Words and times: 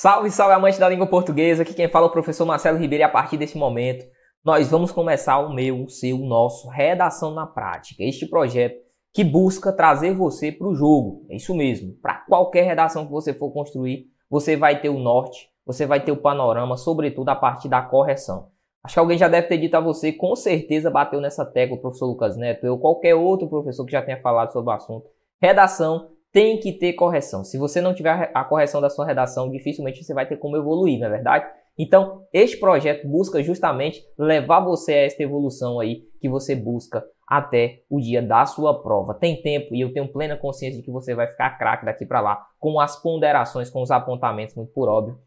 Salve, 0.00 0.30
salve 0.30 0.54
amante 0.54 0.78
da 0.78 0.88
língua 0.88 1.08
portuguesa, 1.08 1.62
aqui 1.62 1.74
quem 1.74 1.88
fala 1.88 2.06
é 2.06 2.08
o 2.08 2.12
professor 2.12 2.46
Marcelo 2.46 2.78
Ribeiro 2.78 3.02
e 3.02 3.04
a 3.04 3.08
partir 3.08 3.36
desse 3.36 3.58
momento 3.58 4.06
nós 4.44 4.70
vamos 4.70 4.92
começar 4.92 5.40
o 5.40 5.52
meu, 5.52 5.82
o 5.82 5.88
seu, 5.88 6.20
o 6.20 6.24
nosso 6.24 6.68
Redação 6.68 7.34
na 7.34 7.44
Prática, 7.44 8.04
este 8.04 8.24
projeto 8.24 8.76
que 9.12 9.24
busca 9.24 9.72
trazer 9.72 10.14
você 10.14 10.52
para 10.52 10.68
o 10.68 10.74
jogo, 10.76 11.26
é 11.28 11.34
isso 11.34 11.52
mesmo, 11.52 11.94
para 12.00 12.14
qualquer 12.28 12.62
redação 12.62 13.06
que 13.06 13.10
você 13.10 13.34
for 13.34 13.50
construir, 13.50 14.06
você 14.30 14.56
vai 14.56 14.80
ter 14.80 14.88
o 14.88 15.00
norte, 15.00 15.50
você 15.66 15.84
vai 15.84 15.98
ter 15.98 16.12
o 16.12 16.16
panorama, 16.16 16.76
sobretudo 16.76 17.30
a 17.30 17.34
partir 17.34 17.68
da 17.68 17.82
correção. 17.82 18.50
Acho 18.84 18.94
que 18.94 19.00
alguém 19.00 19.18
já 19.18 19.26
deve 19.26 19.48
ter 19.48 19.58
dito 19.58 19.74
a 19.74 19.80
você, 19.80 20.12
com 20.12 20.36
certeza 20.36 20.92
bateu 20.92 21.20
nessa 21.20 21.44
tecla 21.44 21.76
o 21.76 21.80
professor 21.80 22.06
Lucas 22.06 22.36
Neto, 22.36 22.68
ou 22.68 22.78
qualquer 22.78 23.16
outro 23.16 23.48
professor 23.48 23.84
que 23.84 23.90
já 23.90 24.00
tenha 24.00 24.22
falado 24.22 24.52
sobre 24.52 24.70
o 24.70 24.76
assunto. 24.76 25.08
Redação 25.42 26.10
tem 26.32 26.58
que 26.58 26.72
ter 26.72 26.92
correção. 26.92 27.44
Se 27.44 27.56
você 27.56 27.80
não 27.80 27.94
tiver 27.94 28.30
a 28.34 28.44
correção 28.44 28.80
da 28.80 28.90
sua 28.90 29.06
redação, 29.06 29.50
dificilmente 29.50 30.04
você 30.04 30.14
vai 30.14 30.26
ter 30.26 30.36
como 30.36 30.56
evoluir, 30.56 30.98
não 30.98 31.06
é 31.06 31.10
verdade? 31.10 31.46
Então, 31.78 32.26
este 32.32 32.56
projeto 32.58 33.06
busca 33.06 33.42
justamente 33.42 34.02
levar 34.18 34.60
você 34.60 34.92
a 34.92 35.04
esta 35.04 35.22
evolução 35.22 35.78
aí 35.78 36.02
que 36.20 36.28
você 36.28 36.56
busca 36.56 37.04
até 37.26 37.82
o 37.88 38.00
dia 38.00 38.20
da 38.20 38.44
sua 38.46 38.82
prova. 38.82 39.14
Tem 39.14 39.40
tempo 39.40 39.74
e 39.74 39.80
eu 39.80 39.92
tenho 39.92 40.10
plena 40.10 40.36
consciência 40.36 40.78
de 40.78 40.84
que 40.84 40.90
você 40.90 41.14
vai 41.14 41.28
ficar 41.28 41.56
craque 41.56 41.84
daqui 41.84 42.04
para 42.04 42.20
lá 42.20 42.46
com 42.58 42.80
as 42.80 43.00
ponderações, 43.00 43.70
com 43.70 43.80
os 43.80 43.90
apontamentos, 43.90 44.56
muito 44.56 44.72
por 44.72 44.88
óbvio, 44.88 45.18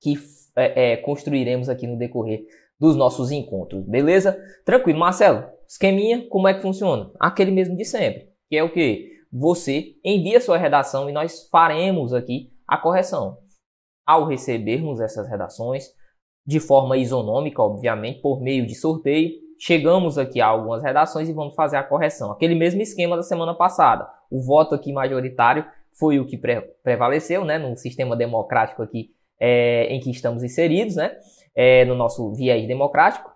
que 0.00 0.14
é, 0.56 0.92
é, 0.92 0.96
construiremos 0.96 1.68
aqui 1.68 1.86
no 1.86 1.98
decorrer 1.98 2.44
dos 2.80 2.96
nossos 2.96 3.30
encontros, 3.30 3.84
beleza? 3.86 4.38
Tranquilo, 4.64 4.98
Marcelo. 4.98 5.44
Esqueminha, 5.68 6.26
como 6.28 6.46
é 6.46 6.54
que 6.54 6.62
funciona? 6.62 7.10
Aquele 7.18 7.50
mesmo 7.50 7.76
de 7.76 7.84
sempre, 7.84 8.28
que 8.48 8.56
é 8.56 8.62
o 8.62 8.72
que? 8.72 9.15
Você 9.38 9.96
envia 10.02 10.40
sua 10.40 10.56
redação 10.56 11.10
e 11.10 11.12
nós 11.12 11.46
faremos 11.50 12.14
aqui 12.14 12.50
a 12.66 12.78
correção. 12.78 13.36
Ao 14.06 14.24
recebermos 14.24 14.98
essas 14.98 15.28
redações, 15.28 15.88
de 16.46 16.58
forma 16.58 16.96
isonômica, 16.96 17.60
obviamente, 17.60 18.22
por 18.22 18.40
meio 18.40 18.66
de 18.66 18.74
sorteio, 18.74 19.32
chegamos 19.58 20.16
aqui 20.16 20.40
a 20.40 20.46
algumas 20.46 20.82
redações 20.82 21.28
e 21.28 21.34
vamos 21.34 21.54
fazer 21.54 21.76
a 21.76 21.82
correção. 21.82 22.30
Aquele 22.30 22.54
mesmo 22.54 22.80
esquema 22.80 23.14
da 23.14 23.22
semana 23.22 23.54
passada. 23.54 24.08
O 24.30 24.40
voto 24.40 24.74
aqui 24.74 24.90
majoritário 24.90 25.66
foi 25.92 26.18
o 26.18 26.26
que 26.26 26.38
pre 26.38 26.62
prevaleceu, 26.82 27.44
né, 27.44 27.58
no 27.58 27.76
sistema 27.76 28.16
democrático 28.16 28.82
aqui 28.82 29.10
é, 29.38 29.86
em 29.88 30.00
que 30.00 30.10
estamos 30.10 30.42
inseridos, 30.42 30.96
né, 30.96 31.14
é, 31.54 31.84
no 31.84 31.94
nosso 31.94 32.32
viés 32.32 32.66
democrático, 32.66 33.30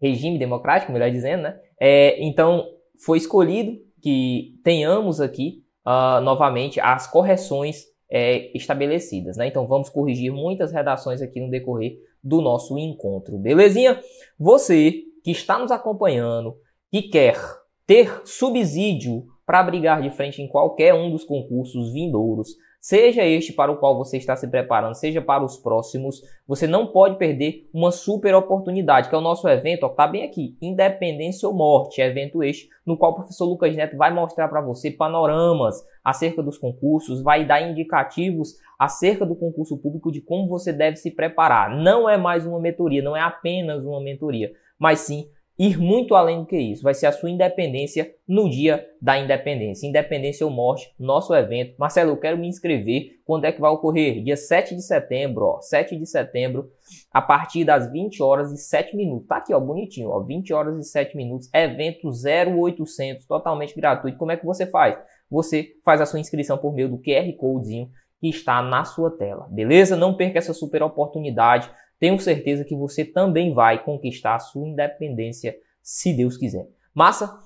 regime 0.00 0.36
democrático, 0.36 0.90
melhor 0.90 1.10
dizendo, 1.12 1.44
né. 1.44 1.60
É, 1.80 2.20
então, 2.24 2.66
foi 3.04 3.18
escolhido 3.18 3.83
que 4.04 4.60
tenhamos 4.62 5.18
aqui 5.18 5.64
uh, 5.86 6.20
novamente 6.20 6.78
as 6.78 7.06
correções 7.10 7.86
é, 8.10 8.54
estabelecidas. 8.54 9.38
Né? 9.38 9.46
Então 9.46 9.66
vamos 9.66 9.88
corrigir 9.88 10.30
muitas 10.30 10.72
redações 10.72 11.22
aqui 11.22 11.40
no 11.40 11.48
decorrer 11.48 11.96
do 12.22 12.42
nosso 12.42 12.78
encontro. 12.78 13.38
Belezinha? 13.38 13.98
Você 14.38 15.04
que 15.24 15.30
está 15.30 15.58
nos 15.58 15.70
acompanhando, 15.70 16.54
que 16.92 17.04
quer 17.04 17.38
ter 17.86 18.20
subsídio 18.26 19.24
para 19.46 19.62
brigar 19.62 20.02
de 20.02 20.10
frente 20.10 20.42
em 20.42 20.48
qualquer 20.48 20.92
um 20.92 21.10
dos 21.10 21.24
concursos 21.24 21.90
vindouros, 21.90 22.48
seja 22.84 23.24
este 23.24 23.50
para 23.50 23.72
o 23.72 23.78
qual 23.78 23.96
você 23.96 24.18
está 24.18 24.36
se 24.36 24.46
preparando, 24.46 24.92
seja 24.92 25.22
para 25.22 25.42
os 25.42 25.56
próximos, 25.56 26.20
você 26.46 26.66
não 26.66 26.86
pode 26.86 27.16
perder 27.16 27.66
uma 27.72 27.90
super 27.90 28.34
oportunidade, 28.34 29.08
que 29.08 29.14
é 29.14 29.18
o 29.18 29.22
nosso 29.22 29.48
evento, 29.48 29.86
está 29.86 30.06
bem 30.06 30.22
aqui, 30.22 30.54
Independência 30.60 31.48
ou 31.48 31.54
Morte, 31.54 32.02
evento 32.02 32.42
este, 32.42 32.68
no 32.84 32.98
qual 32.98 33.12
o 33.12 33.14
professor 33.14 33.46
Lucas 33.46 33.74
Neto 33.74 33.96
vai 33.96 34.12
mostrar 34.12 34.48
para 34.48 34.60
você 34.60 34.90
panoramas 34.90 35.82
acerca 36.04 36.42
dos 36.42 36.58
concursos, 36.58 37.22
vai 37.22 37.46
dar 37.46 37.62
indicativos 37.62 38.58
acerca 38.78 39.24
do 39.24 39.34
concurso 39.34 39.78
público 39.78 40.12
de 40.12 40.20
como 40.20 40.46
você 40.46 40.70
deve 40.70 40.98
se 40.98 41.10
preparar. 41.10 41.74
Não 41.74 42.06
é 42.06 42.18
mais 42.18 42.44
uma 42.44 42.60
mentoria, 42.60 43.02
não 43.02 43.16
é 43.16 43.22
apenas 43.22 43.86
uma 43.86 44.02
mentoria, 44.02 44.52
mas 44.78 45.00
sim 45.00 45.26
ir 45.58 45.78
muito 45.78 46.14
além 46.14 46.40
do 46.40 46.46
que 46.46 46.56
isso. 46.56 46.82
Vai 46.82 46.94
ser 46.94 47.06
a 47.06 47.12
sua 47.12 47.30
independência 47.30 48.12
no 48.26 48.48
dia 48.48 48.84
da 49.00 49.18
independência. 49.18 49.86
Independência 49.86 50.44
ou 50.44 50.52
morte, 50.52 50.92
nosso 50.98 51.34
evento. 51.34 51.74
Marcelo, 51.78 52.10
eu 52.10 52.16
quero 52.16 52.36
me 52.36 52.48
inscrever. 52.48 53.20
Quando 53.24 53.44
é 53.44 53.52
que 53.52 53.60
vai 53.60 53.70
ocorrer? 53.70 54.22
Dia 54.22 54.36
7 54.36 54.74
de 54.74 54.82
setembro, 54.82 55.44
ó. 55.46 55.60
7 55.60 55.96
de 55.96 56.06
setembro, 56.06 56.70
a 57.12 57.22
partir 57.22 57.64
das 57.64 57.90
20 57.90 58.22
horas 58.22 58.52
e 58.52 58.56
7 58.56 58.96
minutos. 58.96 59.28
Tá 59.28 59.36
aqui, 59.36 59.54
ó, 59.54 59.60
bonitinho, 59.60 60.10
ó. 60.10 60.20
20 60.20 60.52
horas 60.52 60.78
e 60.78 60.88
7 60.88 61.16
minutos. 61.16 61.48
Evento 61.54 62.08
0800, 62.08 63.26
totalmente 63.26 63.74
gratuito. 63.74 64.18
Como 64.18 64.32
é 64.32 64.36
que 64.36 64.44
você 64.44 64.66
faz? 64.66 64.98
Você 65.30 65.72
faz 65.84 66.00
a 66.00 66.06
sua 66.06 66.20
inscrição 66.20 66.58
por 66.58 66.74
meio 66.74 66.88
do 66.88 66.98
QR 66.98 67.32
Codezinho 67.36 67.90
que 68.20 68.28
está 68.28 68.62
na 68.62 68.84
sua 68.84 69.10
tela. 69.10 69.46
Beleza? 69.50 69.96
Não 69.96 70.14
perca 70.14 70.38
essa 70.38 70.54
super 70.54 70.82
oportunidade 70.82 71.70
tenho 71.98 72.18
certeza 72.18 72.64
que 72.64 72.76
você 72.76 73.04
também 73.04 73.52
vai 73.52 73.82
conquistar 73.82 74.36
a 74.36 74.40
sua 74.40 74.66
independência, 74.66 75.56
se 75.82 76.12
Deus 76.12 76.36
quiser. 76.36 76.66
Massa? 76.94 77.38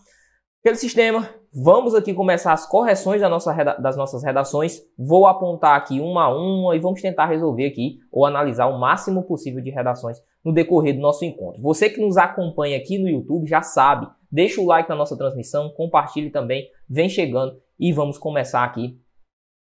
Pelo 0.63 0.77
sistema, 0.77 1.29
vamos 1.55 1.95
aqui 1.95 2.13
começar 2.13 2.53
as 2.53 2.67
correções 2.67 3.21
da 3.21 3.29
nossa, 3.29 3.53
das 3.81 3.97
nossas 3.97 4.25
redações. 4.25 4.83
Vou 4.99 5.27
apontar 5.27 5.77
aqui 5.77 6.01
uma 6.01 6.25
a 6.25 6.37
uma 6.37 6.75
e 6.75 6.81
vamos 6.81 7.01
tentar 7.01 7.27
resolver 7.27 7.67
aqui 7.67 7.99
ou 8.11 8.27
analisar 8.27 8.67
o 8.67 8.79
máximo 8.79 9.23
possível 9.23 9.63
de 9.63 9.71
redações 9.71 10.19
no 10.45 10.53
decorrer 10.53 10.95
do 10.95 11.01
nosso 11.01 11.25
encontro. 11.25 11.63
Você 11.63 11.89
que 11.89 12.01
nos 12.01 12.17
acompanha 12.17 12.77
aqui 12.77 12.99
no 12.99 13.09
YouTube 13.09 13.47
já 13.47 13.63
sabe, 13.63 14.09
deixa 14.31 14.61
o 14.61 14.67
like 14.67 14.89
na 14.89 14.97
nossa 14.97 15.17
transmissão, 15.17 15.71
compartilhe 15.71 16.31
também, 16.31 16.69
vem 16.89 17.09
chegando 17.09 17.57
e 17.79 17.93
vamos 17.93 18.19
começar 18.19 18.65
aqui 18.65 18.99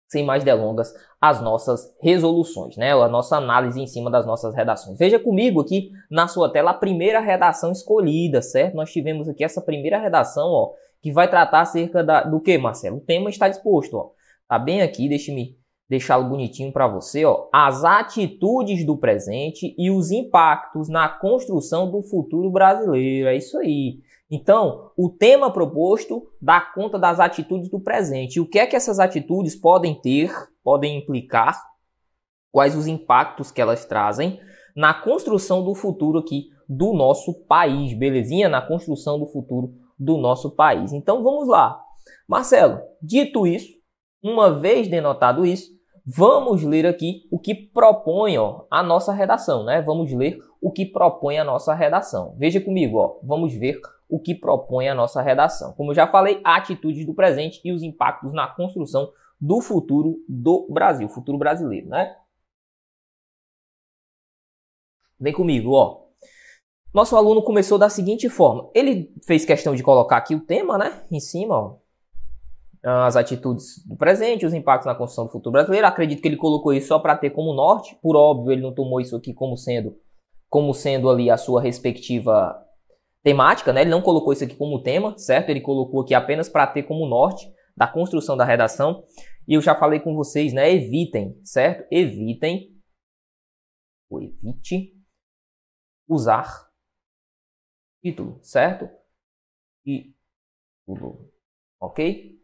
sem 0.08 0.24
mais 0.24 0.42
delongas, 0.42 0.92
as 1.20 1.40
nossas 1.40 1.94
resoluções, 2.00 2.76
né? 2.76 2.92
A 2.92 3.08
nossa 3.08 3.36
análise 3.36 3.80
em 3.80 3.86
cima 3.86 4.10
das 4.10 4.24
nossas 4.26 4.54
redações. 4.54 4.98
Veja 4.98 5.18
comigo 5.18 5.60
aqui 5.60 5.90
na 6.10 6.26
sua 6.26 6.50
tela 6.50 6.70
a 6.70 6.74
primeira 6.74 7.20
redação 7.20 7.70
escolhida, 7.70 8.40
certo? 8.40 8.74
Nós 8.74 8.90
tivemos 8.90 9.28
aqui 9.28 9.44
essa 9.44 9.60
primeira 9.60 9.98
redação, 9.98 10.48
ó, 10.48 10.72
que 11.02 11.12
vai 11.12 11.28
tratar 11.28 11.60
acerca 11.60 12.02
da, 12.02 12.22
do 12.22 12.40
que, 12.40 12.56
Marcelo? 12.56 12.96
O 12.96 13.00
tema 13.00 13.28
está 13.28 13.48
disposto, 13.48 13.94
ó. 13.94 14.10
Tá 14.48 14.58
bem 14.58 14.80
aqui, 14.80 15.08
deixe-me 15.08 15.58
deixá-lo 15.88 16.28
bonitinho 16.28 16.72
para 16.72 16.88
você, 16.88 17.24
ó. 17.24 17.48
As 17.52 17.84
atitudes 17.84 18.86
do 18.86 18.96
presente 18.96 19.74
e 19.76 19.90
os 19.90 20.10
impactos 20.10 20.88
na 20.88 21.08
construção 21.08 21.90
do 21.90 22.02
futuro 22.02 22.50
brasileiro. 22.50 23.28
É 23.28 23.36
isso 23.36 23.58
aí. 23.58 23.98
Então, 24.30 24.90
o 24.96 25.08
tema 25.08 25.50
proposto 25.50 26.28
dá 26.40 26.60
conta 26.60 26.98
das 26.98 27.18
atitudes 27.18 27.70
do 27.70 27.80
presente. 27.80 28.36
E 28.36 28.40
o 28.40 28.46
que 28.48 28.58
é 28.58 28.66
que 28.66 28.76
essas 28.76 28.98
atitudes 29.00 29.56
podem 29.56 29.98
ter, 30.00 30.30
podem 30.62 30.98
implicar, 30.98 31.58
quais 32.52 32.76
os 32.76 32.86
impactos 32.86 33.50
que 33.50 33.60
elas 33.60 33.86
trazem 33.86 34.38
na 34.76 34.92
construção 34.92 35.64
do 35.64 35.74
futuro 35.74 36.18
aqui 36.18 36.50
do 36.68 36.92
nosso 36.92 37.46
país, 37.46 37.94
belezinha? 37.94 38.48
Na 38.48 38.60
construção 38.60 39.18
do 39.18 39.26
futuro 39.26 39.72
do 39.98 40.18
nosso 40.18 40.54
país. 40.54 40.92
Então, 40.92 41.22
vamos 41.22 41.48
lá. 41.48 41.80
Marcelo, 42.28 42.80
dito 43.02 43.46
isso, 43.46 43.72
uma 44.22 44.52
vez 44.52 44.88
denotado 44.88 45.46
isso, 45.46 45.70
vamos 46.06 46.62
ler 46.62 46.86
aqui 46.86 47.22
o 47.30 47.38
que 47.38 47.54
propõe 47.54 48.36
ó, 48.36 48.66
a 48.70 48.82
nossa 48.82 49.12
redação, 49.12 49.64
né? 49.64 49.80
Vamos 49.80 50.12
ler 50.12 50.38
o 50.60 50.70
que 50.70 50.84
propõe 50.84 51.38
a 51.38 51.44
nossa 51.44 51.74
redação. 51.74 52.34
Veja 52.38 52.60
comigo, 52.60 52.98
ó, 52.98 53.18
vamos 53.22 53.54
ver 53.54 53.80
o 54.08 54.18
que 54.18 54.34
propõe 54.34 54.88
a 54.88 54.94
nossa 54.94 55.20
redação. 55.20 55.72
Como 55.74 55.90
eu 55.90 55.94
já 55.94 56.06
falei, 56.06 56.40
atitudes 56.42 57.04
do 57.04 57.14
presente 57.14 57.60
e 57.64 57.72
os 57.72 57.82
impactos 57.82 58.32
na 58.32 58.46
construção 58.46 59.12
do 59.40 59.60
futuro 59.60 60.24
do 60.28 60.66
Brasil, 60.70 61.08
futuro 61.08 61.38
brasileiro, 61.38 61.88
né? 61.88 62.16
Vem 65.20 65.32
comigo, 65.32 65.72
ó. 65.72 66.06
Nosso 66.94 67.16
aluno 67.16 67.42
começou 67.42 67.76
da 67.76 67.90
seguinte 67.90 68.28
forma. 68.28 68.70
Ele 68.74 69.12
fez 69.26 69.44
questão 69.44 69.74
de 69.74 69.82
colocar 69.82 70.16
aqui 70.16 70.34
o 70.34 70.40
tema, 70.40 70.78
né? 70.78 71.04
Em 71.10 71.20
cima, 71.20 71.54
ó. 71.56 71.76
As 72.82 73.16
atitudes 73.16 73.84
do 73.86 73.96
presente, 73.96 74.46
os 74.46 74.54
impactos 74.54 74.86
na 74.86 74.94
construção 74.94 75.26
do 75.26 75.32
futuro 75.32 75.52
brasileiro. 75.52 75.86
Acredito 75.86 76.22
que 76.22 76.28
ele 76.28 76.36
colocou 76.36 76.72
isso 76.72 76.88
só 76.88 76.98
para 76.98 77.16
ter 77.16 77.30
como 77.30 77.52
norte. 77.52 77.98
Por 78.00 78.16
óbvio, 78.16 78.52
ele 78.52 78.62
não 78.62 78.72
tomou 78.72 79.00
isso 79.00 79.16
aqui 79.16 79.34
como 79.34 79.56
sendo, 79.56 79.98
como 80.48 80.72
sendo 80.72 81.10
ali 81.10 81.28
a 81.28 81.36
sua 81.36 81.60
respectiva 81.60 82.64
temática, 83.28 83.74
né? 83.74 83.82
Ele 83.82 83.90
não 83.90 84.00
colocou 84.00 84.32
isso 84.32 84.42
aqui 84.42 84.56
como 84.56 84.82
tema, 84.82 85.16
certo? 85.18 85.50
Ele 85.50 85.60
colocou 85.60 86.00
aqui 86.00 86.14
apenas 86.14 86.48
para 86.48 86.66
ter 86.66 86.84
como 86.84 87.06
norte 87.06 87.46
da 87.76 87.86
construção 87.86 88.38
da 88.38 88.44
redação. 88.44 89.04
E 89.46 89.52
eu 89.52 89.60
já 89.60 89.74
falei 89.74 90.00
com 90.00 90.14
vocês, 90.14 90.54
né? 90.54 90.72
Evitem, 90.72 91.38
certo? 91.44 91.86
Evitem 91.90 92.74
ou 94.10 94.22
evite 94.22 94.94
usar 96.08 96.70
título, 98.02 98.38
certo? 98.42 98.88
Título, 99.84 101.30
ok? 101.78 102.40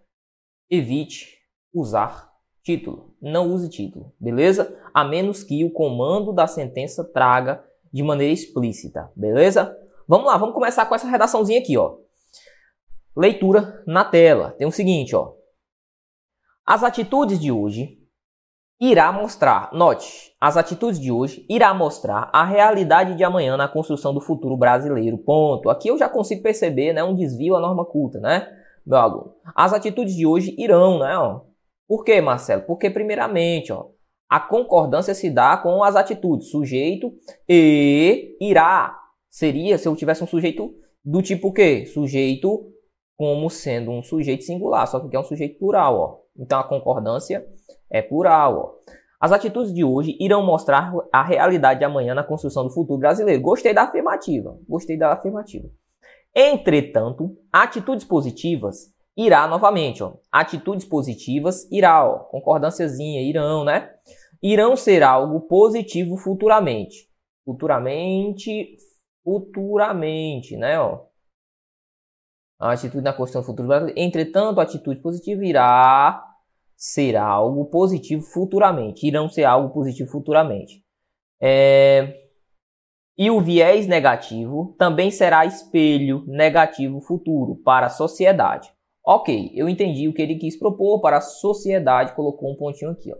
Evite 0.69 1.38
usar 1.72 2.30
título. 2.62 3.16
Não 3.22 3.50
use 3.54 3.70
título, 3.70 4.14
beleza? 4.20 4.78
A 4.92 5.02
menos 5.02 5.42
que 5.42 5.64
o 5.64 5.72
comando 5.72 6.30
da 6.30 6.46
sentença 6.46 7.02
traga 7.10 7.66
de 7.90 8.02
maneira 8.02 8.34
explícita, 8.34 9.10
beleza? 9.16 9.75
Vamos 10.06 10.26
lá, 10.26 10.36
vamos 10.36 10.54
começar 10.54 10.86
com 10.86 10.94
essa 10.94 11.08
redaçãozinha 11.08 11.60
aqui, 11.60 11.76
ó. 11.78 11.96
Leitura 13.16 13.82
na 13.86 14.04
tela. 14.04 14.50
Tem 14.58 14.66
o 14.66 14.72
seguinte, 14.72 15.14
ó. 15.16 15.32
As 16.66 16.82
atitudes 16.82 17.38
de 17.38 17.50
hoje 17.50 17.98
irá 18.80 19.12
mostrar, 19.12 19.70
note, 19.72 20.34
as 20.40 20.56
atitudes 20.56 20.98
de 21.00 21.10
hoje 21.10 21.46
irá 21.48 21.72
mostrar 21.72 22.28
a 22.32 22.44
realidade 22.44 23.14
de 23.14 23.24
amanhã 23.24 23.56
na 23.56 23.68
construção 23.68 24.12
do 24.12 24.20
futuro 24.20 24.56
brasileiro. 24.56 25.16
Ponto. 25.16 25.70
Aqui 25.70 25.88
eu 25.88 25.96
já 25.96 26.08
consigo 26.08 26.42
perceber, 26.42 26.92
né, 26.92 27.02
um 27.02 27.14
desvio 27.14 27.54
à 27.54 27.60
norma 27.60 27.84
culta, 27.84 28.18
né, 28.20 28.48
meu 28.84 28.98
aluno. 28.98 29.34
As 29.54 29.72
atitudes 29.72 30.14
de 30.14 30.26
hoje 30.26 30.54
irão, 30.58 30.98
né, 30.98 31.16
ó. 31.16 31.42
Por 31.86 32.04
quê, 32.04 32.20
Marcelo? 32.20 32.62
Porque 32.62 32.90
primeiramente, 32.90 33.72
ó, 33.72 33.86
a 34.28 34.40
concordância 34.40 35.14
se 35.14 35.30
dá 35.30 35.56
com 35.56 35.84
as 35.84 35.96
atitudes, 35.96 36.50
sujeito 36.50 37.12
e 37.48 38.36
irá. 38.40 39.03
Seria 39.34 39.76
se 39.76 39.88
eu 39.88 39.96
tivesse 39.96 40.22
um 40.22 40.28
sujeito 40.28 40.72
do 41.04 41.20
tipo 41.20 41.52
quê? 41.52 41.86
Sujeito 41.86 42.70
como 43.16 43.50
sendo 43.50 43.90
um 43.90 44.00
sujeito 44.00 44.44
singular, 44.44 44.86
só 44.86 45.00
que 45.00 45.16
é 45.16 45.19
um 45.19 45.25
sujeito 45.25 45.58
plural, 45.58 45.98
ó. 45.98 46.19
Então 46.38 46.60
a 46.60 46.62
concordância 46.62 47.44
é 47.90 48.00
plural, 48.00 48.56
ó. 48.56 48.92
As 49.19 49.32
atitudes 49.32 49.75
de 49.75 49.82
hoje 49.82 50.16
irão 50.20 50.46
mostrar 50.46 50.92
a 51.12 51.20
realidade 51.25 51.81
de 51.81 51.84
amanhã 51.84 52.14
na 52.14 52.22
construção 52.22 52.62
do 52.62 52.72
futuro 52.72 53.00
brasileiro. 53.00 53.42
Gostei 53.42 53.75
da 53.75 53.82
afirmativa. 53.82 54.56
Gostei 54.69 54.96
da 54.96 55.12
afirmativa. 55.12 55.69
Entretanto, 56.32 57.37
atitudes 57.52 58.04
positivas 58.04 58.94
irá 59.16 59.48
novamente, 59.48 60.00
ó. 60.00 60.12
Atitudes 60.30 60.87
positivas 60.87 61.69
irá, 61.72 62.08
ó. 62.08 62.20
Concordânciazinha, 62.20 63.20
irão, 63.20 63.64
né? 63.64 63.90
Irão 64.40 64.76
ser 64.76 65.02
algo 65.02 65.40
positivo 65.40 66.16
futuramente. 66.16 67.08
Futuramente, 67.44 68.76
futuramente, 69.25 70.56
né, 70.56 70.79
ó. 70.79 71.06
A 72.61 72.73
atitude 72.73 73.03
na 73.03 73.12
construção 73.12 73.43
do 73.43 73.47
futuro 73.47 73.69
brasileiro. 73.69 73.99
Entretanto, 73.99 74.61
a 74.61 74.62
atitude 74.62 75.00
positiva 75.00 75.44
irá 75.44 76.25
ser 76.76 77.17
algo 77.17 77.67
positivo 77.67 78.23
futuramente. 78.23 79.06
Irão 79.06 79.29
ser 79.29 79.44
algo 79.44 79.73
positivo 79.73 80.11
futuramente. 80.11 80.85
É... 81.41 82.23
E 83.17 83.31
o 83.31 83.41
viés 83.41 83.87
negativo 83.87 84.75
também 84.79 85.11
será 85.11 85.44
espelho 85.44 86.25
negativo 86.26 87.00
futuro 87.00 87.56
para 87.56 87.87
a 87.87 87.91
sociedade. 87.91 88.73
Ok, 89.06 89.53
eu 89.55 89.69
entendi 89.69 90.09
o 90.09 90.15
que 90.15 90.23
ele 90.23 90.37
quis 90.37 90.59
propor 90.59 91.00
para 91.00 91.19
a 91.19 91.21
sociedade, 91.21 92.15
colocou 92.15 92.50
um 92.50 92.56
pontinho 92.56 92.91
aqui. 92.91 93.12
Ó. 93.12 93.17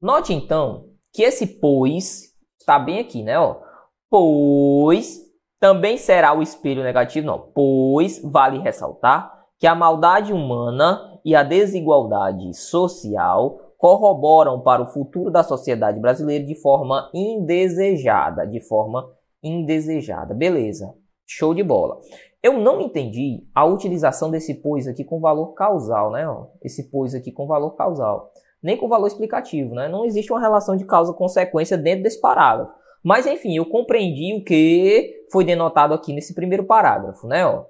Note 0.00 0.32
então 0.32 0.90
que 1.12 1.22
esse 1.22 1.58
pois 1.58 2.32
está 2.58 2.78
bem 2.78 3.00
aqui, 3.00 3.22
né? 3.22 3.38
Ó. 3.38 3.60
Pois 4.08 5.25
também 5.66 5.96
será 5.96 6.32
o 6.32 6.42
espelho 6.42 6.84
negativo, 6.84 7.26
não. 7.26 7.50
Pois 7.52 8.22
vale 8.22 8.60
ressaltar 8.60 9.46
que 9.58 9.66
a 9.66 9.74
maldade 9.74 10.32
humana 10.32 11.18
e 11.24 11.34
a 11.34 11.42
desigualdade 11.42 12.54
social 12.54 13.58
corroboram 13.76 14.60
para 14.60 14.80
o 14.80 14.86
futuro 14.86 15.28
da 15.28 15.42
sociedade 15.42 15.98
brasileira 15.98 16.44
de 16.44 16.54
forma 16.54 17.10
indesejada, 17.12 18.46
de 18.46 18.60
forma 18.60 19.10
indesejada. 19.42 20.34
Beleza. 20.34 20.94
Show 21.26 21.52
de 21.52 21.64
bola. 21.64 21.98
Eu 22.40 22.60
não 22.60 22.80
entendi 22.80 23.44
a 23.52 23.64
utilização 23.64 24.30
desse 24.30 24.54
pois 24.62 24.86
aqui 24.86 25.02
com 25.02 25.18
valor 25.18 25.52
causal, 25.54 26.12
né? 26.12 26.24
Esse 26.62 26.88
pois 26.92 27.12
aqui 27.12 27.32
com 27.32 27.48
valor 27.48 27.72
causal. 27.72 28.30
Nem 28.62 28.76
com 28.76 28.86
valor 28.86 29.08
explicativo, 29.08 29.74
né? 29.74 29.88
Não 29.88 30.04
existe 30.04 30.32
uma 30.32 30.40
relação 30.40 30.76
de 30.76 30.84
causa-consequência 30.84 31.76
dentro 31.76 32.04
desse 32.04 32.20
parágrafo. 32.20 32.70
Mas 33.06 33.24
enfim, 33.24 33.56
eu 33.56 33.64
compreendi 33.64 34.34
o 34.34 34.42
que 34.42 35.24
foi 35.30 35.44
denotado 35.44 35.94
aqui 35.94 36.12
nesse 36.12 36.34
primeiro 36.34 36.64
parágrafo, 36.64 37.28
né? 37.28 37.46
Ó. 37.46 37.64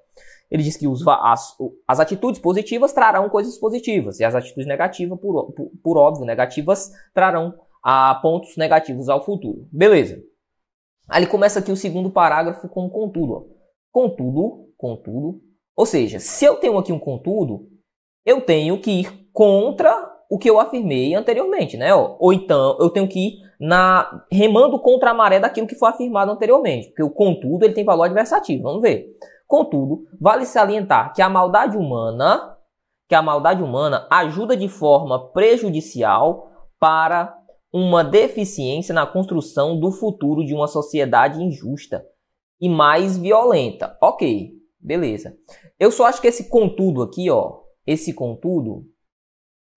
Ele 0.50 0.62
diz 0.62 0.78
que 0.78 0.88
os, 0.88 1.06
as, 1.06 1.54
as, 1.86 2.00
atitudes 2.00 2.40
positivas 2.40 2.94
trarão 2.94 3.28
coisas 3.28 3.58
positivas, 3.58 4.18
e 4.18 4.24
as 4.24 4.34
atitudes 4.34 4.66
negativas, 4.66 5.20
por, 5.20 5.52
por, 5.52 5.70
por 5.84 5.98
óbvio, 5.98 6.24
negativas, 6.24 6.90
trarão 7.12 7.52
a, 7.84 8.14
pontos 8.14 8.56
negativos 8.56 9.10
ao 9.10 9.22
futuro. 9.22 9.68
Beleza. 9.70 10.22
Aí 11.06 11.22
ele 11.22 11.30
começa 11.30 11.58
aqui 11.58 11.70
o 11.70 11.76
segundo 11.76 12.08
parágrafo 12.08 12.66
com 12.70 12.88
contudo. 12.88 13.32
Ó. 13.34 13.44
Contudo, 13.92 14.70
contudo. 14.78 15.42
Ou 15.76 15.84
seja, 15.84 16.18
se 16.18 16.46
eu 16.46 16.56
tenho 16.56 16.78
aqui 16.78 16.94
um 16.94 16.98
contudo, 16.98 17.68
eu 18.24 18.40
tenho 18.40 18.80
que 18.80 19.02
ir 19.02 19.28
contra 19.34 19.94
o 20.30 20.38
que 20.38 20.48
eu 20.48 20.58
afirmei 20.58 21.14
anteriormente, 21.14 21.76
né? 21.76 21.94
Ou 21.94 22.32
então 22.32 22.78
eu 22.80 22.88
tenho 22.88 23.06
que 23.06 23.18
ir 23.18 23.45
na 23.58 24.24
remando 24.30 24.78
contra 24.78 25.10
a 25.10 25.14
maré 25.14 25.40
daquilo 25.40 25.66
que 25.66 25.74
foi 25.74 25.88
afirmado 25.88 26.30
anteriormente, 26.30 26.88
porque 26.88 27.02
o 27.02 27.10
contudo 27.10 27.64
ele 27.64 27.74
tem 27.74 27.84
valor 27.84 28.04
adversativo. 28.04 28.62
Vamos 28.62 28.82
ver. 28.82 29.06
Contudo, 29.46 30.06
vale 30.20 30.44
salientar 30.44 31.12
que 31.14 31.22
a 31.22 31.28
maldade 31.28 31.76
humana, 31.76 32.56
que 33.08 33.14
a 33.14 33.22
maldade 33.22 33.62
humana 33.62 34.06
ajuda 34.10 34.56
de 34.56 34.68
forma 34.68 35.30
prejudicial 35.32 36.50
para 36.78 37.36
uma 37.72 38.02
deficiência 38.02 38.94
na 38.94 39.06
construção 39.06 39.78
do 39.78 39.92
futuro 39.92 40.44
de 40.44 40.54
uma 40.54 40.66
sociedade 40.66 41.42
injusta 41.42 42.04
e 42.60 42.68
mais 42.68 43.16
violenta. 43.16 43.96
OK, 44.00 44.52
beleza. 44.80 45.36
Eu 45.78 45.90
só 45.90 46.06
acho 46.06 46.20
que 46.20 46.28
esse 46.28 46.48
contudo 46.48 47.02
aqui, 47.02 47.30
ó, 47.30 47.60
esse 47.86 48.12
contudo, 48.12 48.84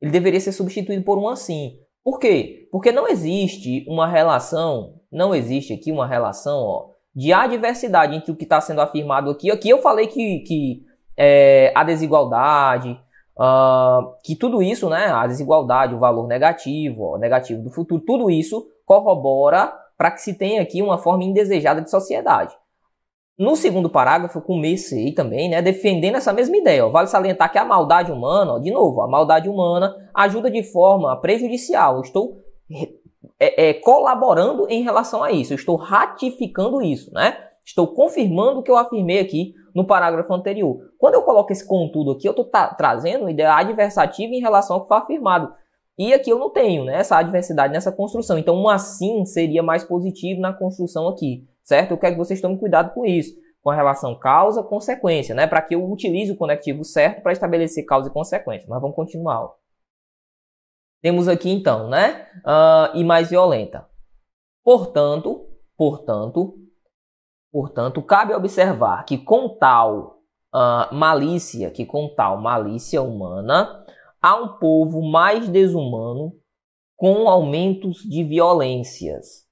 ele 0.02 0.12
deveria 0.12 0.40
ser 0.40 0.52
substituído 0.52 1.04
por 1.04 1.18
um 1.18 1.28
assim. 1.28 1.78
Por 2.10 2.18
quê? 2.18 2.68
Porque 2.72 2.92
não 2.92 3.08
existe 3.08 3.86
uma 3.88 4.08
relação, 4.08 4.96
não 5.12 5.36
existe 5.36 5.74
aqui 5.74 5.92
uma 5.92 6.08
relação, 6.08 6.58
ó, 6.58 6.90
de 7.16 7.32
adversidade 7.32 8.16
entre 8.16 8.32
o 8.32 8.36
que 8.36 8.46
está 8.46 8.60
sendo 8.60 8.82
afirmado 8.82 9.30
aqui. 9.30 9.52
Aqui 9.52 9.70
eu 9.70 9.78
falei 9.78 10.08
que, 10.08 10.40
que 10.40 10.84
é, 11.16 11.72
a 11.76 11.84
desigualdade, 11.84 13.00
uh, 13.38 14.12
que 14.24 14.36
tudo 14.36 14.60
isso, 14.60 14.90
né, 14.90 15.06
a 15.06 15.28
desigualdade, 15.28 15.94
o 15.94 16.00
valor 16.00 16.26
negativo, 16.26 17.14
ó, 17.14 17.18
negativo 17.20 17.62
do 17.62 17.70
futuro, 17.70 18.02
tudo 18.04 18.32
isso 18.32 18.68
corrobora 18.88 19.72
para 19.96 20.10
que 20.10 20.22
se 20.22 20.34
tenha 20.34 20.64
aqui 20.64 20.82
uma 20.82 20.98
forma 20.98 21.24
indesejada 21.24 21.80
de 21.80 21.92
sociedade. 21.92 22.56
No 23.40 23.56
segundo 23.56 23.90
parágrafo, 23.90 24.42
comecei 24.42 25.14
também, 25.14 25.48
né, 25.48 25.62
defendendo 25.62 26.18
essa 26.18 26.34
mesma 26.34 26.58
ideia. 26.58 26.86
Ó. 26.86 26.90
Vale 26.90 27.08
salientar 27.08 27.50
que 27.50 27.58
a 27.58 27.64
maldade 27.64 28.12
humana, 28.12 28.56
ó, 28.56 28.60
de 28.60 28.70
novo, 28.70 29.02
a 29.02 29.08
maldade 29.08 29.48
humana 29.48 29.96
ajuda 30.14 30.52
de 30.52 30.62
forma 30.62 31.16
prejudicial. 31.22 31.96
Eu 31.96 32.02
estou 32.02 32.38
é, 33.40 33.70
é, 33.70 33.74
colaborando 33.76 34.68
em 34.70 34.84
relação 34.84 35.24
a 35.24 35.32
isso. 35.32 35.54
Eu 35.54 35.56
estou 35.56 35.78
ratificando 35.78 36.82
isso, 36.82 37.14
né? 37.14 37.38
Estou 37.66 37.88
confirmando 37.88 38.60
o 38.60 38.64
que 38.64 38.70
eu 38.70 38.76
afirmei 38.76 39.20
aqui 39.20 39.54
no 39.74 39.88
parágrafo 39.88 40.34
anterior. 40.34 40.78
Quando 40.98 41.14
eu 41.14 41.22
coloco 41.22 41.54
esse 41.54 41.66
contudo 41.66 42.12
aqui, 42.12 42.28
eu 42.28 42.32
estou 42.32 42.50
trazendo 42.78 43.22
uma 43.22 43.32
ideia 43.32 43.54
adversativa 43.54 44.34
em 44.34 44.42
relação 44.42 44.76
ao 44.76 44.82
que 44.82 44.90
foi 44.90 44.98
afirmado. 44.98 45.54
E 45.98 46.14
aqui 46.14 46.30
eu 46.30 46.40
não 46.40 46.50
tenho 46.50 46.84
né, 46.84 46.98
essa 47.00 47.18
adversidade 47.18 47.72
nessa 47.72 47.92
construção. 47.92 48.38
Então, 48.38 48.56
um 48.56 48.68
assim 48.68 49.24
seria 49.26 49.64
mais 49.64 49.84
positivo 49.84 50.42
na 50.42 50.52
construção 50.52 51.08
aqui, 51.08 51.46
certo? 51.70 51.92
Eu 51.92 51.98
quero 52.00 52.16
que 52.16 52.18
vocês 52.18 52.42
tomem 52.42 52.58
cuidado 52.58 52.94
com 52.96 53.06
isso, 53.06 53.36
com 53.62 53.70
a 53.70 53.76
relação 53.76 54.18
causa-consequência, 54.18 55.36
né? 55.36 55.46
Para 55.46 55.62
que 55.62 55.76
eu 55.76 55.90
utilize 55.90 56.32
o 56.32 56.36
conectivo 56.36 56.84
certo 56.84 57.22
para 57.22 57.32
estabelecer 57.32 57.86
causa 57.86 58.10
e 58.10 58.12
consequência. 58.12 58.68
Mas 58.68 58.82
vamos 58.82 58.96
continuar. 58.96 59.52
Temos 61.00 61.28
aqui 61.28 61.52
então, 61.52 61.88
né? 61.88 62.28
Uh, 62.40 62.98
e 62.98 63.04
mais 63.04 63.30
violenta. 63.30 63.88
Portanto, 64.64 65.48
portanto, 65.78 66.56
portanto, 67.52 68.02
cabe 68.02 68.34
observar 68.34 69.06
que 69.06 69.20
com 69.20 69.50
tal 69.50 70.24
uh, 70.54 70.94
malícia, 70.94 71.70
que 71.70 71.86
com 71.86 72.10
tal 72.16 72.42
malícia 72.42 73.00
humana, 73.02 73.86
há 74.20 74.36
um 74.36 74.58
povo 74.58 75.04
mais 75.04 75.48
desumano 75.48 76.34
com 76.98 77.30
aumentos 77.30 78.00
de 78.00 78.24
violências, 78.24 79.49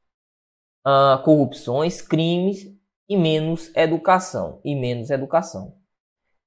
uh, 0.88 1.22
corrupções, 1.24 2.01
crimes 2.01 2.65
e 3.10 3.17
menos 3.17 3.75
educação 3.75 4.62
e 4.63 4.74
menos 4.74 5.10
educação. 5.10 5.75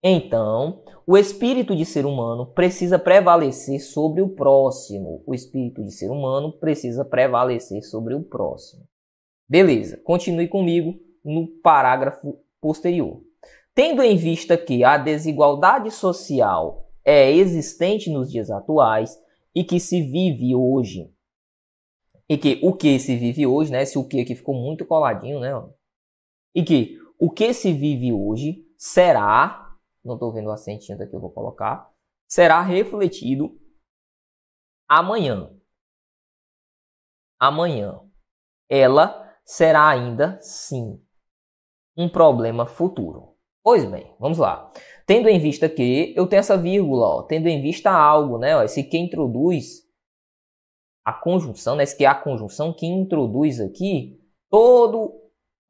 Então, 0.03 0.83
o 1.07 1.19
espírito 1.19 1.77
de 1.77 1.85
ser 1.85 2.07
humano 2.07 2.47
precisa 2.47 2.99
prevalecer 2.99 3.81
sobre 3.81 4.23
o 4.23 4.31
próximo. 4.31 5.23
O 5.27 5.35
espírito 5.35 5.85
de 5.85 5.93
ser 5.93 6.11
humano 6.11 6.53
precisa 6.53 7.05
prevalecer 7.05 7.83
sobre 7.83 8.15
o 8.15 8.23
próximo. 8.23 8.83
Beleza, 9.47 9.99
continue 9.99 10.49
comigo 10.49 10.99
no 11.23 11.47
parágrafo 11.63 12.39
posterior. 12.63 13.21
Tendo 13.75 14.03
em 14.03 14.17
vista 14.17 14.57
que 14.57 14.83
a 14.83 14.97
desigualdade 14.97 15.91
social 15.91 16.89
é 17.05 17.31
existente 17.31 18.11
nos 18.11 18.31
dias 18.31 18.51
atuais 18.51 19.19
e 19.55 19.65
que 19.65 19.79
se 19.79 20.01
vive 20.01 20.55
hoje, 20.55 21.11
e 22.31 22.39
que 22.39 22.61
o 22.63 22.73
que 22.73 22.99
se 22.99 23.17
vive 23.17 23.47
hoje, 23.47 23.73
né? 23.73 23.83
Esse 23.83 23.99
o 23.99 24.07
que 24.07 24.21
aqui 24.21 24.35
ficou 24.37 24.55
muito 24.55 24.87
coladinho, 24.87 25.41
né? 25.41 25.51
E 26.55 26.63
que 26.63 26.97
o 27.19 27.31
que 27.31 27.53
se 27.53 27.73
vive 27.73 28.13
hoje 28.13 28.65
será 28.79 29.71
não 30.05 30.15
estou 30.15 30.33
vendo 30.33 30.49
o 30.49 30.53
acentinho 30.53 30.99
daqui, 30.99 31.15
eu 31.15 31.21
vou 31.21 31.31
colocar, 31.31 31.91
será 32.27 32.61
refletido 32.63 33.59
amanhã. 34.89 35.51
Amanhã. 37.39 38.01
Ela 38.69 39.37
será 39.45 39.89
ainda, 39.89 40.39
sim, 40.41 41.03
um 41.97 42.09
problema 42.09 42.67
futuro. 42.67 43.37
Pois 43.63 43.85
bem, 43.85 44.15
vamos 44.19 44.39
lá. 44.39 44.73
Tendo 45.07 45.29
em 45.29 45.39
vista 45.39 45.69
que 45.69 46.15
eu 46.17 46.27
tenho 46.27 46.41
essa 46.41 46.57
vírgula, 46.57 47.07
ó, 47.07 47.23
tendo 47.23 47.47
em 47.47 47.61
vista 47.61 47.91
algo, 47.91 48.39
né? 48.39 48.57
Ó, 48.57 48.63
esse 48.63 48.83
que 48.85 48.97
introduz 48.97 49.90
a 51.05 51.13
conjunção, 51.13 51.77
né? 51.77 51.85
que 51.87 52.05
é 52.05 52.09
a 52.09 52.15
conjunção 52.15 52.73
que 52.73 52.87
introduz 52.87 53.61
aqui 53.61 54.19
todo 54.51 55.21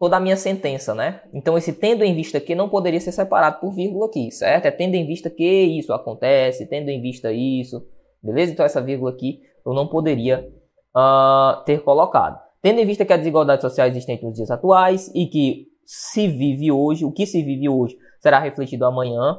toda 0.00 0.16
a 0.16 0.20
minha 0.20 0.36
sentença, 0.36 0.94
né? 0.94 1.20
Então 1.30 1.58
esse 1.58 1.74
tendo 1.74 2.02
em 2.02 2.14
vista 2.14 2.40
que 2.40 2.54
não 2.54 2.70
poderia 2.70 2.98
ser 2.98 3.12
separado 3.12 3.60
por 3.60 3.74
vírgula 3.74 4.06
aqui, 4.06 4.30
certo? 4.30 4.64
É 4.64 4.70
tendo 4.70 4.94
em 4.94 5.06
vista 5.06 5.28
que 5.28 5.44
isso 5.44 5.92
acontece, 5.92 6.66
tendo 6.66 6.88
em 6.88 7.02
vista 7.02 7.30
isso, 7.30 7.86
beleza? 8.22 8.50
Então 8.50 8.64
essa 8.64 8.80
vírgula 8.80 9.10
aqui 9.10 9.42
eu 9.64 9.74
não 9.74 9.86
poderia 9.86 10.50
uh, 10.96 11.62
ter 11.66 11.82
colocado. 11.82 12.40
Tendo 12.62 12.80
em 12.80 12.86
vista 12.86 13.04
que 13.04 13.12
a 13.12 13.18
desigualdade 13.18 13.60
social 13.60 13.86
existente 13.88 14.24
nos 14.24 14.34
dias 14.34 14.50
atuais 14.50 15.12
e 15.14 15.26
que 15.26 15.66
se 15.84 16.28
vive 16.28 16.72
hoje, 16.72 17.04
o 17.04 17.12
que 17.12 17.26
se 17.26 17.42
vive 17.42 17.68
hoje 17.68 17.94
será 18.20 18.38
refletido 18.38 18.86
amanhã, 18.86 19.38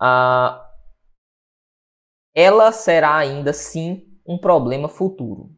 uh, 0.00 0.60
ela 2.34 2.72
será 2.72 3.16
ainda 3.16 3.54
sim 3.54 4.02
um 4.32 4.38
problema 4.38 4.88
futuro. 4.88 5.50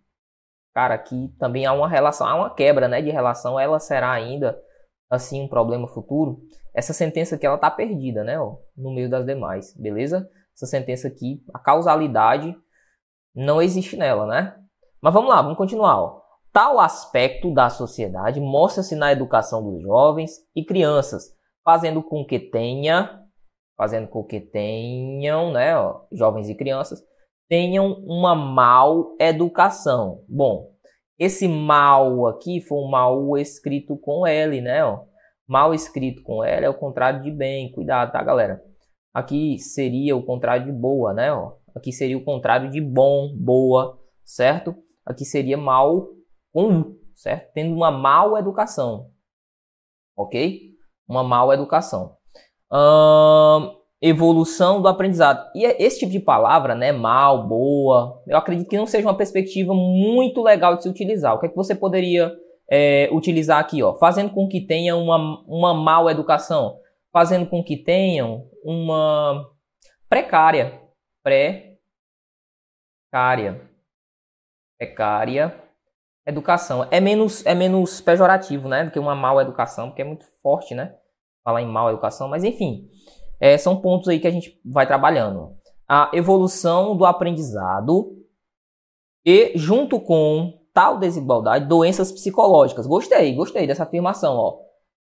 Cara, 0.74 0.94
aqui 0.94 1.32
também 1.38 1.64
há 1.66 1.72
uma 1.72 1.88
relação, 1.88 2.26
há 2.26 2.34
uma 2.34 2.50
quebra, 2.50 2.88
né, 2.88 3.00
de 3.00 3.10
relação, 3.10 3.58
ela 3.60 3.78
será 3.78 4.10
ainda 4.10 4.60
assim 5.08 5.40
um 5.42 5.48
problema 5.48 5.86
futuro. 5.86 6.40
Essa 6.74 6.92
sentença 6.92 7.36
aqui 7.36 7.46
ela 7.46 7.58
tá 7.58 7.70
perdida, 7.70 8.24
né, 8.24 8.38
ó, 8.38 8.56
no 8.76 8.92
meio 8.92 9.08
das 9.08 9.24
demais, 9.24 9.72
beleza? 9.76 10.28
Essa 10.56 10.66
sentença 10.66 11.06
aqui, 11.06 11.44
a 11.54 11.58
causalidade 11.58 12.56
não 13.34 13.62
existe 13.62 13.96
nela, 13.96 14.26
né? 14.26 14.56
Mas 15.00 15.14
vamos 15.14 15.30
lá, 15.30 15.40
vamos 15.40 15.58
continuar, 15.58 16.00
ó. 16.00 16.22
Tal 16.52 16.78
aspecto 16.78 17.52
da 17.52 17.68
sociedade 17.68 18.40
mostra-se 18.40 18.94
na 18.96 19.12
educação 19.12 19.62
dos 19.62 19.82
jovens 19.82 20.38
e 20.54 20.64
crianças, 20.64 21.32
fazendo 21.64 22.02
com 22.02 22.24
que 22.24 22.38
tenha, 22.38 23.20
fazendo 23.76 24.08
com 24.08 24.24
que 24.24 24.40
tenham, 24.40 25.52
né, 25.52 25.76
ó, 25.76 26.02
jovens 26.12 26.48
e 26.48 26.54
crianças, 26.54 27.04
tenham 27.48 27.92
uma 28.04 28.34
mal 28.34 29.16
educação. 29.20 30.24
Bom, 30.28 30.72
esse 31.18 31.46
mal 31.46 32.26
aqui 32.26 32.60
foi 32.60 32.78
um 32.78 32.88
mal 32.88 33.36
escrito 33.36 33.96
com 33.96 34.26
L, 34.26 34.60
né? 34.60 34.84
Ó. 34.84 35.04
Mal 35.46 35.74
escrito 35.74 36.22
com 36.22 36.42
L 36.42 36.64
é 36.64 36.68
o 36.68 36.78
contrário 36.78 37.22
de 37.22 37.30
bem. 37.30 37.72
Cuidado, 37.72 38.12
tá, 38.12 38.22
galera? 38.22 38.62
Aqui 39.12 39.58
seria 39.58 40.16
o 40.16 40.24
contrário 40.24 40.66
de 40.66 40.72
boa, 40.72 41.12
né? 41.12 41.32
Ó. 41.32 41.52
Aqui 41.74 41.92
seria 41.92 42.16
o 42.16 42.24
contrário 42.24 42.70
de 42.70 42.80
bom, 42.80 43.34
boa, 43.36 43.98
certo? 44.24 44.74
Aqui 45.04 45.24
seria 45.24 45.56
mal 45.56 46.08
com 46.52 46.80
U, 46.80 47.00
certo? 47.14 47.52
Tendo 47.52 47.74
uma 47.74 47.90
mal 47.90 48.38
educação, 48.38 49.10
ok? 50.16 50.70
Uma 51.06 51.24
mal 51.24 51.52
educação. 51.52 52.16
Hum, 52.72 53.76
evolução 54.06 54.82
do 54.82 54.88
aprendizado. 54.88 55.50
E 55.54 55.64
é 55.64 55.82
esse 55.82 56.00
tipo 56.00 56.12
de 56.12 56.20
palavra, 56.20 56.74
né, 56.74 56.92
mal, 56.92 57.48
boa, 57.48 58.22
eu 58.28 58.36
acredito 58.36 58.68
que 58.68 58.76
não 58.76 58.86
seja 58.86 59.08
uma 59.08 59.16
perspectiva 59.16 59.72
muito 59.72 60.42
legal 60.42 60.76
de 60.76 60.82
se 60.82 60.88
utilizar. 60.90 61.34
O 61.34 61.40
que 61.40 61.46
é 61.46 61.48
que 61.48 61.56
você 61.56 61.74
poderia 61.74 62.30
é, 62.70 63.08
utilizar 63.10 63.58
aqui, 63.58 63.82
ó? 63.82 63.94
Fazendo 63.94 64.30
com 64.30 64.46
que 64.46 64.60
tenha 64.60 64.94
uma, 64.94 65.42
uma 65.46 65.72
mal 65.72 66.10
educação, 66.10 66.78
fazendo 67.10 67.46
com 67.46 67.64
que 67.64 67.78
tenham 67.78 68.46
uma 68.62 69.50
precária, 70.06 70.82
precária, 71.22 71.78
precária 74.78 75.64
educação. 76.26 76.86
É 76.90 77.00
menos, 77.00 77.44
é 77.46 77.54
menos 77.54 78.02
pejorativo, 78.02 78.68
né, 78.68 78.84
do 78.84 78.90
que 78.90 78.98
uma 78.98 79.14
mal 79.14 79.40
educação, 79.40 79.88
porque 79.88 80.02
é 80.02 80.04
muito 80.04 80.26
forte, 80.42 80.74
né, 80.74 80.94
falar 81.42 81.62
em 81.62 81.66
mal 81.66 81.88
educação, 81.88 82.28
mas 82.28 82.44
enfim, 82.44 82.90
é, 83.44 83.58
são 83.58 83.76
pontos 83.76 84.08
aí 84.08 84.18
que 84.18 84.26
a 84.26 84.30
gente 84.30 84.58
vai 84.64 84.86
trabalhando. 84.86 85.54
A 85.86 86.10
evolução 86.14 86.96
do 86.96 87.04
aprendizado 87.04 88.16
e, 89.22 89.52
junto 89.54 90.00
com 90.00 90.60
tal 90.72 90.96
desigualdade, 90.98 91.66
doenças 91.66 92.10
psicológicas. 92.10 92.86
Gostei, 92.86 93.34
gostei 93.34 93.66
dessa 93.66 93.82
afirmação, 93.82 94.34
ó. 94.34 94.60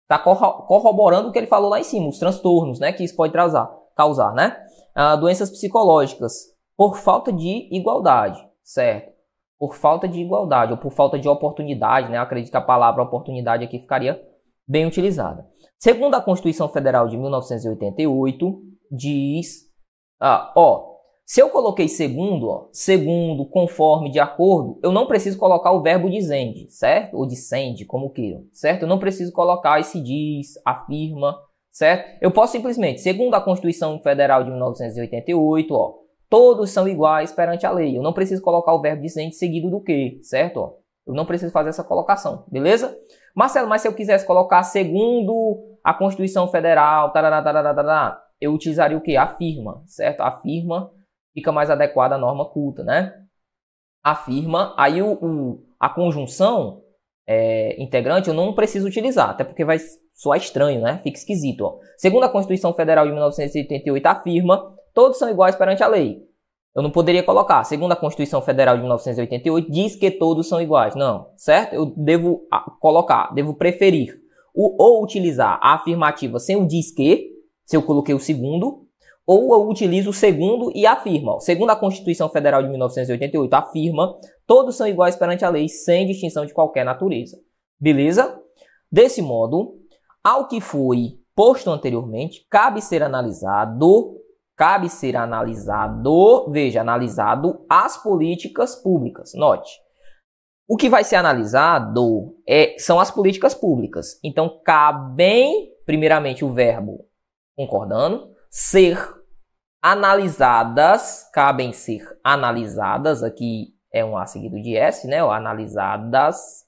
Tá 0.09 0.19
corroborando 0.19 1.29
o 1.29 1.33
que 1.33 1.39
ele 1.39 1.47
falou 1.47 1.71
lá 1.71 1.79
em 1.79 1.85
cima, 1.85 2.09
os 2.09 2.19
transtornos, 2.19 2.81
né, 2.81 2.93
que 2.93 3.05
isso 3.05 3.15
pode 3.15 3.33
causar, 3.33 3.73
causar 3.95 4.35
né? 4.35 4.61
Ah, 4.93 5.15
doenças 5.15 5.49
psicológicas 5.49 6.35
por 6.77 6.97
falta 6.97 7.33
de 7.33 7.69
igualdade, 7.71 8.45
certo? 8.65 9.13
Por 9.57 9.77
falta 9.77 10.09
de 10.09 10.21
igualdade 10.21 10.73
ou 10.73 10.79
por 10.79 10.91
falta 10.91 11.17
de 11.17 11.29
oportunidade, 11.29 12.11
né? 12.11 12.19
Acredito 12.19 12.51
que 12.51 12.57
a 12.57 12.61
palavra 12.61 13.05
oportunidade 13.05 13.63
aqui 13.63 13.79
ficaria 13.79 14.21
bem 14.67 14.85
utilizada. 14.85 15.47
Segundo 15.83 16.15
a 16.15 16.21
Constituição 16.21 16.69
Federal 16.69 17.09
de 17.09 17.17
1988, 17.17 18.63
diz, 18.89 19.63
ah, 20.21 20.53
ó, 20.55 20.93
se 21.27 21.43
eu 21.43 21.51
coloquei 21.51 21.89
segundo, 21.89 22.49
ó, 22.49 22.69
segundo, 22.71 23.45
conforme, 23.47 24.09
de 24.09 24.21
acordo, 24.21 24.79
eu 24.81 24.93
não 24.93 25.09
preciso 25.09 25.37
colocar 25.37 25.73
o 25.73 25.83
verbo 25.83 26.09
dizende, 26.09 26.71
certo? 26.71 27.17
Ou 27.17 27.27
dissende, 27.27 27.85
como 27.85 28.13
queiram, 28.13 28.45
certo? 28.53 28.83
Eu 28.83 28.89
não 28.89 29.01
preciso 29.01 29.33
colocar 29.33 29.81
esse 29.81 30.01
diz, 30.01 30.53
afirma, 30.65 31.37
certo? 31.69 32.17
Eu 32.23 32.31
posso 32.31 32.53
simplesmente, 32.53 33.01
segundo 33.01 33.35
a 33.35 33.41
Constituição 33.41 34.01
Federal 34.01 34.45
de 34.45 34.51
1988, 34.53 35.75
ó, 35.75 35.95
todos 36.31 36.71
são 36.71 36.87
iguais 36.87 37.33
perante 37.33 37.67
a 37.67 37.73
lei. 37.73 37.99
Eu 37.99 38.05
não 38.05 38.13
preciso 38.13 38.41
colocar 38.41 38.73
o 38.73 38.81
verbo 38.81 39.03
dizende 39.03 39.35
seguido 39.35 39.69
do 39.69 39.81
que, 39.81 40.21
certo? 40.23 40.59
Ó, 40.59 40.75
eu 41.07 41.15
não 41.15 41.27
preciso 41.27 41.53
fazer 41.53 41.71
essa 41.71 41.85
colocação, 41.85 42.45
beleza? 42.49 42.97
Marcelo, 43.35 43.69
mas 43.69 43.83
se 43.83 43.89
eu 43.89 43.95
quisesse 43.95 44.27
colocar 44.27 44.63
segundo 44.63 45.79
a 45.83 45.93
Constituição 45.93 46.49
Federal, 46.49 47.13
tarará, 47.13 47.43
tarará, 47.43 47.75
tarará, 47.75 48.23
eu 48.41 48.53
utilizaria 48.53 48.97
o 48.97 49.01
que? 49.01 49.17
A 49.17 49.27
firma, 49.37 49.83
certo? 49.87 50.21
A 50.21 50.41
firma 50.41 50.91
fica 51.35 51.51
mais 51.51 51.71
adequada 51.71 52.15
à 52.15 52.19
norma 52.19 52.49
culta, 52.51 52.85
né? 52.85 53.15
A 54.05 54.15
firma, 54.15 54.75
aí 54.77 55.03
o, 55.03 55.13
o 55.13 55.65
a 55.79 55.89
conjunção 55.89 56.83
é, 57.27 57.81
integrante 57.83 58.29
eu 58.29 58.35
não 58.35 58.55
preciso 58.55 58.87
utilizar, 58.87 59.31
até 59.31 59.43
porque 59.45 59.65
vai 59.65 59.79
soar 60.15 60.39
estranho, 60.39 60.81
né? 60.81 61.01
Fica 61.03 61.19
esquisito. 61.19 61.63
Ó. 61.63 61.79
Segundo 61.97 62.25
a 62.25 62.29
Constituição 62.29 62.73
Federal 62.75 63.05
de 63.05 63.13
1988, 63.13 64.07
afirma 64.07 64.77
todos 64.95 65.19
são 65.19 65.29
iguais 65.31 65.57
perante 65.57 65.83
a 65.83 65.89
lei. 65.89 66.23
Eu 66.75 66.83
não 66.83 66.91
poderia 66.91 67.23
colocar. 67.23 67.63
Segundo 67.65 67.93
a 67.93 67.97
Constituição 67.97 68.41
Federal 68.41 68.77
de 68.77 68.83
1988, 68.83 69.71
diz 69.71 69.95
que 69.97 70.11
todos 70.11 70.49
são 70.49 70.61
iguais. 70.61 70.95
Não, 70.95 71.29
certo? 71.37 71.75
Eu 71.75 71.87
devo 71.97 72.47
ah, 72.51 72.71
colocar, 72.81 73.33
devo 73.35 73.55
preferir 73.55 74.19
o, 74.55 74.83
ou 74.83 75.03
utilizar 75.03 75.59
a 75.63 75.75
afirmativa 75.75 76.39
sem 76.39 76.57
o 76.57 76.67
diz 76.67 76.91
que, 76.95 77.31
se 77.65 77.77
eu 77.77 77.83
coloquei 77.83 78.15
o 78.15 78.21
segundo, 78.21 78.87
ou 79.27 79.55
eu 79.55 79.69
utilizo 79.69 80.11
o 80.11 80.15
segundo 80.15 80.73
e 80.75 80.87
afirma. 80.87 81.39
Segundo 81.41 81.71
a 81.71 81.77
Constituição 81.77 82.29
Federal 82.29 82.63
de 82.63 82.69
1988, 82.69 83.55
afirma 83.55 84.19
todos 84.47 84.77
são 84.77 84.87
iguais 84.87 85.15
perante 85.15 85.45
a 85.45 85.51
lei, 85.51 85.69
sem 85.69 86.07
distinção 86.07 86.45
de 86.45 86.53
qualquer 86.53 86.85
natureza. 86.85 87.39
Beleza? 87.79 88.39
Desse 88.91 89.23
modo, 89.23 89.75
ao 90.23 90.49
que 90.49 90.61
foi 90.61 91.19
posto 91.35 91.71
anteriormente, 91.71 92.47
cabe 92.51 92.83
ser 92.83 93.03
analisado 93.03 94.17
cabe 94.63 94.89
ser 94.89 95.17
analisado, 95.17 96.49
veja, 96.53 96.83
analisado 96.83 97.67
as 97.69 97.97
políticas 97.97 98.77
públicas. 98.77 99.33
Note, 99.35 99.69
o 100.69 100.77
que 100.77 100.89
vai 100.89 101.03
ser 101.03 101.17
analisado 101.17 102.41
é, 102.49 102.79
são 102.79 103.01
as 103.01 103.11
políticas 103.11 103.55
públicas. 103.57 104.21
Então, 104.23 104.63
cabem, 104.65 105.75
primeiramente, 105.85 106.45
o 106.45 106.53
verbo 106.53 107.05
concordando, 107.57 108.33
ser 108.49 108.97
analisadas, 109.83 111.29
cabem 111.35 111.73
ser 111.73 112.07
analisadas, 112.23 113.25
aqui 113.25 113.77
é 113.93 114.05
um 114.05 114.17
A 114.17 114.27
seguido 114.27 114.63
de 114.63 114.77
S, 114.77 115.09
né? 115.09 115.19
analisadas, 115.23 116.65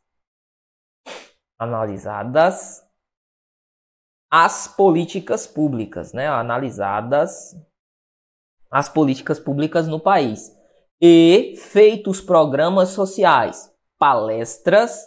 analisadas 1.56 2.82
as 4.28 4.66
políticas 4.66 5.46
públicas, 5.46 6.12
né? 6.12 6.26
Analisadas 6.26 7.54
as 8.74 8.88
políticas 8.88 9.38
públicas 9.38 9.86
no 9.86 10.00
país 10.00 10.50
e 11.00 11.54
feitos 11.56 12.20
programas 12.20 12.88
sociais, 12.88 13.70
palestras 13.96 14.98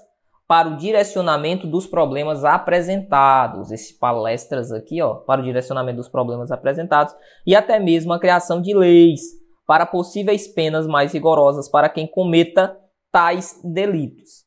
para 0.47 0.69
o 0.69 0.77
direcionamento 0.77 1.67
dos 1.67 1.85
problemas 1.85 2.45
apresentados, 2.45 3.69
esses 3.69 3.91
palestras 3.91 4.71
aqui, 4.71 5.01
ó, 5.01 5.15
para 5.15 5.41
o 5.41 5.43
direcionamento 5.43 5.97
dos 5.97 6.07
problemas 6.07 6.49
apresentados 6.49 7.13
e 7.45 7.53
até 7.53 7.77
mesmo 7.77 8.13
a 8.13 8.19
criação 8.21 8.61
de 8.61 8.73
leis 8.73 9.19
para 9.65 9.85
possíveis 9.85 10.47
penas 10.47 10.87
mais 10.87 11.11
rigorosas 11.11 11.69
para 11.69 11.89
quem 11.89 12.07
cometa 12.07 12.79
tais 13.11 13.59
delitos. 13.61 14.45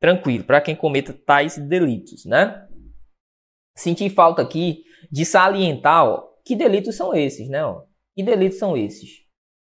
Tranquilo, 0.00 0.44
para 0.44 0.62
quem 0.62 0.74
cometa 0.74 1.12
tais 1.12 1.58
delitos, 1.58 2.24
né? 2.24 2.66
Senti 3.76 4.08
falta 4.08 4.40
aqui 4.40 4.82
de 5.12 5.26
salientar, 5.26 6.06
ó, 6.06 6.26
que 6.42 6.56
delitos 6.56 6.96
são 6.96 7.14
esses, 7.14 7.50
né? 7.50 7.62
Ó? 7.62 7.82
Que 8.14 8.22
delitos 8.22 8.58
são 8.58 8.76
esses? 8.76 9.24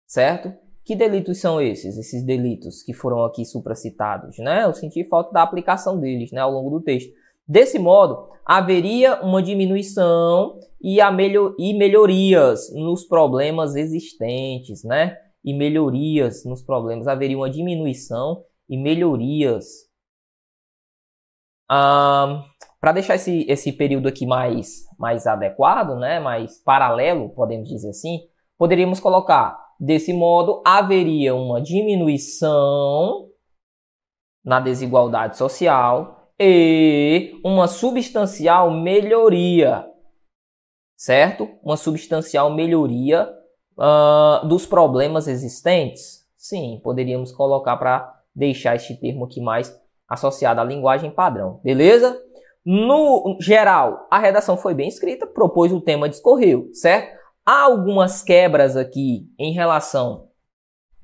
Certo? 0.08 0.54
Que 0.86 0.96
delitos 0.96 1.40
são 1.40 1.62
esses? 1.62 1.98
Esses 1.98 2.24
delitos 2.24 2.84
que 2.84 2.94
foram 2.94 3.24
aqui 3.24 3.44
supracitados, 3.46 4.38
né? 4.38 4.64
Eu 4.64 4.74
senti 4.74 5.04
falta 5.04 5.32
da 5.32 5.42
aplicação 5.42 6.00
deles, 6.00 6.32
né, 6.32 6.40
ao 6.40 6.52
longo 6.52 6.70
do 6.70 6.84
texto. 6.84 7.12
Desse 7.48 7.80
modo, 7.80 8.30
haveria 8.46 9.22
uma 9.22 9.42
diminuição 9.42 10.60
e, 10.82 11.02
a 11.02 11.10
e 11.58 11.74
melhorias 11.74 12.74
nos 12.74 13.06
problemas 13.06 13.76
existentes, 13.76 14.84
né? 14.84 15.18
e 15.48 15.54
melhorias 15.54 16.44
nos 16.44 16.62
problemas. 16.62 17.08
Haveria 17.08 17.38
uma 17.38 17.50
diminuição 17.50 18.44
e 18.68 18.78
melhorias. 18.78 19.66
Ah, 21.70 22.44
Para 22.82 22.92
deixar 22.92 23.16
esse, 23.16 23.46
esse 23.48 23.72
período 23.72 24.10
aqui 24.10 24.26
mais, 24.26 24.86
mais 24.98 25.28
adequado, 25.28 25.96
né, 25.96 26.20
mais 26.20 26.62
paralelo, 26.64 27.30
podemos 27.30 27.70
dizer 27.70 27.90
assim, 27.90 28.22
poderíamos 28.58 29.00
colocar 29.00 29.58
desse 29.80 30.12
modo, 30.12 30.62
haveria 30.66 31.36
uma 31.36 31.62
diminuição 31.62 33.28
na 34.44 34.60
desigualdade 34.60 35.38
social 35.38 36.32
e 36.40 37.40
uma 37.44 37.68
substancial 37.68 38.72
melhoria, 38.72 39.86
certo? 40.96 41.50
Uma 41.64 41.78
substancial 41.78 42.54
melhoria 42.54 43.30
uh, 43.78 44.48
dos 44.48 44.66
problemas 44.66 45.28
existentes. 45.28 46.26
Sim, 46.38 46.80
poderíamos 46.84 47.32
colocar 47.32 47.78
para 47.78 48.14
deixar 48.34 48.76
este 48.76 48.96
termo 48.96 49.26
aqui 49.26 49.42
mais 49.42 49.76
associado 50.08 50.62
à 50.62 50.64
linguagem 50.64 51.12
padrão, 51.12 51.60
beleza? 51.64 52.18
No 52.70 53.38
geral, 53.40 54.06
a 54.12 54.20
redação 54.20 54.58
foi 54.58 54.74
bem 54.74 54.90
escrita, 54.90 55.26
propôs 55.26 55.72
o 55.72 55.80
tema, 55.80 56.10
discorreu, 56.10 56.68
certo? 56.74 57.18
Há 57.46 57.62
algumas 57.62 58.22
quebras 58.22 58.76
aqui 58.76 59.22
em 59.40 59.54
relação, 59.54 60.28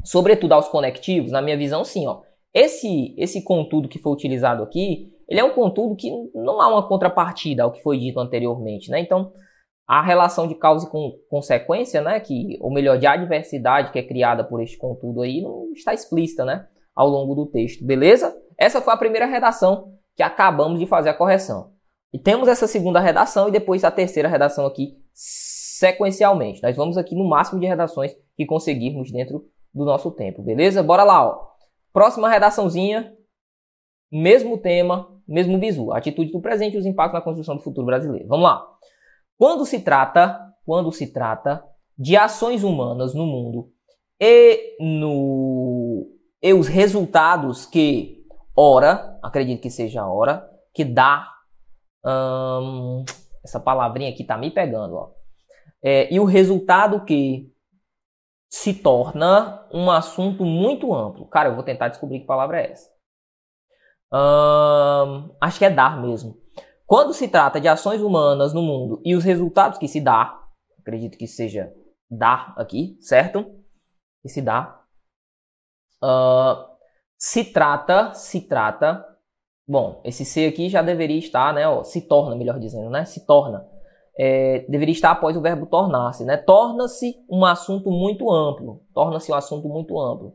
sobretudo 0.04 0.52
aos 0.52 0.68
conectivos, 0.68 1.32
na 1.32 1.42
minha 1.42 1.56
visão, 1.56 1.86
sim. 1.86 2.06
Ó. 2.06 2.20
Esse, 2.54 3.16
esse 3.18 3.42
contudo 3.46 3.88
que 3.88 3.98
foi 3.98 4.12
utilizado 4.12 4.62
aqui, 4.62 5.14
ele 5.26 5.40
é 5.40 5.44
um 5.46 5.54
contudo 5.54 5.96
que 5.96 6.12
não 6.36 6.60
há 6.60 6.68
uma 6.68 6.86
contrapartida 6.86 7.64
ao 7.64 7.72
que 7.72 7.82
foi 7.82 7.98
dito 7.98 8.20
anteriormente, 8.20 8.92
né? 8.92 9.00
Então, 9.00 9.32
a 9.88 10.02
relação 10.02 10.50
de 10.50 10.56
causa 10.56 10.86
e 10.86 10.90
com, 10.90 11.18
consequência, 11.30 12.02
né, 12.02 12.20
que, 12.20 12.58
ou 12.60 12.74
melhor, 12.74 12.98
de 12.98 13.08
adversidade 13.08 13.94
que 13.94 14.00
é 14.00 14.04
criada 14.04 14.44
por 14.44 14.62
este 14.62 14.78
contudo 14.78 15.22
aí, 15.22 15.42
não 15.42 15.72
está 15.72 15.94
explícita, 15.94 16.44
né, 16.44 16.68
ao 16.94 17.08
longo 17.08 17.34
do 17.34 17.46
texto, 17.46 17.86
beleza? 17.86 18.36
Essa 18.58 18.82
foi 18.82 18.94
a 18.94 18.98
primeira 18.98 19.26
redação 19.26 19.93
que 20.16 20.24
acabamos 20.24 20.80
de 20.80 20.86
fazer 20.86 21.10
a 21.10 21.14
correção. 21.14 21.74
E 22.12 22.20
temos 22.20 22.48
essa 22.48 22.68
segunda 22.68 23.00
redação 23.00 23.48
e 23.48 23.52
depois 23.52 23.84
a 23.84 23.92
terceira 23.92 24.30
redação 24.30 24.66
aqui 24.66 24.98
sequencialmente. 25.14 26.62
Nós 26.62 26.76
vamos 26.76 26.98
aqui 26.98 27.16
no 27.16 27.28
máximo 27.28 27.60
de 27.60 27.66
redações 27.66 28.16
que 28.36 28.46
conseguirmos 28.46 29.12
dentro 29.12 29.50
do 29.74 29.84
nosso 29.84 30.12
tempo, 30.12 30.44
beleza? 30.44 30.84
Bora 30.84 31.04
lá, 31.04 31.26
ó. 31.26 31.48
Próxima 31.92 32.30
redaçãozinha, 32.30 33.14
mesmo 34.12 34.58
tema, 34.58 35.10
mesmo 35.28 35.58
bizu. 35.58 35.92
Atitude 35.92 36.32
do 36.32 36.42
presente 36.42 36.76
e 36.76 36.78
os 36.78 36.86
impactos 36.86 37.20
na 37.20 37.24
construção 37.24 37.56
do 37.56 37.64
futuro 37.64 37.86
brasileiro. 37.86 38.28
Vamos 38.28 38.44
lá. 38.44 38.64
Quando 39.38 39.66
se 39.66 39.80
trata, 39.80 40.40
quando 40.66 40.92
se 40.92 41.12
trata 41.12 41.64
de 41.98 42.16
ações 42.16 42.64
humanas 42.64 43.14
no 43.14 43.26
mundo 43.26 43.72
e 44.20 44.78
no 44.80 46.10
e 46.42 46.54
os 46.54 46.68
resultados 46.68 47.66
que 47.66 48.23
ora, 48.56 49.20
acredito 49.22 49.62
que 49.62 49.70
seja 49.70 50.02
a 50.02 50.12
hora, 50.12 50.50
que 50.74 50.86
dá 50.86 51.28
hum, 52.06 53.04
essa 53.44 53.60
palavrinha 53.60 54.10
aqui 54.10 54.24
tá 54.24 54.38
me 54.38 54.52
pegando, 54.52 54.96
ó 54.96 55.24
é, 55.84 56.12
e 56.14 56.20
o 56.20 56.24
resultado 56.24 57.04
que 57.04 57.52
se 58.50 58.74
torna 58.74 59.68
um 59.74 59.92
assunto 59.92 60.46
muito 60.46 60.94
amplo. 60.94 61.28
Cara, 61.28 61.50
eu 61.50 61.56
vou 61.56 61.64
tentar 61.64 61.90
descobrir 61.90 62.22
que 62.22 62.26
palavra 62.26 62.62
é 62.62 62.72
essa. 62.72 62.90
Hum, 64.14 65.36
acho 65.42 65.60
que 65.60 65.66
é 65.66 65.70
dar 65.70 66.02
mesmo. 66.02 66.38
Quando 66.86 67.14
se 67.14 67.28
trata 67.28 67.60
de 67.60 67.68
ações 67.68 68.02
humanas 68.02 68.54
no 68.54 68.62
mundo 68.62 69.02
e 69.04 69.16
os 69.16 69.24
resultados 69.24 69.78
que 69.78 69.88
se 69.88 70.00
dá, 70.00 70.42
acredito 70.80 71.18
que 71.18 71.28
seja 71.28 71.74
dar 72.10 72.54
aqui, 72.58 72.98
certo? 73.02 73.60
Que 74.22 74.30
se 74.30 74.42
dá. 74.42 74.80
Uh, 76.02 76.73
se 77.24 77.46
trata, 77.46 78.14
se 78.14 78.42
trata. 78.42 79.02
Bom, 79.66 80.02
esse 80.04 80.26
C 80.26 80.46
aqui 80.46 80.68
já 80.68 80.82
deveria 80.82 81.18
estar, 81.18 81.54
né? 81.54 81.66
Ó, 81.66 81.82
se 81.82 82.02
torna, 82.02 82.36
melhor 82.36 82.60
dizendo, 82.60 82.90
né? 82.90 83.06
Se 83.06 83.26
torna 83.26 83.66
é, 84.20 84.66
deveria 84.68 84.92
estar 84.92 85.12
após 85.12 85.38
o 85.38 85.42
verbo 85.42 85.66
tornar-se, 85.66 86.26
né? 86.26 86.36
Torna-se 86.36 87.16
um 87.30 87.46
assunto 87.46 87.90
muito 87.90 88.30
amplo. 88.30 88.84
Torna-se 88.94 89.32
um 89.32 89.36
assunto 89.36 89.70
muito 89.70 89.98
amplo. 89.98 90.34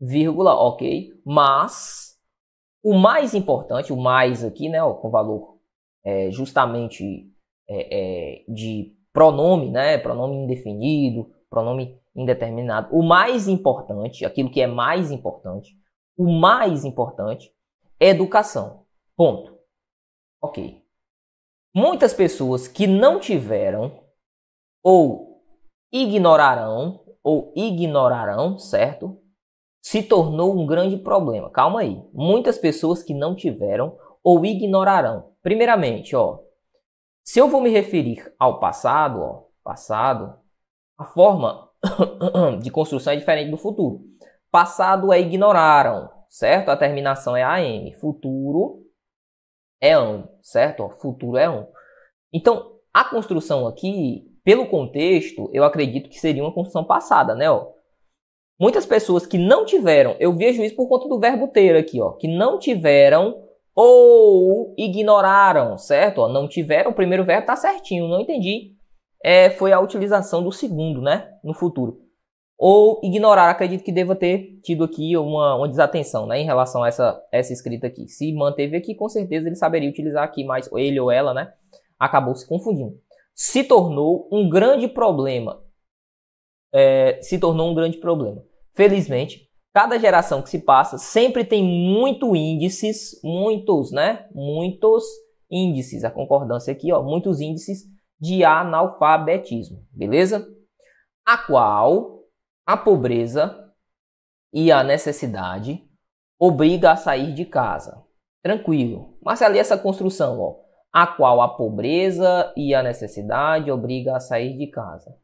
Vírgula, 0.00 0.54
ok. 0.54 1.10
Mas 1.26 2.16
o 2.84 2.94
mais 2.94 3.34
importante, 3.34 3.92
o 3.92 3.96
mais 3.96 4.44
aqui, 4.44 4.68
né? 4.68 4.80
Ó, 4.80 4.94
com 4.94 5.10
valor 5.10 5.58
é, 6.04 6.30
justamente 6.30 7.28
é, 7.68 8.44
é 8.44 8.44
de 8.48 8.94
pronome, 9.12 9.70
né? 9.72 9.98
Pronome 9.98 10.36
indefinido, 10.36 11.30
pronome 11.50 11.98
indeterminado. 12.14 12.96
O 12.96 13.02
mais 13.02 13.48
importante, 13.48 14.24
aquilo 14.24 14.52
que 14.52 14.60
é 14.60 14.68
mais 14.68 15.10
importante, 15.10 15.76
o 16.18 16.28
mais 16.28 16.84
importante 16.84 17.54
educação. 18.00 18.84
Ponto. 19.16 19.56
Ok. 20.42 20.84
Muitas 21.74 22.12
pessoas 22.12 22.66
que 22.66 22.86
não 22.86 23.20
tiveram 23.20 24.04
ou 24.82 25.42
ignorarão 25.92 27.04
ou 27.22 27.52
ignorarão, 27.56 28.58
certo? 28.58 29.20
Se 29.80 30.02
tornou 30.02 30.58
um 30.58 30.66
grande 30.66 30.96
problema. 30.96 31.50
Calma 31.50 31.80
aí. 31.80 32.02
Muitas 32.12 32.58
pessoas 32.58 33.02
que 33.02 33.14
não 33.14 33.34
tiveram 33.34 33.96
ou 34.22 34.44
ignorarão. 34.44 35.32
Primeiramente, 35.40 36.16
ó, 36.16 36.40
se 37.24 37.38
eu 37.38 37.48
vou 37.48 37.60
me 37.60 37.70
referir 37.70 38.34
ao 38.38 38.58
passado, 38.58 39.20
ó, 39.20 39.44
passado, 39.62 40.38
a 40.96 41.04
forma 41.04 41.70
de 42.60 42.70
construção 42.70 43.12
é 43.12 43.16
diferente 43.16 43.50
do 43.50 43.56
futuro. 43.56 44.02
Passado 44.50 45.12
é 45.12 45.20
ignoraram, 45.20 46.08
certo? 46.28 46.70
A 46.70 46.76
terminação 46.76 47.36
é 47.36 47.42
AM. 47.42 47.92
Futuro 47.94 48.82
é 49.80 49.98
um, 49.98 50.26
certo? 50.40 50.88
Futuro 51.00 51.36
é 51.36 51.48
um. 51.48 51.66
Então, 52.32 52.78
a 52.92 53.04
construção 53.04 53.66
aqui, 53.66 54.24
pelo 54.42 54.66
contexto, 54.66 55.50
eu 55.52 55.64
acredito 55.64 56.08
que 56.08 56.18
seria 56.18 56.42
uma 56.42 56.52
construção 56.52 56.84
passada, 56.84 57.34
né? 57.34 57.50
Ó. 57.50 57.72
Muitas 58.58 58.86
pessoas 58.86 59.26
que 59.26 59.38
não 59.38 59.64
tiveram, 59.64 60.16
eu 60.18 60.34
vejo 60.34 60.62
isso 60.62 60.74
por 60.74 60.88
conta 60.88 61.08
do 61.08 61.20
verbo 61.20 61.48
ter 61.48 61.76
aqui, 61.76 62.00
ó, 62.00 62.12
que 62.12 62.26
não 62.26 62.58
tiveram 62.58 63.44
ou 63.72 64.74
ignoraram, 64.76 65.78
certo? 65.78 66.22
Ó, 66.22 66.28
não 66.28 66.48
tiveram, 66.48 66.90
o 66.90 66.94
primeiro 66.94 67.24
verbo 67.24 67.46
tá 67.46 67.54
certinho, 67.54 68.08
não 68.08 68.20
entendi. 68.20 68.74
É, 69.22 69.50
foi 69.50 69.72
a 69.72 69.80
utilização 69.80 70.42
do 70.42 70.50
segundo, 70.50 71.00
né? 71.00 71.36
No 71.44 71.54
futuro 71.54 72.07
ou 72.58 73.00
ignorar. 73.04 73.48
Acredito 73.48 73.84
que 73.84 73.92
deva 73.92 74.16
ter 74.16 74.58
tido 74.62 74.82
aqui 74.82 75.16
uma, 75.16 75.54
uma 75.54 75.68
desatenção 75.68 76.26
né, 76.26 76.40
em 76.40 76.44
relação 76.44 76.82
a 76.82 76.88
essa, 76.88 77.22
essa 77.30 77.52
escrita 77.52 77.86
aqui. 77.86 78.08
Se 78.08 78.32
manteve 78.32 78.76
aqui, 78.76 78.94
com 78.94 79.08
certeza 79.08 79.46
ele 79.46 79.54
saberia 79.54 79.88
utilizar 79.88 80.24
aqui, 80.24 80.44
mas 80.44 80.68
ele 80.72 80.98
ou 80.98 81.10
ela 81.10 81.32
né, 81.32 81.52
acabou 81.98 82.34
se 82.34 82.46
confundindo. 82.46 82.98
Se 83.34 83.62
tornou 83.62 84.28
um 84.32 84.50
grande 84.50 84.88
problema. 84.88 85.62
É, 86.74 87.20
se 87.22 87.38
tornou 87.38 87.70
um 87.70 87.74
grande 87.74 87.98
problema. 87.98 88.42
Felizmente, 88.74 89.48
cada 89.72 89.98
geração 89.98 90.42
que 90.42 90.50
se 90.50 90.58
passa 90.58 90.98
sempre 90.98 91.44
tem 91.44 91.64
muito 91.64 92.34
índices, 92.34 93.18
muitos, 93.22 93.90
né? 93.90 94.26
Muitos 94.34 95.04
índices, 95.50 96.04
a 96.04 96.10
concordância 96.10 96.72
aqui, 96.72 96.92
ó, 96.92 97.02
muitos 97.02 97.40
índices 97.40 97.84
de 98.20 98.44
analfabetismo, 98.44 99.82
beleza? 99.92 100.46
A 101.24 101.38
qual 101.38 102.17
a 102.68 102.76
pobreza 102.76 103.72
e 104.52 104.70
a 104.70 104.84
necessidade 104.84 105.82
obriga 106.38 106.92
a 106.92 106.96
sair 106.96 107.32
de 107.32 107.46
casa. 107.46 108.04
Tranquilo. 108.42 109.16
Mas 109.22 109.40
ali 109.40 109.58
essa 109.58 109.78
construção, 109.78 110.38
ó, 110.38 110.56
a 110.92 111.06
qual 111.06 111.40
a 111.40 111.48
pobreza 111.48 112.52
e 112.54 112.74
a 112.74 112.82
necessidade 112.82 113.70
obriga 113.70 114.16
a 114.16 114.20
sair 114.20 114.58
de 114.58 114.66
casa. 114.66 115.16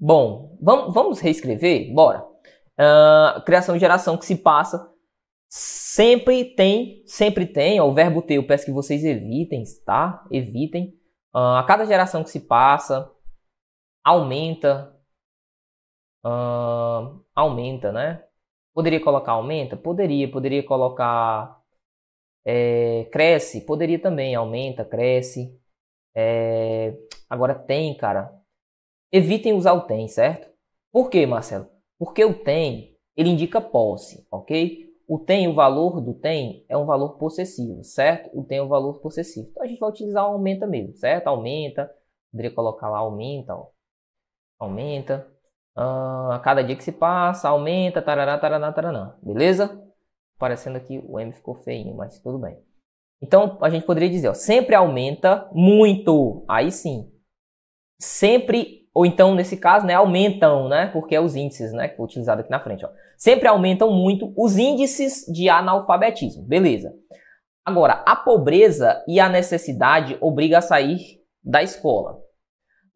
Bom, 0.00 0.56
vamos, 0.58 0.94
vamos 0.94 1.20
reescrever? 1.20 1.92
Bora. 1.92 2.24
Uh, 2.80 3.42
criação 3.44 3.76
e 3.76 3.78
geração 3.78 4.16
que 4.16 4.24
se 4.24 4.36
passa 4.36 4.90
sempre 5.50 6.46
tem, 6.56 7.02
sempre 7.06 7.44
tem, 7.44 7.78
ó, 7.78 7.86
o 7.86 7.92
verbo 7.92 8.22
ter, 8.22 8.36
eu 8.36 8.46
peço 8.46 8.64
que 8.64 8.72
vocês 8.72 9.04
evitem, 9.04 9.64
tá? 9.84 10.24
Evitem. 10.30 10.94
Uh, 11.34 11.58
a 11.58 11.64
cada 11.64 11.84
geração 11.84 12.24
que 12.24 12.30
se 12.30 12.40
passa, 12.40 13.10
aumenta, 14.02 14.95
uh, 16.26 17.24
aumenta, 17.34 17.92
né? 17.92 18.24
Poderia 18.74 19.00
colocar 19.02 19.32
aumenta? 19.32 19.76
Poderia. 19.76 20.30
Poderia 20.30 20.62
colocar 20.64 21.60
é, 22.44 23.04
cresce? 23.12 23.62
Poderia 23.62 23.98
também. 24.00 24.34
Aumenta, 24.34 24.84
cresce. 24.84 25.58
É, 26.14 26.96
agora 27.30 27.54
tem, 27.54 27.96
cara. 27.96 28.32
Evitem 29.12 29.54
usar 29.54 29.72
o 29.74 29.82
tem, 29.82 30.08
certo? 30.08 30.50
Por 30.92 31.10
quê, 31.10 31.26
Marcelo? 31.26 31.68
Porque 31.98 32.24
o 32.24 32.34
tem, 32.34 32.98
ele 33.16 33.30
indica 33.30 33.60
posse, 33.60 34.26
ok? 34.30 34.86
O 35.08 35.18
tem, 35.18 35.48
o 35.48 35.54
valor 35.54 36.00
do 36.00 36.14
tem 36.14 36.64
é 36.68 36.76
um 36.76 36.84
valor 36.84 37.16
possessivo, 37.18 37.84
certo? 37.84 38.30
O 38.38 38.44
tem 38.44 38.58
é 38.58 38.62
um 38.62 38.68
valor 38.68 39.00
possessivo. 39.00 39.48
Então 39.50 39.62
a 39.62 39.66
gente 39.66 39.78
vai 39.78 39.90
utilizar 39.90 40.24
o 40.28 40.34
aumenta 40.34 40.66
mesmo, 40.66 40.94
certo? 40.96 41.28
Aumenta. 41.28 41.90
Poderia 42.30 42.54
colocar 42.54 42.90
lá 42.90 42.98
aumenta, 42.98 43.54
ó. 43.54 43.68
Aumenta. 44.58 45.35
Uh, 45.76 46.32
a 46.32 46.40
cada 46.42 46.64
dia 46.64 46.74
que 46.74 46.84
se 46.84 46.92
passa, 46.92 47.48
aumenta, 47.48 48.00
tarará, 48.00 48.38
tarará, 48.38 48.72
tarará. 48.72 49.14
Beleza? 49.22 49.82
Parecendo 50.38 50.78
aqui 50.78 51.02
o 51.06 51.20
M 51.20 51.32
ficou 51.32 51.54
feinho, 51.54 51.94
mas 51.94 52.18
tudo 52.20 52.38
bem. 52.38 52.58
Então, 53.22 53.58
a 53.60 53.68
gente 53.68 53.84
poderia 53.84 54.08
dizer, 54.08 54.28
ó, 54.28 54.34
sempre 54.34 54.74
aumenta 54.74 55.48
muito. 55.52 56.44
Aí 56.48 56.70
sim. 56.70 57.10
Sempre, 58.00 58.88
ou 58.94 59.04
então, 59.04 59.34
nesse 59.34 59.56
caso, 59.56 59.86
né, 59.86 59.94
aumentam, 59.94 60.68
né? 60.68 60.86
Porque 60.88 61.14
é 61.14 61.20
os 61.20 61.36
índices, 61.36 61.72
né? 61.72 61.88
Que 61.88 61.96
foi 61.96 62.04
utilizado 62.06 62.40
aqui 62.40 62.50
na 62.50 62.60
frente, 62.60 62.84
ó. 62.84 62.90
Sempre 63.16 63.48
aumentam 63.48 63.90
muito 63.90 64.32
os 64.36 64.56
índices 64.58 65.24
de 65.32 65.48
analfabetismo. 65.48 66.42
Beleza. 66.42 66.94
Agora, 67.64 68.04
a 68.06 68.14
pobreza 68.14 69.02
e 69.08 69.18
a 69.18 69.28
necessidade 69.28 70.16
obriga 70.20 70.58
a 70.58 70.62
sair 70.62 71.20
da 71.42 71.62
escola. 71.62 72.25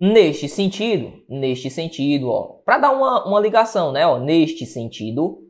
Neste 0.02 0.48
sentido, 0.48 1.22
neste 1.28 1.68
sentido, 1.68 2.30
ó, 2.30 2.62
para 2.64 2.78
dar 2.78 2.90
uma, 2.92 3.28
uma 3.28 3.38
ligação, 3.38 3.92
né, 3.92 4.06
ó, 4.06 4.18
neste 4.18 4.64
sentido, 4.64 5.46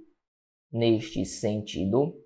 neste 0.72 1.24
sentido, 1.24 2.20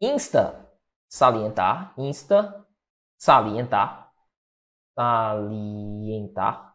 insta 0.00 0.66
salientar, 1.10 1.92
insta 1.98 2.66
salientar, 3.18 4.10
salientar. 4.94 6.74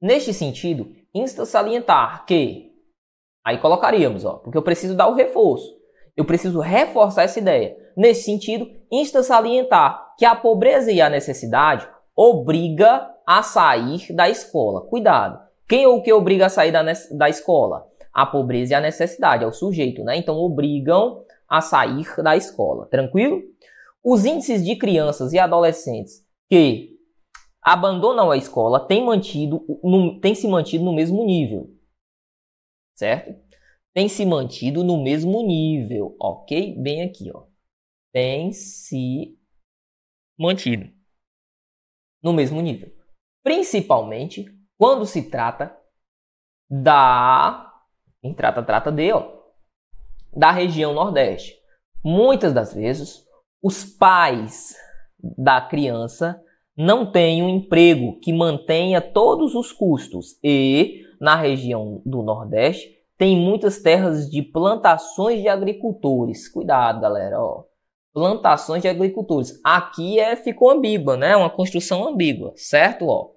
Neste 0.00 0.34
sentido, 0.34 0.92
insta 1.14 1.46
salientar 1.46 2.26
que 2.26 2.72
aí 3.44 3.58
colocaríamos, 3.58 4.24
ó, 4.24 4.38
porque 4.38 4.58
eu 4.58 4.62
preciso 4.62 4.96
dar 4.96 5.06
o 5.06 5.14
reforço. 5.14 5.80
Eu 6.16 6.24
preciso 6.24 6.58
reforçar 6.58 7.22
essa 7.22 7.38
ideia. 7.38 7.76
Nesse 7.96 8.24
sentido, 8.24 8.68
insta 8.90 9.22
salientar 9.22 10.16
que 10.18 10.24
a 10.24 10.34
pobreza 10.34 10.90
e 10.90 11.00
a 11.00 11.08
necessidade 11.08 11.88
obriga 12.16 13.10
a 13.26 13.42
sair 13.42 14.12
da 14.12 14.28
escola. 14.28 14.86
Cuidado. 14.86 15.40
Quem 15.68 15.84
é 15.84 15.88
o 15.88 16.02
que 16.02 16.12
obriga 16.12 16.46
a 16.46 16.50
sair 16.50 16.70
da, 16.70 16.82
da 16.82 17.28
escola? 17.28 17.88
A 18.12 18.26
pobreza 18.26 18.72
e 18.72 18.74
a 18.74 18.80
necessidade, 18.80 19.42
é 19.42 19.46
o 19.46 19.52
sujeito, 19.52 20.04
né? 20.04 20.16
Então 20.16 20.36
obrigam 20.36 21.24
a 21.48 21.60
sair 21.60 22.06
da 22.22 22.36
escola. 22.36 22.86
Tranquilo? 22.86 23.42
Os 24.04 24.24
índices 24.24 24.64
de 24.64 24.76
crianças 24.76 25.32
e 25.32 25.38
adolescentes 25.38 26.26
que 26.50 26.98
abandonam 27.62 28.30
a 28.30 28.36
escola 28.36 28.86
têm, 28.86 29.04
mantido, 29.04 29.64
têm 30.20 30.34
se 30.34 30.46
mantido 30.48 30.84
no 30.84 30.92
mesmo 30.92 31.24
nível. 31.24 31.70
Certo? 32.94 33.34
Tem 33.94 34.08
se 34.08 34.26
mantido 34.26 34.82
no 34.84 35.02
mesmo 35.02 35.42
nível, 35.46 36.16
ok? 36.20 36.76
Bem 36.78 37.02
aqui, 37.02 37.30
ó. 37.32 37.44
Tem 38.12 38.52
se 38.52 39.38
mantido 40.38 40.90
no 42.22 42.32
mesmo 42.32 42.60
nível. 42.60 42.90
Principalmente 43.42 44.46
quando 44.78 45.04
se 45.04 45.30
trata 45.30 45.76
da. 46.70 47.70
Quem 48.20 48.32
trata, 48.32 48.62
trata 48.62 48.92
de, 48.92 49.12
ó, 49.12 49.26
da 50.34 50.50
região 50.50 50.94
Nordeste. 50.94 51.54
Muitas 52.04 52.52
das 52.52 52.72
vezes, 52.72 53.24
os 53.62 53.84
pais 53.84 54.74
da 55.36 55.60
criança 55.60 56.40
não 56.76 57.10
têm 57.10 57.42
um 57.42 57.48
emprego 57.48 58.18
que 58.20 58.32
mantenha 58.32 59.00
todos 59.00 59.54
os 59.54 59.72
custos 59.72 60.38
e, 60.42 61.04
na 61.20 61.36
região 61.36 62.00
do 62.06 62.22
Nordeste, 62.22 62.96
tem 63.18 63.36
muitas 63.36 63.80
terras 63.80 64.28
de 64.28 64.42
plantações 64.42 65.42
de 65.42 65.48
agricultores. 65.48 66.48
Cuidado, 66.48 67.00
galera, 67.00 67.40
ó 67.40 67.64
plantações 68.12 68.82
de 68.82 68.88
agricultores. 68.88 69.60
Aqui 69.64 70.18
é 70.18 70.36
ficou 70.36 70.70
ambígua, 70.70 71.16
né? 71.16 71.36
Uma 71.36 71.50
construção 71.50 72.06
ambígua, 72.06 72.52
certo? 72.56 73.06
Ó, 73.06 73.30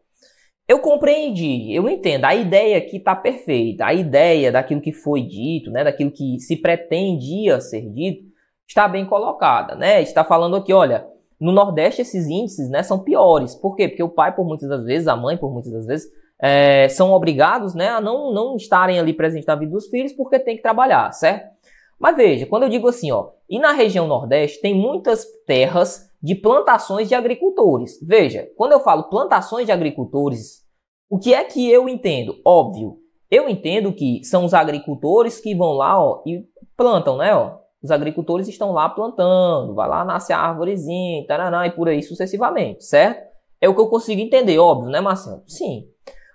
eu 0.68 0.80
compreendi, 0.80 1.74
eu 1.74 1.88
entendo. 1.90 2.26
A 2.26 2.36
ideia 2.36 2.78
aqui 2.78 2.98
está 2.98 3.16
perfeita. 3.16 3.86
A 3.86 3.94
ideia 3.94 4.52
daquilo 4.52 4.82
que 4.82 4.92
foi 4.92 5.22
dito, 5.22 5.72
né? 5.72 5.84
Daquilo 5.84 6.12
que 6.12 6.40
se 6.40 6.58
pretendia 6.58 7.62
ser 7.62 7.82
dito, 7.90 8.26
está 8.68 8.88
bem 8.88 9.06
colocada, 9.06 9.76
né? 9.76 10.02
Está 10.02 10.24
falando 10.24 10.56
aqui, 10.56 10.74
olha, 10.74 11.08
no 11.40 11.52
Nordeste 11.52 12.02
esses 12.02 12.28
índices, 12.28 12.70
né, 12.70 12.82
são 12.82 13.00
piores. 13.00 13.56
Por 13.56 13.76
quê? 13.76 13.88
Porque 13.88 14.04
o 14.04 14.10
pai, 14.10 14.34
por 14.34 14.46
muitas 14.46 14.70
das 14.70 14.84
vezes, 14.84 15.08
a 15.08 15.16
mãe, 15.16 15.38
por 15.38 15.52
muitas 15.52 15.72
das 15.72 15.86
vezes, 15.86 16.08
é, 16.42 16.88
são 16.90 17.12
obrigados, 17.12 17.74
né, 17.76 17.90
a 17.90 18.02
não, 18.02 18.34
não 18.34 18.56
estarem 18.56 19.00
ali 19.00 19.14
presentes 19.14 19.46
na 19.46 19.56
vida 19.56 19.72
dos 19.72 19.88
filhos 19.88 20.14
porque 20.14 20.40
tem 20.40 20.56
que 20.56 20.62
trabalhar, 20.62 21.12
certo? 21.12 21.55
Mas 22.00 22.16
veja, 22.16 22.46
quando 22.46 22.64
eu 22.64 22.70
digo 22.70 22.88
assim, 22.88 23.12
ó, 23.12 23.30
e 23.50 23.60
na 23.60 23.72
região 23.72 24.08
Nordeste 24.08 24.62
tem 24.62 24.74
muitas 24.74 25.26
terras 25.46 26.10
de 26.22 26.36
plantações 26.36 27.08
de 27.08 27.16
agricultores. 27.16 28.00
Veja, 28.02 28.50
quando 28.58 28.72
eu 28.72 28.80
falo 28.80 29.04
plantações 29.10 29.66
de 29.66 29.72
agricultores, 29.72 30.66
o 31.10 31.20
que 31.20 31.34
é 31.34 31.44
que 31.44 31.70
eu 31.70 31.88
entendo? 31.88 32.36
Óbvio, 32.44 32.98
eu 33.30 33.48
entendo 33.48 33.94
que 33.94 34.24
são 34.24 34.46
os 34.46 34.54
agricultores 34.54 35.40
que 35.40 35.56
vão 35.56 35.74
lá 35.74 36.04
ó, 36.04 36.22
e 36.26 36.44
plantam, 36.76 37.18
né? 37.18 37.36
Ó. 37.36 37.58
Os 37.82 37.92
agricultores 37.92 38.48
estão 38.48 38.72
lá 38.72 38.90
plantando, 38.90 39.76
vai 39.76 39.88
lá, 39.88 40.04
nasce 40.04 40.34
a 40.34 40.40
árvorezinha, 40.40 41.26
taraná, 41.28 41.68
e 41.68 41.72
por 41.72 41.88
aí 41.88 42.02
sucessivamente, 42.02 42.84
certo? 42.84 43.24
É 43.62 43.70
o 43.70 43.76
que 43.76 43.82
eu 43.82 43.88
consigo 43.88 44.20
entender, 44.20 44.58
óbvio, 44.58 44.90
né, 44.90 45.00
Marcelo? 45.00 45.44
Sim. 45.46 45.88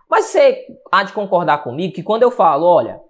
Mas 0.08 0.26
você 0.26 0.66
há 0.92 1.02
de 1.02 1.12
concordar 1.12 1.64
comigo 1.64 1.92
que 1.92 2.02
quando 2.02 2.22
eu 2.22 2.30
falo, 2.30 2.66
olha, 2.66 3.00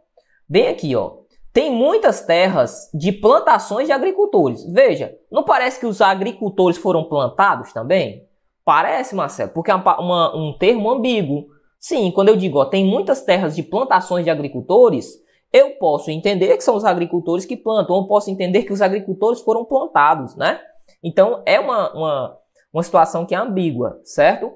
bem 0.48 0.68
aqui, 0.68 0.96
ó, 0.96 1.19
tem 1.52 1.70
muitas 1.70 2.20
terras 2.22 2.88
de 2.94 3.10
plantações 3.10 3.86
de 3.86 3.92
agricultores. 3.92 4.64
Veja, 4.72 5.16
não 5.30 5.42
parece 5.42 5.80
que 5.80 5.86
os 5.86 6.00
agricultores 6.00 6.78
foram 6.78 7.04
plantados 7.04 7.72
também? 7.72 8.28
Parece, 8.64 9.14
Marcelo, 9.14 9.50
porque 9.50 9.70
é 9.70 9.74
uma, 9.74 10.00
uma, 10.00 10.36
um 10.36 10.56
termo 10.56 10.90
ambíguo. 10.90 11.48
Sim, 11.78 12.10
quando 12.12 12.28
eu 12.28 12.36
digo 12.36 12.58
ó, 12.58 12.64
tem 12.64 12.84
muitas 12.84 13.22
terras 13.22 13.56
de 13.56 13.62
plantações 13.62 14.24
de 14.24 14.30
agricultores, 14.30 15.18
eu 15.52 15.70
posso 15.70 16.10
entender 16.10 16.56
que 16.56 16.62
são 16.62 16.76
os 16.76 16.84
agricultores 16.84 17.44
que 17.44 17.56
plantam, 17.56 17.96
ou 17.96 18.06
posso 18.06 18.30
entender 18.30 18.62
que 18.62 18.72
os 18.72 18.80
agricultores 18.80 19.40
foram 19.40 19.64
plantados, 19.64 20.36
né? 20.36 20.60
Então 21.02 21.42
é 21.44 21.58
uma, 21.58 21.92
uma, 21.92 22.38
uma 22.72 22.82
situação 22.82 23.26
que 23.26 23.34
é 23.34 23.38
ambígua, 23.38 24.00
certo? 24.04 24.52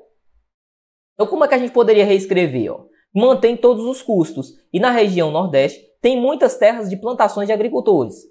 Então 1.14 1.26
como 1.26 1.44
é 1.44 1.48
que 1.48 1.54
a 1.54 1.58
gente 1.58 1.72
poderia 1.72 2.04
reescrever? 2.04 2.72
Ó? 2.72 2.84
Mantém 3.12 3.56
todos 3.56 3.84
os 3.84 4.02
custos. 4.02 4.52
E 4.72 4.78
na 4.78 4.90
região 4.90 5.30
Nordeste 5.30 5.84
tem 6.04 6.20
muitas 6.20 6.58
terras 6.58 6.90
de 6.90 6.98
plantações 6.98 7.46
de 7.46 7.52
agricultores. 7.54 8.30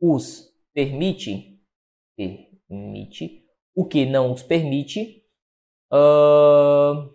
os 0.00 0.52
permite. 0.72 1.60
Permite. 2.16 3.44
O 3.74 3.86
que 3.86 4.06
não 4.06 4.32
os 4.32 4.42
permite. 4.42 5.22
Uh, 5.92 7.14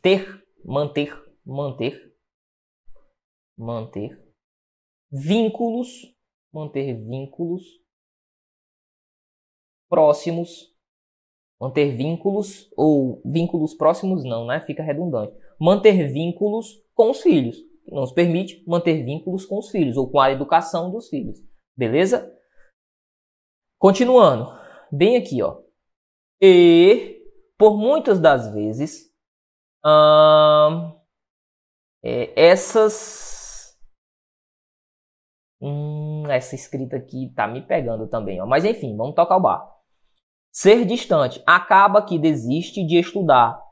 ter, 0.00 0.42
manter, 0.64 1.12
manter, 1.44 2.16
manter 3.58 4.21
vínculos, 5.12 6.14
manter 6.52 6.94
vínculos 6.94 7.62
próximos, 9.88 10.74
manter 11.60 11.94
vínculos 11.94 12.70
ou 12.76 13.20
vínculos 13.24 13.74
próximos 13.74 14.24
não, 14.24 14.46
né? 14.46 14.60
Fica 14.60 14.82
redundante. 14.82 15.36
Manter 15.60 16.10
vínculos 16.10 16.82
com 16.94 17.10
os 17.10 17.20
filhos. 17.20 17.56
que 17.84 17.90
nos 17.90 18.12
permite 18.12 18.64
manter 18.66 19.04
vínculos 19.04 19.44
com 19.44 19.58
os 19.58 19.68
filhos 19.68 19.96
ou 19.96 20.08
com 20.08 20.20
a 20.20 20.30
educação 20.30 20.90
dos 20.90 21.08
filhos. 21.08 21.38
Beleza? 21.76 22.32
Continuando, 23.78 24.46
bem 24.90 25.16
aqui, 25.16 25.42
ó. 25.42 25.60
E 26.40 27.20
por 27.58 27.76
muitas 27.76 28.20
das 28.20 28.52
vezes, 28.52 29.12
hum, 29.84 31.00
é, 32.02 32.32
essas. 32.36 33.31
Hum, 35.62 36.24
essa 36.28 36.56
escrita 36.56 36.96
aqui 36.96 37.32
tá 37.36 37.46
me 37.46 37.62
pegando 37.62 38.08
também, 38.08 38.40
ó. 38.40 38.46
Mas 38.46 38.64
enfim, 38.64 38.96
vamos 38.96 39.14
tocar 39.14 39.36
o 39.36 39.40
bar. 39.40 39.64
Ser 40.50 40.84
distante 40.84 41.40
acaba 41.46 42.02
que 42.02 42.18
desiste 42.18 42.84
de 42.84 42.98
estudar, 42.98 43.62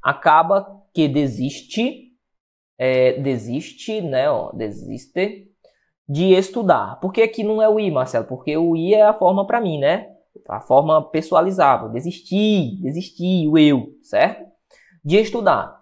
acaba 0.00 0.80
que 0.94 1.08
desiste, 1.08 2.12
é, 2.78 3.14
desiste, 3.20 4.00
né, 4.00 4.30
ó, 4.30 4.52
desiste 4.52 5.50
de 6.08 6.32
estudar. 6.32 7.00
Por 7.00 7.12
que 7.12 7.20
aqui 7.20 7.42
não 7.42 7.60
é 7.60 7.68
o 7.68 7.78
I, 7.78 7.90
Marcelo? 7.90 8.26
Porque 8.26 8.56
o 8.56 8.76
I 8.76 8.94
é 8.94 9.02
a 9.02 9.14
forma 9.14 9.46
para 9.46 9.60
mim, 9.60 9.78
né? 9.78 10.08
A 10.48 10.60
forma 10.60 11.10
pessoalizável. 11.10 11.88
Desistir, 11.88 12.80
desistir, 12.80 13.48
o 13.48 13.58
eu, 13.58 13.88
certo? 14.02 14.44
De 15.04 15.18
estudar. 15.18 15.78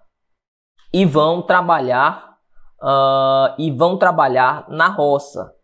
E 0.92 1.04
vão 1.04 1.40
trabalhar, 1.40 2.36
uh, 2.82 3.54
e 3.58 3.70
vão 3.70 3.98
trabalhar 3.98 4.68
na 4.68 4.88
roça, 4.88 5.54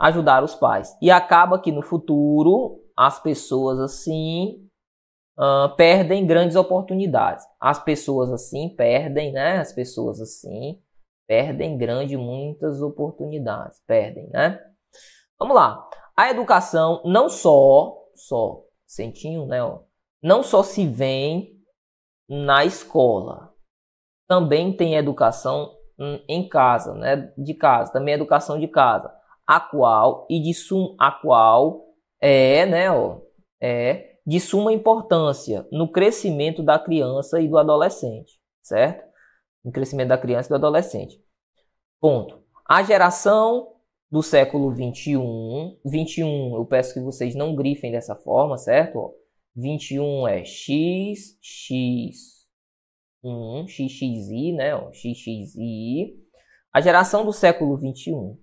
ajudar 0.00 0.42
os 0.42 0.54
pais. 0.54 0.96
E 1.00 1.10
acaba 1.10 1.60
que 1.60 1.70
no 1.70 1.82
futuro 1.82 2.80
as 2.96 3.20
pessoas 3.20 3.78
assim 3.78 4.68
uh, 5.38 5.74
perdem 5.76 6.26
grandes 6.26 6.56
oportunidades. 6.56 7.44
As 7.60 7.82
pessoas 7.82 8.32
assim 8.32 8.74
perdem, 8.74 9.32
né? 9.32 9.58
As 9.58 9.72
pessoas 9.72 10.20
assim 10.20 10.80
Perdem 11.30 11.78
grande 11.78 12.16
muitas 12.16 12.82
oportunidades, 12.82 13.80
perdem, 13.86 14.28
né? 14.30 14.60
Vamos 15.38 15.54
lá. 15.54 15.88
A 16.16 16.28
educação 16.28 17.00
não 17.04 17.28
só, 17.28 17.96
só, 18.16 18.64
sentinho, 18.84 19.46
né? 19.46 19.62
Ó, 19.62 19.82
não 20.20 20.42
só 20.42 20.64
se 20.64 20.84
vem 20.88 21.56
na 22.28 22.64
escola, 22.64 23.54
também 24.26 24.76
tem 24.76 24.96
educação 24.96 25.72
em 26.28 26.48
casa, 26.48 26.94
né? 26.94 27.32
De 27.38 27.54
casa, 27.54 27.92
também 27.92 28.14
educação 28.14 28.58
de 28.58 28.66
casa, 28.66 29.16
a 29.46 29.60
qual 29.60 30.26
e 30.30 30.40
de 30.40 30.54
sum, 30.54 30.94
a 30.98 31.10
qual 31.10 31.94
é, 32.20 32.66
né? 32.66 32.90
Ó, 32.90 33.20
é 33.60 34.10
de 34.26 34.38
suma 34.38 34.72
importância 34.72 35.66
no 35.72 35.90
crescimento 35.90 36.62
da 36.62 36.78
criança 36.78 37.40
e 37.40 37.48
do 37.48 37.58
adolescente, 37.58 38.38
certo? 38.62 39.10
no 39.64 39.70
crescimento 39.70 40.08
da 40.08 40.18
criança 40.18 40.48
e 40.48 40.50
do 40.50 40.54
adolescente. 40.56 41.22
Ponto. 42.00 42.42
A 42.66 42.82
geração 42.82 43.74
do 44.10 44.22
século 44.22 44.72
21, 44.72 45.78
21, 45.84 46.56
eu 46.56 46.64
peço 46.64 46.94
que 46.94 47.00
vocês 47.00 47.34
não 47.34 47.54
grifem 47.54 47.92
dessa 47.92 48.16
forma, 48.16 48.56
certo? 48.56 49.14
21 49.54 50.28
é 50.28 50.44
x, 50.44 51.38
x, 51.40 52.46
1, 53.22 53.66
xxi, 53.68 54.52
né? 54.52 54.74
Ó, 54.74 54.90
xxi. 54.92 56.16
A 56.72 56.80
geração 56.80 57.24
do 57.24 57.32
século 57.32 57.76
21. 57.76 58.38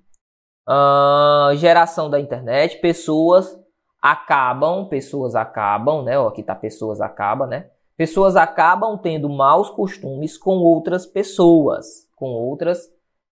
Uh, 0.67 1.55
geração 1.55 2.09
da 2.09 2.19
internet, 2.19 2.79
pessoas 2.81 3.57
acabam, 4.01 4.87
pessoas 4.89 5.33
acabam, 5.33 6.03
né? 6.03 6.19
Ó, 6.19 6.27
aqui 6.27 6.43
tá 6.43 6.53
pessoas 6.53 6.99
acabam, 6.99 7.47
né? 7.47 7.69
Pessoas 7.95 8.35
acabam 8.35 8.97
tendo 8.97 9.29
maus 9.29 9.69
costumes 9.69 10.37
com 10.37 10.57
outras 10.57 11.05
pessoas, 11.05 12.07
com 12.15 12.27
outras 12.27 12.87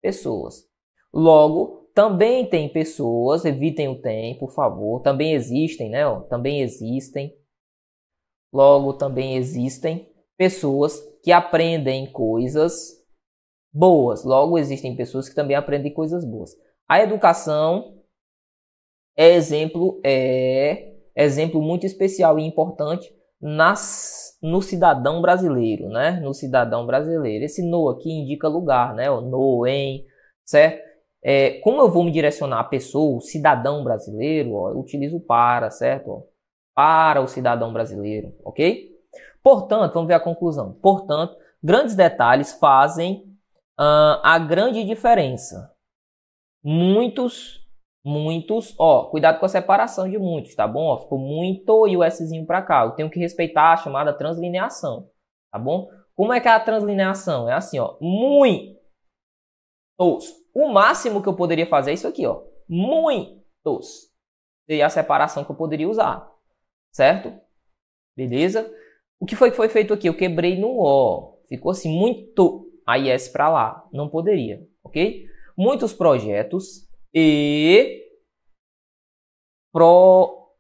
pessoas. 0.03 0.67
Logo, 1.13 1.89
também 1.95 2.47
tem 2.49 2.69
pessoas, 2.69 3.45
evitem 3.45 3.89
o 3.89 4.01
tem, 4.01 4.39
por 4.39 4.53
favor, 4.53 5.01
também 5.01 5.33
existem, 5.33 5.89
né? 5.89 6.07
Ó, 6.07 6.21
também 6.21 6.61
existem. 6.61 7.35
Logo, 8.53 8.95
também 8.95 9.37
existem 9.37 10.11
pessoas 10.37 11.01
que 11.23 11.31
aprendem 11.31 12.11
coisas 12.11 13.01
boas. 13.73 14.25
Logo, 14.25 14.59
existem 14.59 14.97
pessoas 14.97 15.29
que 15.29 15.35
também 15.35 15.57
aprendem 15.57 15.93
coisas 15.93 16.25
boas. 16.25 16.51
A 16.91 17.01
educação 17.01 17.95
é 19.17 19.31
exemplo, 19.35 20.01
é 20.05 20.93
exemplo 21.15 21.63
muito 21.63 21.87
especial 21.87 22.37
e 22.37 22.45
importante 22.45 23.09
nas, 23.41 24.37
no 24.43 24.61
cidadão 24.61 25.23
brasileiro, 25.23 25.89
né? 25.89 26.19
No 26.21 26.35
cidadão 26.35 26.85
brasileiro. 26.87 27.45
Esse 27.45 27.63
no 27.63 27.89
aqui 27.89 28.11
indica 28.11 28.49
lugar, 28.49 28.93
né? 28.93 29.09
O 29.09 29.21
no, 29.21 29.65
em, 29.69 30.05
certo? 30.45 30.83
É, 31.23 31.61
como 31.61 31.81
eu 31.81 31.89
vou 31.89 32.03
me 32.03 32.11
direcionar 32.11 32.59
a 32.59 32.65
pessoa, 32.65 33.19
o 33.19 33.21
cidadão 33.21 33.85
brasileiro, 33.85 34.55
ó, 34.55 34.71
eu 34.71 34.81
utilizo 34.81 35.21
para, 35.21 35.71
certo? 35.71 36.25
Para 36.75 37.21
o 37.21 37.29
cidadão 37.29 37.73
brasileiro, 37.73 38.35
ok? 38.45 38.91
Portanto, 39.45 39.95
vamos 39.95 40.09
ver 40.09 40.15
a 40.15 40.21
conclusão. 40.21 40.73
Portanto, 40.83 41.37
grandes 41.63 41.95
detalhes 41.95 42.53
fazem 42.55 43.29
uh, 43.79 44.19
a 44.25 44.41
grande 44.41 44.83
diferença. 44.83 45.71
Muitos 46.63 47.61
muitos, 48.05 48.75
ó, 48.79 49.05
cuidado 49.11 49.39
com 49.39 49.47
a 49.47 49.49
separação 49.49 50.09
de 50.09 50.19
muitos, 50.19 50.55
tá 50.55 50.67
bom? 50.67 50.87
Ó, 50.87 50.99
ficou 50.99 51.19
muito 51.19 51.87
e 51.87 51.97
o 51.97 52.11
Szinho 52.11 52.47
para 52.47 52.63
cá. 52.63 52.85
Eu 52.85 52.93
tenho 52.93 53.11
que 53.11 53.19
respeitar 53.19 53.73
a 53.73 53.77
chamada 53.77 54.13
translineação, 54.13 55.11
tá 55.51 55.59
bom? 55.59 55.89
Como 56.15 56.33
é 56.33 56.41
que 56.41 56.49
é 56.49 56.53
a 56.53 56.61
translineação? 56.61 57.49
É 57.49 57.55
assim, 57.55 57.79
ó, 57.79 57.97
muitos. 58.01 58.79
O 60.55 60.69
máximo 60.69 61.23
que 61.23 61.29
eu 61.29 61.37
poderia 61.37 61.67
fazer 61.67 61.91
é 61.91 61.95
isso 61.95 62.09
aqui, 62.09 62.27
ó, 62.27 62.43
muitos. 62.69 64.11
Seria 64.67 64.87
a 64.87 64.91
separação 64.91 65.45
que 65.45 65.51
eu 65.51 65.57
poderia 65.57 65.89
usar, 65.89 66.31
certo? 66.93 67.33
Beleza? 68.17 68.73
O 69.19 69.27
que 69.27 69.37
foi 69.37 69.51
que 69.51 69.57
foi 69.57 69.69
feito 69.69 69.93
aqui? 69.93 70.09
Eu 70.09 70.17
quebrei 70.17 70.59
no 70.59 70.69
O. 70.81 71.39
Ficou 71.49 71.73
assim, 71.73 71.91
muito. 71.91 72.67
Aí 72.87 73.09
S 73.09 73.31
para 73.31 73.49
lá. 73.49 73.89
Não 73.93 74.09
poderia, 74.09 74.67
ok? 74.83 75.30
Muitos 75.63 75.93
projetos 75.93 76.89
e 77.13 78.03
pro, 79.71 80.55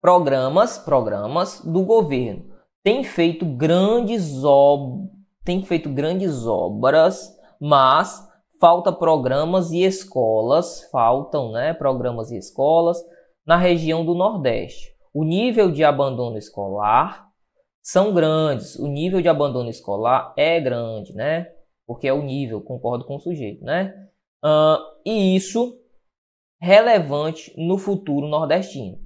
programas, 0.00 0.78
programas 0.78 1.60
do 1.60 1.82
governo 1.82 2.46
têm 2.82 3.04
feito 3.04 3.44
grandes 3.44 4.42
ob, 4.42 5.10
têm 5.44 5.62
feito 5.62 5.90
grandes 5.90 6.46
obras, 6.46 7.38
mas 7.60 8.26
falta 8.58 8.90
programas 8.90 9.70
e 9.72 9.82
escolas, 9.82 10.88
faltam, 10.90 11.52
né, 11.52 11.74
programas 11.74 12.30
e 12.30 12.38
escolas 12.38 12.96
na 13.44 13.58
região 13.58 14.06
do 14.06 14.14
Nordeste. 14.14 14.96
O 15.12 15.22
nível 15.22 15.70
de 15.70 15.84
abandono 15.84 16.38
escolar 16.38 17.28
são 17.82 18.14
grandes. 18.14 18.74
O 18.76 18.86
nível 18.86 19.20
de 19.20 19.28
abandono 19.28 19.68
escolar 19.68 20.32
é 20.34 20.58
grande, 20.58 21.12
né? 21.12 21.52
Porque 21.86 22.08
é 22.08 22.12
o 22.14 22.22
nível, 22.22 22.62
concordo 22.62 23.04
com 23.04 23.16
o 23.16 23.20
sujeito, 23.20 23.62
né? 23.62 24.04
Uh, 24.44 24.76
e 25.06 25.34
isso 25.34 25.80
relevante 26.60 27.54
no 27.56 27.78
futuro 27.78 28.26
nordestino 28.26 28.98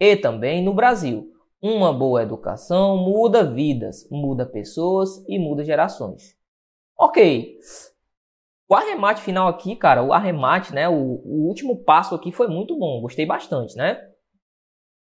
e 0.00 0.16
também 0.16 0.62
no 0.62 0.72
Brasil. 0.72 1.32
Uma 1.60 1.92
boa 1.92 2.22
educação 2.22 2.96
muda 2.96 3.44
vidas, 3.44 4.08
muda 4.10 4.46
pessoas 4.46 5.22
e 5.28 5.38
muda 5.38 5.64
gerações. 5.64 6.36
Ok. 6.98 7.58
O 8.68 8.74
arremate 8.74 9.22
final 9.22 9.48
aqui, 9.48 9.76
cara, 9.76 10.02
o 10.02 10.12
arremate, 10.12 10.74
né? 10.74 10.88
O, 10.88 10.94
o 10.94 11.46
último 11.46 11.84
passo 11.84 12.14
aqui 12.14 12.32
foi 12.32 12.48
muito 12.48 12.78
bom. 12.78 13.00
Gostei 13.00 13.26
bastante, 13.26 13.76
né? 13.76 14.00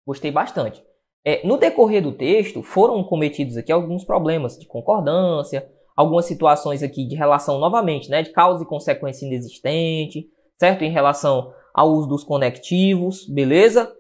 Gostei 0.06 0.32
bastante. 0.32 0.84
É, 1.23 1.45
no 1.45 1.58
decorrer 1.58 2.01
do 2.01 2.12
texto, 2.12 2.63
foram 2.63 3.04
cometidos 3.04 3.56
aqui 3.58 3.71
alguns 3.71 4.04
problemas 4.04 4.58
de 4.58 4.65
concordância, 4.65 5.69
algumas 6.01 6.25
situações 6.25 6.83
aqui 6.83 7.05
de 7.05 7.15
relação, 7.15 7.59
novamente, 7.59 8.09
né, 8.09 8.21
de 8.21 8.31
causa 8.31 8.63
e 8.63 8.67
consequência 8.67 9.25
inexistente, 9.25 10.27
certo? 10.57 10.83
Em 10.83 10.91
relação 10.91 11.53
ao 11.73 11.91
uso 11.91 12.07
dos 12.07 12.23
conectivos, 12.23 13.25
beleza? 13.27 13.91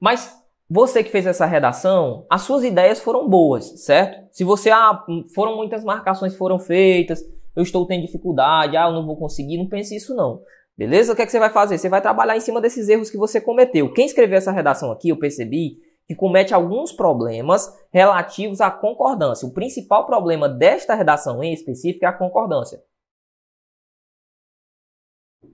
Mas 0.00 0.36
você 0.68 1.02
que 1.02 1.10
fez 1.10 1.26
essa 1.26 1.46
redação, 1.46 2.26
as 2.28 2.42
suas 2.42 2.64
ideias 2.64 3.00
foram 3.00 3.28
boas, 3.28 3.84
certo? 3.84 4.26
Se 4.32 4.44
você, 4.44 4.70
ah, 4.70 5.04
foram 5.34 5.56
muitas 5.56 5.84
marcações 5.84 6.36
foram 6.36 6.58
feitas, 6.58 7.22
eu 7.56 7.62
estou 7.62 7.86
tendo 7.86 8.04
dificuldade, 8.04 8.76
ah, 8.76 8.88
eu 8.88 8.92
não 8.92 9.06
vou 9.06 9.16
conseguir, 9.16 9.56
não 9.56 9.68
pense 9.68 9.94
isso 9.94 10.14
não. 10.14 10.42
Beleza? 10.76 11.12
O 11.12 11.16
que, 11.16 11.22
é 11.22 11.26
que 11.26 11.30
você 11.30 11.38
vai 11.38 11.50
fazer? 11.50 11.78
Você 11.78 11.88
vai 11.88 12.02
trabalhar 12.02 12.36
em 12.36 12.40
cima 12.40 12.60
desses 12.60 12.88
erros 12.88 13.08
que 13.08 13.16
você 13.16 13.40
cometeu. 13.40 13.92
Quem 13.92 14.06
escreveu 14.06 14.38
essa 14.38 14.50
redação 14.50 14.90
aqui, 14.90 15.08
eu 15.08 15.16
percebi 15.16 15.78
que 16.06 16.14
comete 16.14 16.52
alguns 16.52 16.92
problemas 16.92 17.72
relativos 17.90 18.60
à 18.60 18.70
concordância. 18.70 19.48
O 19.48 19.52
principal 19.52 20.04
problema 20.06 20.48
desta 20.48 20.94
redação 20.94 21.42
em 21.42 21.52
específico 21.52 22.04
é 22.04 22.08
a 22.08 22.12
concordância. 22.12 22.82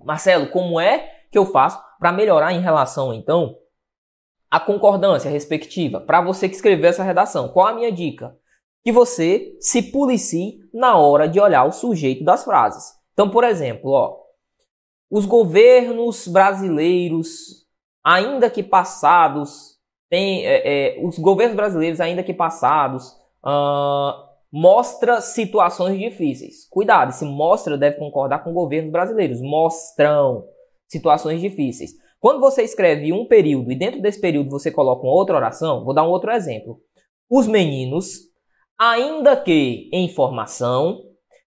Marcelo, 0.04 0.50
como 0.50 0.80
é 0.80 1.24
que 1.30 1.38
eu 1.38 1.46
faço 1.46 1.80
para 1.98 2.12
melhorar 2.12 2.52
em 2.52 2.60
relação, 2.60 3.12
então, 3.12 3.56
à 4.50 4.58
concordância 4.58 5.30
respectiva? 5.30 6.00
Para 6.00 6.20
você 6.20 6.48
que 6.48 6.54
escreveu 6.54 6.88
essa 6.88 7.04
redação, 7.04 7.48
qual 7.48 7.68
a 7.68 7.74
minha 7.74 7.92
dica? 7.92 8.36
Que 8.82 8.90
você 8.90 9.56
se 9.60 9.82
policie 9.82 10.58
na 10.72 10.96
hora 10.96 11.28
de 11.28 11.38
olhar 11.38 11.64
o 11.64 11.72
sujeito 11.72 12.24
das 12.24 12.44
frases. 12.44 12.94
Então, 13.12 13.30
por 13.30 13.44
exemplo, 13.44 13.90
ó, 13.90 14.18
os 15.10 15.26
governos 15.26 16.26
brasileiros, 16.26 17.66
ainda 18.02 18.48
que 18.48 18.62
passados, 18.62 19.69
tem, 20.11 20.44
é, 20.44 20.99
é, 20.99 21.07
os 21.07 21.18
governos 21.18 21.57
brasileiros, 21.57 22.01
ainda 22.01 22.23
que 22.25 22.35
passados, 22.35 23.12
uh, 23.44 24.31
mostra 24.53 25.20
situações 25.20 25.99
difíceis. 25.99 26.68
Cuidado, 26.68 27.12
se 27.12 27.25
mostra 27.25 27.79
deve 27.79 27.96
concordar 27.96 28.42
com 28.42 28.53
governos 28.53 28.90
brasileiros. 28.90 29.40
Mostram 29.40 30.44
situações 30.88 31.40
difíceis. 31.40 31.92
Quando 32.18 32.40
você 32.40 32.62
escreve 32.62 33.12
um 33.12 33.25
período 33.25 33.70
e 33.70 33.77
dentro 33.77 34.03
desse 34.03 34.20
período 34.20 34.51
você 34.51 34.70
coloca 34.70 35.07
uma 35.07 35.14
outra 35.14 35.37
oração, 35.37 35.85
vou 35.85 35.94
dar 35.94 36.03
um 36.03 36.11
outro 36.11 36.33
exemplo. 36.33 36.81
Os 37.31 37.46
meninos, 37.46 38.18
ainda 38.77 39.37
que 39.37 39.88
em 39.92 40.09
formação, 40.09 41.01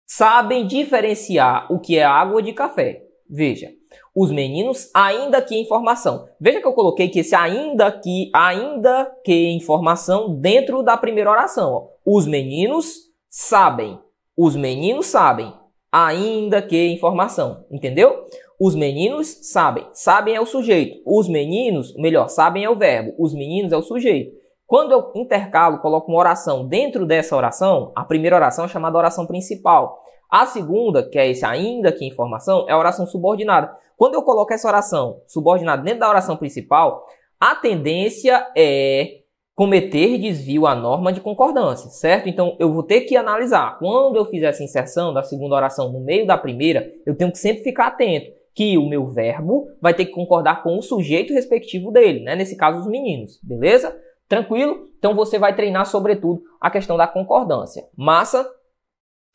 sabem 0.06 0.66
diferenciar 0.66 1.70
o 1.70 1.78
que 1.78 1.98
é 1.98 2.04
água 2.04 2.42
de 2.42 2.54
café. 2.54 3.02
Veja, 3.28 3.70
os 4.14 4.30
meninos, 4.30 4.90
ainda 4.94 5.42
que 5.42 5.54
em 5.54 5.66
formação. 5.66 6.26
Veja 6.40 6.60
que 6.60 6.66
eu 6.66 6.72
coloquei 6.72 7.08
que 7.08 7.20
esse 7.20 7.34
ainda 7.34 7.92
que, 7.92 8.30
ainda 8.32 9.12
que 9.22 9.48
em 9.48 9.60
formação 9.60 10.34
dentro 10.40 10.82
da 10.82 10.96
primeira 10.96 11.30
oração. 11.30 11.72
Ó. 11.72 11.88
Os 12.04 12.26
meninos 12.26 12.94
sabem. 13.28 13.98
Os 14.36 14.56
meninos 14.56 15.06
sabem. 15.06 15.52
Ainda 15.92 16.62
que 16.62 16.76
em 16.76 16.98
formação. 16.98 17.64
Entendeu? 17.70 18.24
Os 18.58 18.74
meninos 18.74 19.28
sabem. 19.52 19.86
Sabem 19.92 20.34
é 20.34 20.40
o 20.40 20.46
sujeito. 20.46 21.02
Os 21.04 21.28
meninos, 21.28 21.94
melhor, 21.96 22.28
sabem 22.28 22.64
é 22.64 22.70
o 22.70 22.76
verbo. 22.76 23.14
Os 23.18 23.34
meninos 23.34 23.70
é 23.70 23.76
o 23.76 23.82
sujeito. 23.82 24.34
Quando 24.66 24.92
eu 24.92 25.12
intercalo, 25.14 25.78
coloco 25.78 26.10
uma 26.10 26.18
oração 26.18 26.66
dentro 26.66 27.06
dessa 27.06 27.36
oração, 27.36 27.92
a 27.94 28.02
primeira 28.02 28.34
oração 28.34 28.64
é 28.64 28.68
chamada 28.68 28.98
oração 28.98 29.26
principal. 29.26 30.02
A 30.28 30.44
segunda, 30.44 31.08
que 31.08 31.18
é 31.18 31.28
esse 31.30 31.44
ainda 31.44 31.92
que 31.92 32.04
informação, 32.04 32.66
é 32.68 32.72
a 32.72 32.78
oração 32.78 33.06
subordinada. 33.06 33.76
Quando 33.96 34.14
eu 34.14 34.22
coloco 34.22 34.52
essa 34.52 34.68
oração 34.68 35.22
subordinada 35.26 35.82
dentro 35.82 36.00
da 36.00 36.08
oração 36.08 36.36
principal, 36.36 37.06
a 37.40 37.54
tendência 37.54 38.46
é 38.56 39.20
cometer 39.54 40.18
desvio 40.18 40.66
à 40.66 40.74
norma 40.74 41.10
de 41.10 41.20
concordância, 41.20 41.88
certo? 41.88 42.28
Então 42.28 42.54
eu 42.58 42.70
vou 42.70 42.82
ter 42.82 43.02
que 43.02 43.16
analisar. 43.16 43.78
Quando 43.78 44.16
eu 44.16 44.26
fizer 44.26 44.48
essa 44.48 44.62
inserção 44.62 45.14
da 45.14 45.22
segunda 45.22 45.54
oração 45.54 45.90
no 45.90 46.00
meio 46.00 46.26
da 46.26 46.36
primeira, 46.36 46.92
eu 47.06 47.16
tenho 47.16 47.32
que 47.32 47.38
sempre 47.38 47.62
ficar 47.62 47.86
atento 47.86 48.30
que 48.54 48.76
o 48.78 48.88
meu 48.88 49.06
verbo 49.06 49.66
vai 49.80 49.94
ter 49.94 50.06
que 50.06 50.12
concordar 50.12 50.62
com 50.62 50.78
o 50.78 50.82
sujeito 50.82 51.32
respectivo 51.32 51.90
dele, 51.90 52.20
né? 52.20 52.34
Nesse 52.34 52.56
caso, 52.56 52.80
os 52.80 52.86
meninos, 52.86 53.38
beleza? 53.42 53.94
Tranquilo? 54.28 54.88
Então 54.98 55.14
você 55.14 55.38
vai 55.38 55.54
treinar, 55.54 55.86
sobretudo, 55.86 56.42
a 56.60 56.70
questão 56.70 56.96
da 56.96 57.06
concordância. 57.06 57.84
Massa? 57.96 58.46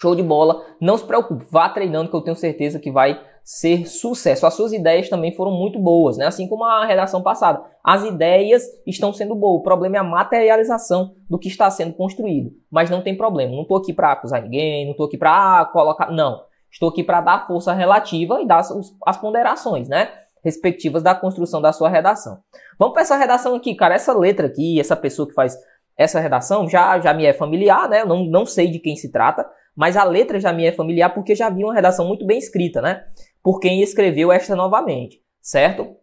Show 0.02 0.16
de 0.16 0.24
bola. 0.24 0.66
Não 0.80 0.98
se 0.98 1.06
preocupe, 1.06 1.46
vá 1.52 1.70
treinando 1.70 2.10
que 2.10 2.16
eu 2.16 2.22
tenho 2.22 2.36
certeza 2.36 2.80
que 2.80 2.92
vai 2.92 3.20
ser 3.44 3.88
sucesso. 3.88 4.46
As 4.46 4.54
suas 4.54 4.72
ideias 4.72 5.10
também 5.10 5.36
foram 5.36 5.52
muito 5.52 5.80
boas, 5.80 6.18
né? 6.18 6.26
Assim 6.26 6.48
como 6.48 6.64
a 6.64 6.86
redação 6.86 7.22
passada. 7.22 7.64
As 7.84 8.04
ideias 8.04 8.64
estão 8.86 9.12
sendo 9.12 9.36
boas. 9.36 9.60
O 9.60 9.64
problema 9.64 9.98
é 9.98 10.00
a 10.00 10.04
materialização 10.04 11.16
do 11.30 11.40
que 11.40 11.48
está 11.48 11.70
sendo 11.70 11.94
construído. 11.94 12.52
Mas 12.70 12.90
não 12.90 13.02
tem 13.02 13.18
problema. 13.18 13.54
Não 13.54 13.64
estou 13.64 13.78
aqui 13.78 13.94
para 13.94 14.12
acusar 14.12 14.42
ninguém, 14.42 14.86
não 14.86 14.92
estou 14.92 15.08
aqui 15.08 15.18
para 15.18 15.62
ah, 15.62 15.66
colocar. 15.66 16.12
Não. 16.12 16.44
Estou 16.72 16.90
aqui 16.90 17.04
para 17.04 17.22
dar 17.22 17.48
força 17.48 17.74
relativa 17.74 18.42
e 18.42 18.48
dar 18.48 18.62
as, 19.06 19.18
ponderações, 19.18 19.90
né? 19.90 20.10
Respectivas 20.44 21.04
da 21.04 21.14
construção 21.14 21.62
da 21.62 21.74
sua 21.74 21.90
redação. 21.90 22.40
Vamos 22.80 22.94
para 22.94 23.02
essa 23.02 23.18
redação 23.18 23.56
aqui, 23.56 23.76
cara. 23.76 23.96
Essa 23.96 24.14
letra 24.18 24.48
aqui, 24.48 24.80
essa 24.80 24.96
pessoa 24.96 25.28
que 25.28 25.34
faz 25.34 25.58
essa 25.98 26.20
redação 26.20 26.70
já, 26.70 27.00
já 27.00 27.14
me 27.14 27.26
é 27.26 27.34
familiar, 27.34 27.90
né? 27.90 28.06
Não, 28.06 28.24
não 28.24 28.46
sei 28.46 28.70
de 28.70 28.80
quem 28.80 28.96
se 28.96 29.12
trata, 29.12 29.46
mas 29.76 29.98
a 29.98 30.04
letra 30.04 30.40
já 30.40 30.54
me 30.54 30.66
é 30.66 30.72
familiar 30.72 31.14
porque 31.14 31.36
já 31.36 31.50
vi 31.50 31.64
uma 31.64 31.74
redação 31.74 32.08
muito 32.08 32.26
bem 32.26 32.38
escrita, 32.38 32.82
né? 32.82 33.04
Por 33.44 33.60
quem 33.60 33.82
escreveu 33.82 34.32
esta 34.32 34.56
novamente, 34.56 35.22
certo? 35.42 35.96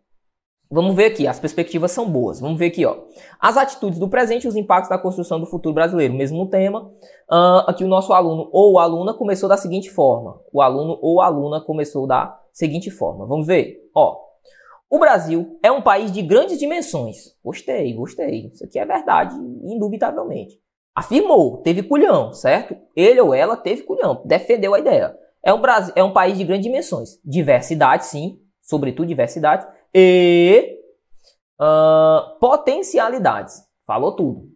Vamos 0.70 0.94
ver 0.94 1.06
aqui, 1.06 1.26
as 1.26 1.40
perspectivas 1.40 1.92
são 1.92 2.10
boas. 2.10 2.40
Vamos 2.40 2.58
ver 2.58 2.66
aqui, 2.66 2.84
ó. 2.84 3.04
As 3.40 3.56
atitudes 3.56 3.98
do 3.98 4.06
presente 4.06 4.44
e 4.44 4.48
os 4.48 4.56
impactos 4.56 4.90
da 4.90 4.98
construção 4.98 5.40
do 5.40 5.46
futuro 5.46 5.74
brasileiro. 5.74 6.12
Mesmo 6.12 6.46
tema. 6.46 6.92
Uh, 7.30 7.64
aqui 7.66 7.84
o 7.84 7.88
nosso 7.88 8.12
aluno 8.12 8.50
ou 8.52 8.78
aluna 8.78 9.14
começou 9.14 9.48
da 9.48 9.56
seguinte 9.56 9.88
forma. 9.88 10.38
O 10.52 10.60
aluno 10.60 10.98
ou 11.00 11.22
aluna 11.22 11.58
começou 11.58 12.06
da 12.06 12.38
seguinte 12.52 12.90
forma. 12.90 13.24
Vamos 13.24 13.46
ver? 13.46 13.78
Ó. 13.94 14.28
O 14.90 14.98
Brasil 14.98 15.58
é 15.62 15.72
um 15.72 15.80
país 15.80 16.12
de 16.12 16.20
grandes 16.20 16.58
dimensões. 16.58 17.34
Gostei, 17.42 17.94
gostei. 17.94 18.50
Isso 18.52 18.64
aqui 18.64 18.78
é 18.78 18.84
verdade, 18.84 19.34
indubitavelmente. 19.64 20.60
Afirmou, 20.94 21.58
teve 21.58 21.82
culhão, 21.82 22.32
certo? 22.32 22.76
Ele 22.96 23.20
ou 23.20 23.32
ela 23.32 23.56
teve 23.56 23.82
culhão, 23.82 24.20
defendeu 24.24 24.74
a 24.74 24.80
ideia. 24.80 25.16
É 25.44 25.52
um, 25.52 25.60
Brasil, 25.60 25.92
é 25.96 26.02
um 26.02 26.12
país 26.12 26.36
de 26.36 26.44
grandes 26.44 26.64
dimensões. 26.64 27.20
Diversidade, 27.24 28.06
sim, 28.06 28.40
sobretudo 28.62 29.08
diversidade. 29.08 29.66
E 29.94 30.78
uh, 31.60 32.38
potencialidades. 32.38 33.62
Falou 33.86 34.14
tudo. 34.14 34.48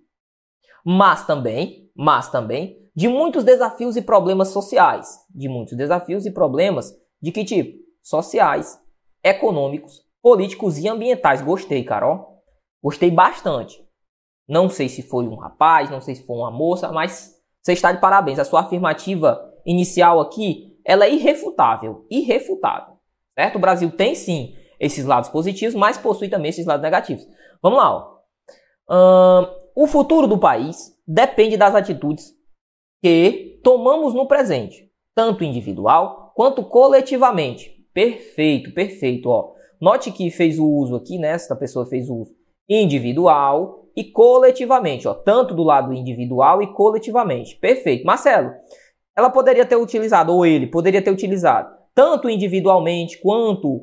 Mas 0.85 1.27
também, 1.27 1.91
mas 1.95 2.29
também, 2.29 2.79
de 2.95 3.09
muitos 3.09 3.45
desafios 3.45 3.97
e 3.97 4.03
problemas 4.03 4.49
sociais. 4.49 5.19
De 5.31 5.49
muitos 5.49 5.77
desafios 5.77 6.27
e 6.27 6.31
problemas 6.31 6.93
de 7.21 7.31
que 7.31 7.45
tipo? 7.45 7.81
Sociais, 8.03 8.79
econômicos, 9.23 10.03
políticos 10.21 10.77
e 10.79 10.89
ambientais. 10.89 11.41
Gostei, 11.41 11.85
Carol. 11.85 12.43
Gostei 12.83 13.11
bastante. 13.11 13.81
Não 14.49 14.69
sei 14.69 14.89
se 14.89 15.03
foi 15.03 15.27
um 15.27 15.37
rapaz, 15.37 15.89
não 15.89 16.01
sei 16.01 16.17
se 16.17 16.27
foi 16.27 16.37
uma 16.37 16.51
moça, 16.51 16.91
mas 16.91 17.41
você 17.63 17.73
está 17.73 17.93
de 17.93 18.01
parabéns. 18.01 18.41
A 18.41 18.45
sua 18.45 18.61
afirmativa 18.61 19.41
inicial 19.65 20.21
aqui, 20.21 20.72
ela 20.85 21.05
é 21.05 21.13
irrefutável, 21.13 22.07
irrefutável. 22.11 22.95
Certo? 23.39 23.57
O 23.57 23.61
Brasil 23.61 23.91
tem 23.91 24.15
sim 24.15 24.55
esses 24.79 25.05
lados 25.05 25.31
positivos, 25.31 25.75
mas 25.75 25.97
possui 25.97 26.29
também 26.29 26.51
esses 26.51 26.67
lados 26.67 26.83
negativos. 26.83 27.27
Vamos 27.63 27.79
lá. 27.79 28.21
Ó. 28.89 29.47
o 29.75 29.87
futuro 29.87 30.27
do 30.27 30.39
país 30.39 30.93
depende 31.07 31.57
das 31.57 31.75
atitudes 31.75 32.33
que 33.03 33.61
tomamos 33.63 34.15
no 34.15 34.27
presente, 34.27 34.91
tanto 35.15 35.45
individual 35.45 36.33
quanto 36.35 36.65
coletivamente. 36.65 37.71
Perfeito, 37.95 38.73
perfeito. 38.73 39.29
Ó. 39.29 39.53
Note 39.81 40.13
que 40.13 40.31
fez 40.31 40.59
o 40.59 40.67
uso 40.67 40.97
aqui, 40.97 41.19
né? 41.19 41.29
Esta 41.29 41.57
pessoa 41.57 41.87
fez 41.87 42.09
o 42.09 42.17
uso 42.17 42.35
individual 42.69 43.83
e 43.97 44.05
coletivamente, 44.05 45.07
ó, 45.07 45.13
tanto 45.13 45.55
do 45.55 45.63
lado 45.63 45.93
individual 45.93 46.63
e 46.63 46.73
coletivamente. 46.73 47.57
Perfeito. 47.57 48.07
Marcelo, 48.07 48.53
ela 49.17 49.31
poderia 49.31 49.65
ter 49.65 49.77
utilizado, 49.77 50.33
ou 50.33 50.45
ele 50.45 50.67
poderia 50.67 51.03
ter 51.03 51.11
utilizado, 51.11 51.75
tanto 51.95 52.29
individualmente 52.29 53.21
quanto 53.21 53.77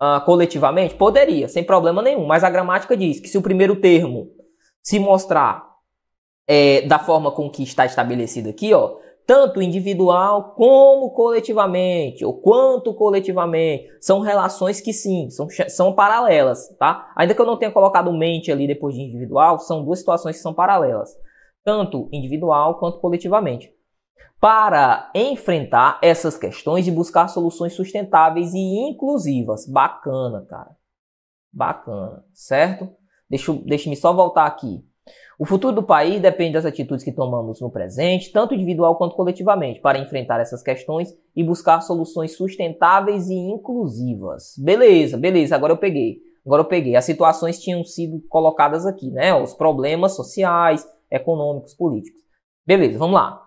uh, 0.00 0.24
coletivamente? 0.24 0.94
Poderia, 0.94 1.48
sem 1.48 1.62
problema 1.62 2.02
nenhum. 2.02 2.26
Mas 2.26 2.42
a 2.44 2.50
gramática 2.50 2.96
diz 2.96 3.20
que 3.20 3.28
se 3.28 3.38
o 3.38 3.42
primeiro 3.42 3.80
termo 3.80 4.28
se 4.82 4.98
mostrar 4.98 5.70
é, 6.48 6.82
da 6.82 6.98
forma 6.98 7.30
com 7.30 7.50
que 7.50 7.62
está 7.62 7.84
estabelecido 7.84 8.48
aqui, 8.48 8.72
ó, 8.72 8.96
tanto 9.30 9.62
individual 9.62 10.54
como 10.56 11.10
coletivamente, 11.10 12.24
ou 12.24 12.34
quanto 12.40 12.92
coletivamente. 12.92 13.86
São 14.00 14.18
relações 14.18 14.80
que 14.80 14.92
sim, 14.92 15.30
são, 15.30 15.46
são 15.68 15.92
paralelas, 15.92 16.68
tá? 16.78 17.12
Ainda 17.14 17.32
que 17.32 17.40
eu 17.40 17.46
não 17.46 17.56
tenha 17.56 17.70
colocado 17.70 18.12
mente 18.12 18.50
ali 18.50 18.66
depois 18.66 18.96
de 18.96 19.02
individual, 19.02 19.60
são 19.60 19.84
duas 19.84 20.00
situações 20.00 20.36
que 20.36 20.42
são 20.42 20.52
paralelas, 20.52 21.10
tanto 21.64 22.08
individual 22.10 22.80
quanto 22.80 22.98
coletivamente. 22.98 23.72
Para 24.40 25.10
enfrentar 25.14 25.98
essas 26.02 26.38
questões 26.38 26.88
e 26.88 26.90
buscar 26.90 27.28
soluções 27.28 27.74
sustentáveis 27.74 28.54
e 28.54 28.58
inclusivas. 28.58 29.66
Bacana, 29.66 30.46
cara. 30.48 30.76
Bacana, 31.52 32.24
certo? 32.32 32.88
Deixa, 33.28 33.52
deixa-me 33.52 33.96
só 33.96 34.12
voltar 34.12 34.46
aqui. 34.46 34.82
O 35.38 35.46
futuro 35.46 35.74
do 35.74 35.82
país 35.82 36.20
depende 36.20 36.52
das 36.52 36.66
atitudes 36.66 37.02
que 37.02 37.12
tomamos 37.12 37.60
no 37.60 37.70
presente, 37.70 38.30
tanto 38.30 38.54
individual 38.54 38.96
quanto 38.96 39.16
coletivamente, 39.16 39.80
para 39.80 39.98
enfrentar 39.98 40.38
essas 40.38 40.62
questões 40.62 41.16
e 41.34 41.42
buscar 41.42 41.80
soluções 41.80 42.36
sustentáveis 42.36 43.30
e 43.30 43.34
inclusivas. 43.34 44.54
Beleza, 44.58 45.16
beleza, 45.16 45.54
agora 45.54 45.72
eu 45.72 45.78
peguei. 45.78 46.18
Agora 46.44 46.62
eu 46.62 46.66
peguei. 46.66 46.94
As 46.94 47.04
situações 47.04 47.58
tinham 47.58 47.84
sido 47.84 48.20
colocadas 48.28 48.84
aqui, 48.84 49.10
né? 49.10 49.34
Os 49.34 49.54
problemas 49.54 50.12
sociais, 50.14 50.86
econômicos, 51.10 51.74
políticos. 51.74 52.20
Beleza, 52.66 52.98
vamos 52.98 53.14
lá. 53.14 53.42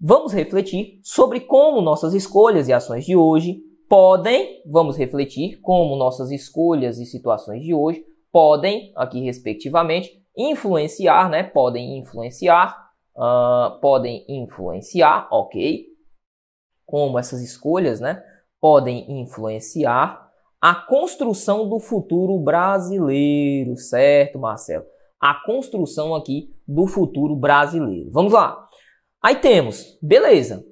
Vamos 0.00 0.32
refletir 0.32 1.00
sobre 1.02 1.40
como 1.40 1.80
nossas 1.80 2.12
escolhas 2.12 2.68
e 2.68 2.72
ações 2.72 3.06
de 3.06 3.16
hoje 3.16 3.62
podem, 3.88 4.62
vamos 4.66 4.96
refletir 4.96 5.58
como 5.62 5.96
nossas 5.96 6.30
escolhas 6.30 6.98
e 6.98 7.06
situações 7.06 7.62
de 7.62 7.72
hoje 7.72 8.04
podem, 8.30 8.92
aqui 8.94 9.20
respectivamente, 9.20 10.22
influenciar, 10.36 11.30
né? 11.30 11.42
Podem 11.42 11.98
influenciar, 11.98 12.90
uh, 13.16 13.80
podem 13.80 14.22
influenciar, 14.28 15.28
ok? 15.32 15.86
Como 16.84 17.18
essas 17.18 17.40
escolhas, 17.40 17.98
né? 17.98 18.22
Podem 18.60 19.22
influenciar 19.22 20.30
a 20.60 20.74
construção 20.74 21.68
do 21.70 21.80
futuro 21.80 22.38
brasileiro, 22.38 23.74
certo, 23.78 24.38
Marcelo? 24.38 24.84
A 25.18 25.34
construção 25.46 26.14
aqui 26.14 26.54
do 26.68 26.86
futuro 26.86 27.34
brasileiro. 27.34 28.10
Vamos 28.10 28.34
lá. 28.34 28.65
Aí 29.26 29.34
temos, 29.34 29.98
beleza. 30.00 30.64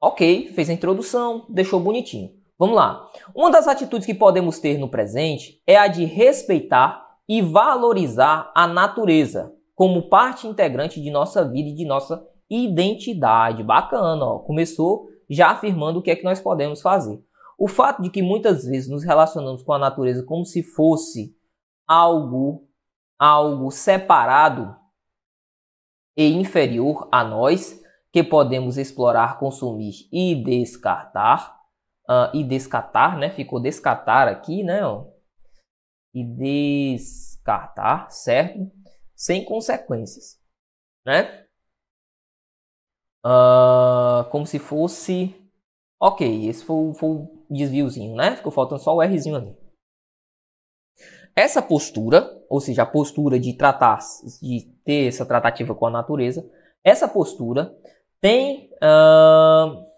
Ok, 0.00 0.52
fez 0.52 0.70
a 0.70 0.72
introdução, 0.72 1.44
deixou 1.48 1.80
bonitinho. 1.80 2.30
Vamos 2.56 2.76
lá. 2.76 3.10
Uma 3.34 3.50
das 3.50 3.66
atitudes 3.66 4.06
que 4.06 4.14
podemos 4.14 4.60
ter 4.60 4.78
no 4.78 4.88
presente 4.88 5.60
é 5.66 5.76
a 5.76 5.88
de 5.88 6.04
respeitar 6.04 7.04
e 7.28 7.42
valorizar 7.42 8.52
a 8.54 8.68
natureza 8.68 9.52
como 9.74 10.08
parte 10.08 10.46
integrante 10.46 11.02
de 11.02 11.10
nossa 11.10 11.44
vida 11.44 11.70
e 11.70 11.74
de 11.74 11.84
nossa 11.84 12.24
identidade. 12.48 13.64
Bacana, 13.64 14.24
ó. 14.24 14.38
Começou 14.38 15.08
já 15.28 15.48
afirmando 15.48 15.98
o 15.98 16.02
que 16.02 16.12
é 16.12 16.14
que 16.14 16.22
nós 16.22 16.38
podemos 16.38 16.80
fazer. 16.80 17.20
O 17.58 17.66
fato 17.66 18.00
de 18.00 18.10
que 18.10 18.22
muitas 18.22 18.64
vezes 18.64 18.88
nos 18.88 19.02
relacionamos 19.02 19.64
com 19.64 19.72
a 19.72 19.78
natureza 19.78 20.22
como 20.22 20.44
se 20.44 20.62
fosse 20.62 21.34
algo 21.84 22.64
algo 23.18 23.72
separado 23.72 24.76
e 26.16 26.28
inferior 26.28 27.08
a 27.10 27.24
nós 27.24 27.77
que 28.12 28.22
podemos 28.22 28.78
explorar, 28.78 29.38
consumir 29.38 30.08
e 30.12 30.34
descartar. 30.42 31.56
Uh, 32.08 32.34
e 32.34 32.42
descartar, 32.42 33.18
né? 33.18 33.28
Ficou 33.28 33.60
descartar 33.60 34.28
aqui, 34.28 34.62
né? 34.62 34.80
E 36.14 36.24
descartar, 36.24 38.10
certo? 38.10 38.72
Sem 39.14 39.44
consequências, 39.44 40.40
né? 41.04 41.46
Uh, 43.22 44.24
como 44.30 44.46
se 44.46 44.58
fosse. 44.58 45.34
Ok, 46.00 46.48
esse 46.48 46.64
foi, 46.64 46.94
foi 46.94 47.08
o 47.10 47.44
desviozinho, 47.50 48.16
né? 48.16 48.36
Ficou 48.36 48.52
faltando 48.52 48.80
só 48.80 48.94
o 48.94 49.02
Rzinho 49.02 49.36
ali. 49.36 49.54
Essa 51.36 51.60
postura, 51.60 52.42
ou 52.48 52.60
seja, 52.60 52.84
a 52.84 52.86
postura 52.86 53.38
de 53.38 53.52
tratar, 53.52 53.98
de 54.40 54.72
ter 54.84 55.08
essa 55.08 55.26
tratativa 55.26 55.74
com 55.74 55.86
a 55.86 55.90
natureza, 55.90 56.48
essa 56.82 57.06
postura 57.06 57.76
tem 58.20 58.70
uh, 58.82 59.88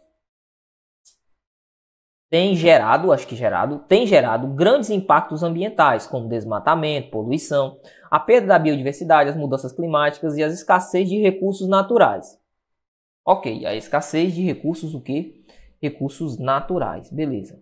tem 2.30 2.54
gerado, 2.54 3.12
acho 3.12 3.26
que 3.26 3.34
gerado, 3.34 3.80
tem 3.80 4.06
gerado 4.06 4.46
grandes 4.46 4.88
impactos 4.88 5.42
ambientais, 5.42 6.06
como 6.06 6.28
desmatamento, 6.28 7.10
poluição, 7.10 7.80
a 8.08 8.20
perda 8.20 8.46
da 8.46 8.58
biodiversidade, 8.58 9.30
as 9.30 9.36
mudanças 9.36 9.72
climáticas 9.72 10.36
e 10.36 10.42
as 10.42 10.52
escassez 10.52 11.08
de 11.08 11.20
recursos 11.20 11.68
naturais. 11.68 12.38
Ok, 13.26 13.66
a 13.66 13.74
escassez 13.74 14.32
de 14.32 14.42
recursos 14.42 14.94
o 14.94 15.00
que? 15.00 15.44
Recursos 15.82 16.38
naturais, 16.38 17.10
beleza. 17.10 17.60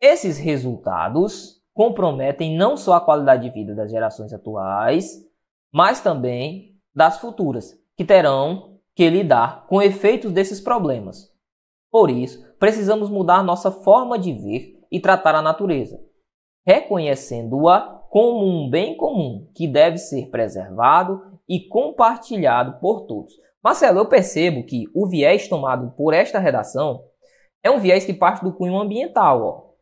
Esses 0.00 0.36
resultados 0.36 1.62
comprometem 1.72 2.56
não 2.56 2.76
só 2.76 2.94
a 2.94 3.00
qualidade 3.00 3.44
de 3.44 3.54
vida 3.54 3.74
das 3.74 3.90
gerações 3.90 4.34
atuais, 4.34 5.24
mas 5.72 6.00
também 6.02 6.78
das 6.94 7.18
futuras, 7.18 7.74
que 7.96 8.04
terão 8.04 8.77
que 8.98 9.08
lidar 9.08 9.64
com 9.68 9.80
efeitos 9.80 10.32
desses 10.32 10.60
problemas. 10.60 11.32
Por 11.88 12.10
isso, 12.10 12.44
precisamos 12.58 13.08
mudar 13.08 13.44
nossa 13.44 13.70
forma 13.70 14.18
de 14.18 14.32
ver 14.32 14.76
e 14.90 14.98
tratar 14.98 15.36
a 15.36 15.40
natureza, 15.40 16.04
reconhecendo-a 16.66 17.80
como 18.10 18.44
um 18.44 18.68
bem 18.68 18.96
comum 18.96 19.48
que 19.54 19.68
deve 19.68 19.98
ser 19.98 20.30
preservado 20.30 21.38
e 21.48 21.60
compartilhado 21.68 22.80
por 22.80 23.06
todos. 23.06 23.32
Marcelo, 23.62 24.00
eu 24.00 24.08
percebo 24.08 24.66
que 24.66 24.86
o 24.92 25.06
viés 25.06 25.46
tomado 25.46 25.94
por 25.96 26.12
esta 26.12 26.40
redação 26.40 27.04
é 27.62 27.70
um 27.70 27.78
viés 27.78 28.04
que 28.04 28.12
parte 28.12 28.42
do 28.42 28.52
cunho 28.52 28.80
ambiental. 28.80 29.42
Ó. 29.44 29.74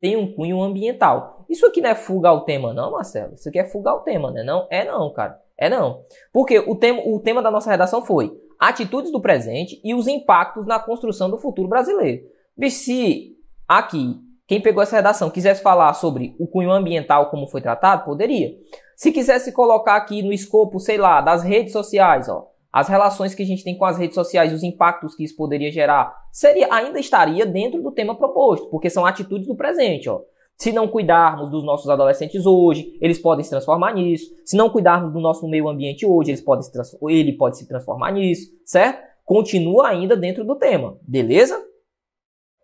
Tem 0.00 0.16
um 0.16 0.34
cunho 0.34 0.62
ambiental. 0.62 1.35
Isso 1.48 1.66
aqui 1.66 1.80
não 1.80 1.90
é 1.90 1.94
fuga 1.94 2.28
ao 2.28 2.44
tema, 2.44 2.72
não, 2.72 2.92
Marcelo? 2.92 3.34
Isso 3.34 3.48
aqui 3.48 3.58
é 3.58 3.64
fuga 3.64 3.90
ao 3.90 4.00
tema, 4.00 4.30
né? 4.30 4.42
Não? 4.42 4.66
É 4.70 4.84
não, 4.84 5.12
cara. 5.12 5.40
É 5.56 5.68
não. 5.68 6.02
Porque 6.32 6.58
o 6.58 6.74
tema, 6.74 7.02
o 7.06 7.18
tema 7.20 7.42
da 7.42 7.50
nossa 7.50 7.70
redação 7.70 8.04
foi 8.04 8.36
atitudes 8.58 9.12
do 9.12 9.20
presente 9.20 9.80
e 9.84 9.94
os 9.94 10.06
impactos 10.06 10.66
na 10.66 10.78
construção 10.78 11.30
do 11.30 11.38
futuro 11.38 11.68
brasileiro. 11.68 12.26
E 12.58 12.70
se 12.70 13.36
aqui, 13.68 14.16
quem 14.46 14.60
pegou 14.60 14.82
essa 14.82 14.96
redação, 14.96 15.30
quisesse 15.30 15.62
falar 15.62 15.92
sobre 15.94 16.34
o 16.38 16.46
cunho 16.46 16.70
ambiental, 16.70 17.30
como 17.30 17.46
foi 17.46 17.60
tratado, 17.60 18.04
poderia. 18.04 18.54
Se 18.96 19.12
quisesse 19.12 19.52
colocar 19.52 19.96
aqui 19.96 20.22
no 20.22 20.32
escopo, 20.32 20.80
sei 20.80 20.96
lá, 20.96 21.20
das 21.20 21.42
redes 21.42 21.72
sociais, 21.72 22.28
ó, 22.28 22.48
as 22.72 22.88
relações 22.88 23.34
que 23.34 23.42
a 23.42 23.46
gente 23.46 23.64
tem 23.64 23.76
com 23.76 23.84
as 23.84 23.98
redes 23.98 24.14
sociais 24.14 24.52
os 24.52 24.62
impactos 24.62 25.14
que 25.14 25.24
isso 25.24 25.36
poderia 25.36 25.70
gerar, 25.70 26.14
seria 26.30 26.68
ainda 26.72 26.98
estaria 26.98 27.44
dentro 27.44 27.82
do 27.82 27.90
tema 27.90 28.14
proposto, 28.14 28.68
porque 28.68 28.90
são 28.90 29.04
atitudes 29.06 29.46
do 29.46 29.56
presente, 29.56 30.08
ó. 30.08 30.20
Se 30.56 30.72
não 30.72 30.88
cuidarmos 30.88 31.50
dos 31.50 31.62
nossos 31.62 31.88
adolescentes 31.90 32.46
hoje, 32.46 32.96
eles 33.00 33.18
podem 33.18 33.44
se 33.44 33.50
transformar 33.50 33.92
nisso. 33.92 34.30
Se 34.44 34.56
não 34.56 34.70
cuidarmos 34.70 35.12
do 35.12 35.20
nosso 35.20 35.46
meio 35.46 35.68
ambiente 35.68 36.06
hoje, 36.06 36.30
eles 36.30 36.40
podem 36.40 36.66
ele 37.08 37.32
pode 37.32 37.58
se 37.58 37.68
transformar 37.68 38.12
nisso, 38.12 38.50
certo? 38.64 39.04
Continua 39.24 39.88
ainda 39.88 40.16
dentro 40.16 40.44
do 40.44 40.56
tema, 40.56 40.96
beleza? 41.02 41.62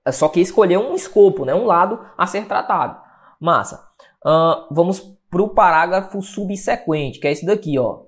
É 0.05 0.11
só 0.11 0.29
que 0.29 0.41
escolher 0.41 0.79
um 0.79 0.95
escopo, 0.95 1.45
né? 1.45 1.55
um 1.55 1.67
lado 1.67 2.01
a 2.17 2.27
ser 2.27 2.47
tratado. 2.47 3.01
Massa. 3.39 3.85
Uh, 4.25 4.73
vamos 4.73 5.01
para 5.31 5.43
o 5.43 5.49
parágrafo 5.49 6.21
subsequente, 6.23 7.19
que 7.19 7.27
é 7.27 7.33
esse 7.33 7.45
daqui, 7.45 7.79
ó. 7.79 8.05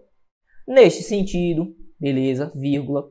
Neste 0.67 1.03
sentido, 1.03 1.75
beleza, 1.99 2.51
vírgula. 2.55 3.09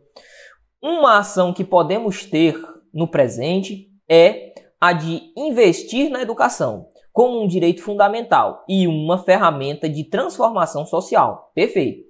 Uma 0.81 1.19
ação 1.19 1.53
que 1.53 1.63
podemos 1.63 2.25
ter 2.25 2.55
no 2.93 3.07
presente 3.07 3.89
é 4.07 4.52
a 4.83 4.91
de 4.91 5.31
investir 5.37 6.09
na 6.09 6.21
educação 6.21 6.89
como 7.13 7.41
um 7.41 7.47
direito 7.47 7.81
fundamental 7.81 8.65
e 8.67 8.85
uma 8.85 9.17
ferramenta 9.17 9.87
de 9.87 10.03
transformação 10.03 10.85
social. 10.85 11.53
Perfeito. 11.55 12.03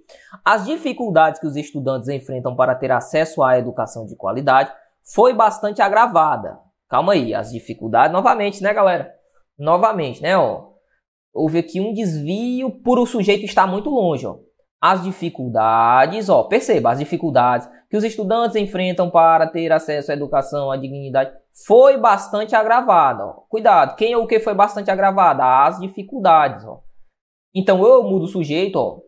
As 0.44 0.66
dificuldades 0.66 1.40
que 1.40 1.46
os 1.46 1.56
estudantes 1.56 2.10
enfrentam 2.10 2.56
para 2.56 2.74
ter 2.74 2.92
acesso 2.92 3.44
à 3.44 3.60
educação 3.60 4.08
de 4.08 4.16
qualidade 4.16 4.74
foi 5.04 5.36
bastante 5.36 5.84
agravada. 5.84 6.58
Calma 6.90 7.14
aí, 7.14 7.36
as 7.36 7.52
dificuldades 7.52 8.12
novamente, 8.12 8.64
né, 8.64 8.74
galera? 8.74 9.14
Novamente, 9.56 10.24
né, 10.24 10.36
ó. 10.36 10.72
Houve 11.32 11.60
aqui 11.60 11.80
um 11.80 11.94
desvio 11.94 12.72
por 12.82 12.98
o 12.98 13.06
sujeito 13.06 13.46
estar 13.46 13.68
muito 13.68 13.92
longe, 13.92 14.26
ó. 14.26 14.38
As 14.86 15.02
dificuldades, 15.02 16.28
ó, 16.28 16.44
perceba, 16.44 16.92
as 16.92 17.00
dificuldades 17.00 17.70
que 17.90 17.96
os 17.96 18.04
estudantes 18.04 18.58
enfrentam 18.58 19.10
para 19.10 19.48
ter 19.48 19.72
acesso 19.72 20.12
à 20.12 20.14
educação, 20.14 20.70
à 20.70 20.76
dignidade, 20.76 21.32
foi 21.66 21.98
bastante 21.98 22.54
agravada. 22.54 23.26
Ó. 23.26 23.32
Cuidado, 23.48 23.96
quem 23.96 24.14
ou 24.14 24.26
o 24.26 24.28
que 24.28 24.42
foi 24.42 24.54
bastante 24.54 24.92
agravada? 24.92 25.66
As 25.66 25.80
dificuldades. 25.80 26.66
Ó. 26.66 26.82
Então 27.56 27.82
eu 27.82 28.04
mudo 28.04 28.26
o 28.26 28.28
sujeito, 28.28 28.76
ó. 28.76 29.00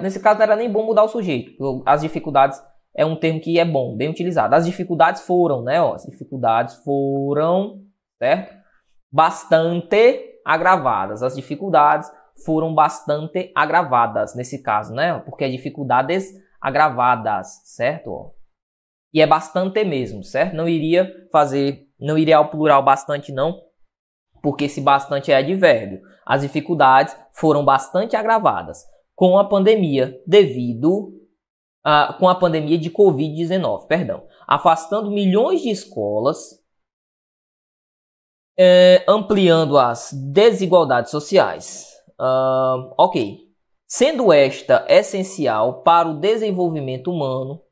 nesse 0.00 0.20
caso 0.20 0.38
não 0.38 0.44
era 0.44 0.54
nem 0.54 0.70
bom 0.70 0.86
mudar 0.86 1.02
o 1.02 1.08
sujeito. 1.08 1.82
As 1.84 2.02
dificuldades 2.02 2.62
é 2.96 3.04
um 3.04 3.16
termo 3.16 3.40
que 3.40 3.58
é 3.58 3.64
bom, 3.64 3.96
bem 3.96 4.08
utilizado. 4.08 4.54
As 4.54 4.66
dificuldades 4.66 5.22
foram, 5.22 5.64
né? 5.64 5.82
Ó, 5.82 5.94
as 5.94 6.04
dificuldades 6.04 6.76
foram, 6.84 7.80
certo? 8.20 8.54
Bastante 9.10 10.38
agravadas. 10.44 11.24
As 11.24 11.34
dificuldades 11.34 12.08
foram 12.44 12.74
bastante 12.74 13.52
agravadas 13.54 14.34
nesse 14.34 14.62
caso, 14.62 14.94
né? 14.94 15.18
Porque 15.20 15.44
é 15.44 15.48
dificuldades 15.48 16.32
agravadas, 16.60 17.60
certo? 17.64 18.34
E 19.12 19.20
é 19.20 19.26
bastante 19.26 19.84
mesmo, 19.84 20.22
certo? 20.22 20.54
Não 20.54 20.68
iria 20.68 21.10
fazer, 21.32 21.88
não 21.98 22.18
iria 22.18 22.36
ao 22.36 22.50
plural 22.50 22.82
bastante 22.82 23.32
não, 23.32 23.60
porque 24.42 24.64
esse 24.64 24.80
bastante 24.80 25.32
é 25.32 25.36
advérbio. 25.36 26.02
As 26.26 26.42
dificuldades 26.42 27.16
foram 27.32 27.64
bastante 27.64 28.16
agravadas 28.16 28.84
com 29.14 29.38
a 29.38 29.44
pandemia 29.44 30.20
devido 30.26 31.18
a, 31.82 32.12
com 32.12 32.28
a 32.28 32.34
pandemia 32.34 32.78
de 32.78 32.90
Covid-19, 32.90 33.86
perdão, 33.86 34.26
afastando 34.46 35.10
milhões 35.10 35.62
de 35.62 35.70
escolas, 35.70 36.62
é, 38.58 39.04
ampliando 39.08 39.78
as 39.78 40.12
desigualdades 40.12 41.10
sociais. 41.10 41.97
Uh, 42.20 42.92
ok. 42.96 43.48
Sendo 43.86 44.32
esta 44.32 44.84
essencial 44.88 45.82
para 45.82 46.08
o 46.08 46.20
desenvolvimento 46.20 47.10
humano, 47.10 47.62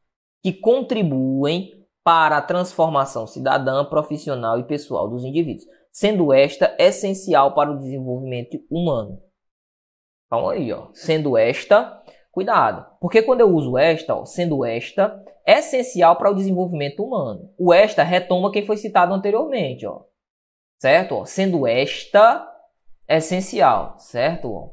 que 0.43 0.53
contribuem 0.53 1.87
para 2.03 2.37
a 2.37 2.43
transformação 2.43 3.27
cidadã, 3.27 3.85
profissional 3.85 4.59
e 4.61 4.65
pessoal 4.65 5.09
dos 5.09 5.25
indivíduos, 5.25 5.67
sendo 5.93 6.33
esta 6.33 6.75
essencial 6.79 7.53
para 7.55 7.73
o 7.73 7.79
desenvolvimento 7.79 8.59
humano. 8.71 9.21
Então 10.27 10.49
aí, 10.49 10.73
ó, 10.73 10.89
sendo 10.93 11.37
esta, 11.37 12.03
cuidado, 12.31 12.87
porque 13.01 13.23
quando 13.23 13.41
eu 13.41 13.49
uso 13.53 13.77
esta, 13.77 14.15
ó, 14.15 14.25
sendo 14.25 14.65
esta, 14.65 15.23
essencial 15.47 16.17
para 16.17 16.31
o 16.31 16.35
desenvolvimento 16.35 17.05
humano. 17.05 17.53
O 17.59 17.73
esta 17.73 18.03
retoma 18.03 18.51
quem 18.51 18.67
foi 18.67 18.77
citado 18.77 19.15
anteriormente, 19.15 19.87
ó. 19.87 20.03
Certo? 20.81 21.15
Ó, 21.15 21.25
sendo 21.25 21.67
esta 21.67 22.47
essencial, 23.09 23.97
certo? 23.99 24.73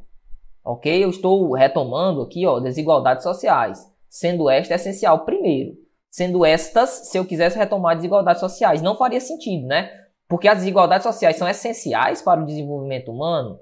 Ok? 0.63 1.03
Eu 1.03 1.09
estou 1.09 1.51
retomando 1.53 2.21
aqui, 2.21 2.45
ó, 2.45 2.59
desigualdades 2.59 3.23
sociais 3.23 3.91
sendo 4.09 4.47
esta 4.47 4.75
essencial 4.75 5.25
primeiro. 5.25 5.75
Sendo 6.09 6.45
estas, 6.45 7.09
se 7.09 7.17
eu 7.17 7.25
quisesse 7.25 7.57
retomar 7.57 7.95
desigualdades 7.95 8.39
sociais, 8.39 8.81
não 8.81 8.95
faria 8.95 9.19
sentido, 9.19 9.65
né? 9.65 9.89
Porque 10.27 10.47
as 10.47 10.59
desigualdades 10.59 11.03
sociais 11.03 11.35
são 11.35 11.47
essenciais 11.47 12.21
para 12.21 12.41
o 12.41 12.45
desenvolvimento 12.45 13.11
humano? 13.11 13.59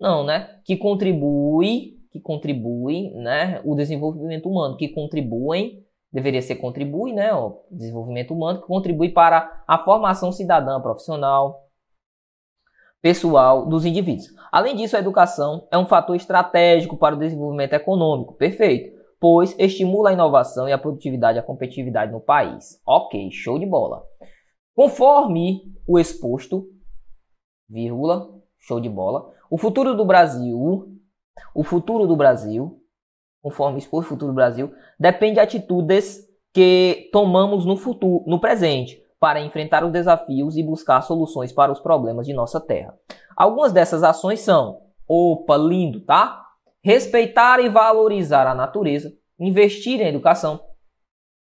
Não, 0.00 0.24
né? 0.24 0.58
Que 0.64 0.78
contribui, 0.78 1.98
que 2.10 2.18
contribuem, 2.18 3.12
né? 3.14 3.60
O 3.62 3.74
desenvolvimento 3.74 4.48
humano, 4.48 4.78
que 4.78 4.88
contribuem 4.88 5.84
deveria 6.14 6.40
ser 6.40 6.54
contribui, 6.54 7.12
né, 7.12 7.34
o 7.34 7.64
desenvolvimento 7.68 8.32
humano, 8.32 8.60
que 8.60 8.68
contribui 8.68 9.08
para 9.08 9.64
a 9.66 9.78
formação 9.78 10.30
cidadã 10.30 10.80
profissional, 10.80 11.63
pessoal 13.04 13.66
dos 13.66 13.84
indivíduos. 13.84 14.28
Além 14.50 14.74
disso, 14.74 14.96
a 14.96 14.98
educação 14.98 15.68
é 15.70 15.76
um 15.76 15.84
fator 15.84 16.16
estratégico 16.16 16.96
para 16.96 17.14
o 17.14 17.18
desenvolvimento 17.18 17.74
econômico, 17.74 18.32
perfeito, 18.32 18.98
pois 19.20 19.54
estimula 19.58 20.08
a 20.08 20.12
inovação 20.14 20.66
e 20.66 20.72
a 20.72 20.78
produtividade 20.78 21.36
e 21.36 21.38
a 21.38 21.42
competitividade 21.42 22.10
no 22.10 22.18
país. 22.18 22.80
Ok, 22.86 23.30
show 23.30 23.58
de 23.58 23.66
bola. 23.66 24.02
Conforme 24.74 25.70
o 25.86 25.98
exposto, 25.98 26.66
vírgula, 27.68 28.26
show 28.58 28.80
de 28.80 28.88
bola, 28.88 29.30
o 29.50 29.58
futuro 29.58 29.94
do 29.94 30.06
Brasil, 30.06 30.88
o 31.54 31.62
futuro 31.62 32.06
do 32.06 32.16
Brasil, 32.16 32.80
conforme 33.42 33.76
exposto, 33.76 34.06
o 34.06 34.10
futuro 34.14 34.32
do 34.32 34.36
Brasil, 34.36 34.72
depende 34.98 35.34
de 35.34 35.40
atitudes 35.40 36.26
que 36.54 37.10
tomamos 37.12 37.66
no 37.66 37.76
futuro, 37.76 38.24
no 38.26 38.40
presente, 38.40 39.03
para 39.24 39.40
enfrentar 39.40 39.82
os 39.82 39.90
desafios 39.90 40.54
e 40.54 40.62
buscar 40.62 41.00
soluções 41.00 41.50
para 41.50 41.72
os 41.72 41.80
problemas 41.80 42.26
de 42.26 42.34
nossa 42.34 42.60
terra. 42.60 42.94
Algumas 43.34 43.72
dessas 43.72 44.02
ações 44.02 44.40
são: 44.40 44.82
opa, 45.08 45.56
lindo, 45.56 46.02
tá? 46.02 46.44
Respeitar 46.82 47.58
e 47.58 47.70
valorizar 47.70 48.46
a 48.46 48.54
natureza, 48.54 49.10
investir 49.40 49.98
em 49.98 50.08
educação, 50.08 50.60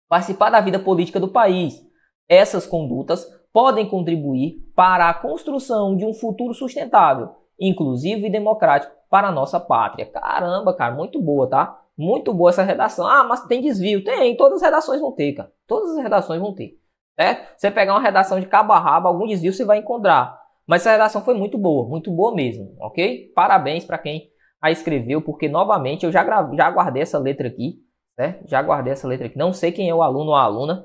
participar 0.09 0.51
da 0.51 0.61
vida 0.61 0.81
política 0.81 1.21
do 1.21 1.29
país. 1.29 1.81
Essas 2.29 2.66
condutas 2.66 3.25
podem 3.53 3.89
contribuir 3.89 4.57
para 4.75 5.09
a 5.09 5.14
construção 5.14 5.97
de 5.97 6.05
um 6.05 6.12
futuro 6.12 6.53
sustentável, 6.53 7.37
inclusivo 7.57 8.27
e 8.27 8.33
democrático 8.33 8.93
para 9.09 9.29
a 9.29 9.33
nossa 9.33 9.61
pátria. 9.61 10.07
Caramba, 10.07 10.75
cara, 10.75 10.93
muito 10.93 11.23
boa, 11.23 11.49
tá? 11.49 11.81
Muito 11.97 12.35
boa 12.35 12.51
essa 12.51 12.64
redação. 12.64 13.07
Ah, 13.07 13.23
mas 13.23 13.47
tem 13.47 13.61
desvio? 13.61 14.03
Tem, 14.03 14.37
todas 14.37 14.57
as 14.57 14.62
redações 14.62 15.01
vão 15.01 15.12
ter, 15.12 15.35
cara. 15.35 15.53
Todas 15.68 15.93
as 15.93 16.03
redações 16.03 16.41
vão 16.41 16.53
ter. 16.53 16.80
Né? 17.21 17.49
Você 17.55 17.71
pegar 17.71 17.93
uma 17.93 18.01
redação 18.01 18.41
de 18.41 18.47
cabo 18.47 18.73
a 18.73 18.79
rabo, 18.79 19.07
algum 19.07 19.27
desvio 19.27 19.53
você 19.53 19.62
vai 19.62 19.77
encontrar. 19.77 20.41
Mas 20.66 20.81
essa 20.81 20.93
redação 20.93 21.23
foi 21.23 21.35
muito 21.35 21.59
boa, 21.59 21.87
muito 21.87 22.11
boa 22.11 22.35
mesmo, 22.35 22.75
ok? 22.81 23.31
Parabéns 23.35 23.85
para 23.85 23.99
quem 23.99 24.31
a 24.59 24.71
escreveu, 24.71 25.21
porque 25.21 25.47
novamente 25.47 26.07
eu 26.07 26.11
já, 26.11 26.25
grave, 26.25 26.57
já 26.57 26.71
guardei 26.71 27.03
essa 27.03 27.18
letra 27.18 27.47
aqui, 27.47 27.75
né? 28.16 28.41
Já 28.47 28.62
guardei 28.62 28.95
essa 28.95 29.07
letra 29.07 29.27
aqui. 29.27 29.37
Não 29.37 29.53
sei 29.53 29.71
quem 29.71 29.91
é 29.91 29.95
o 29.95 30.01
aluno 30.01 30.31
ou 30.31 30.35
a 30.35 30.43
aluna, 30.43 30.83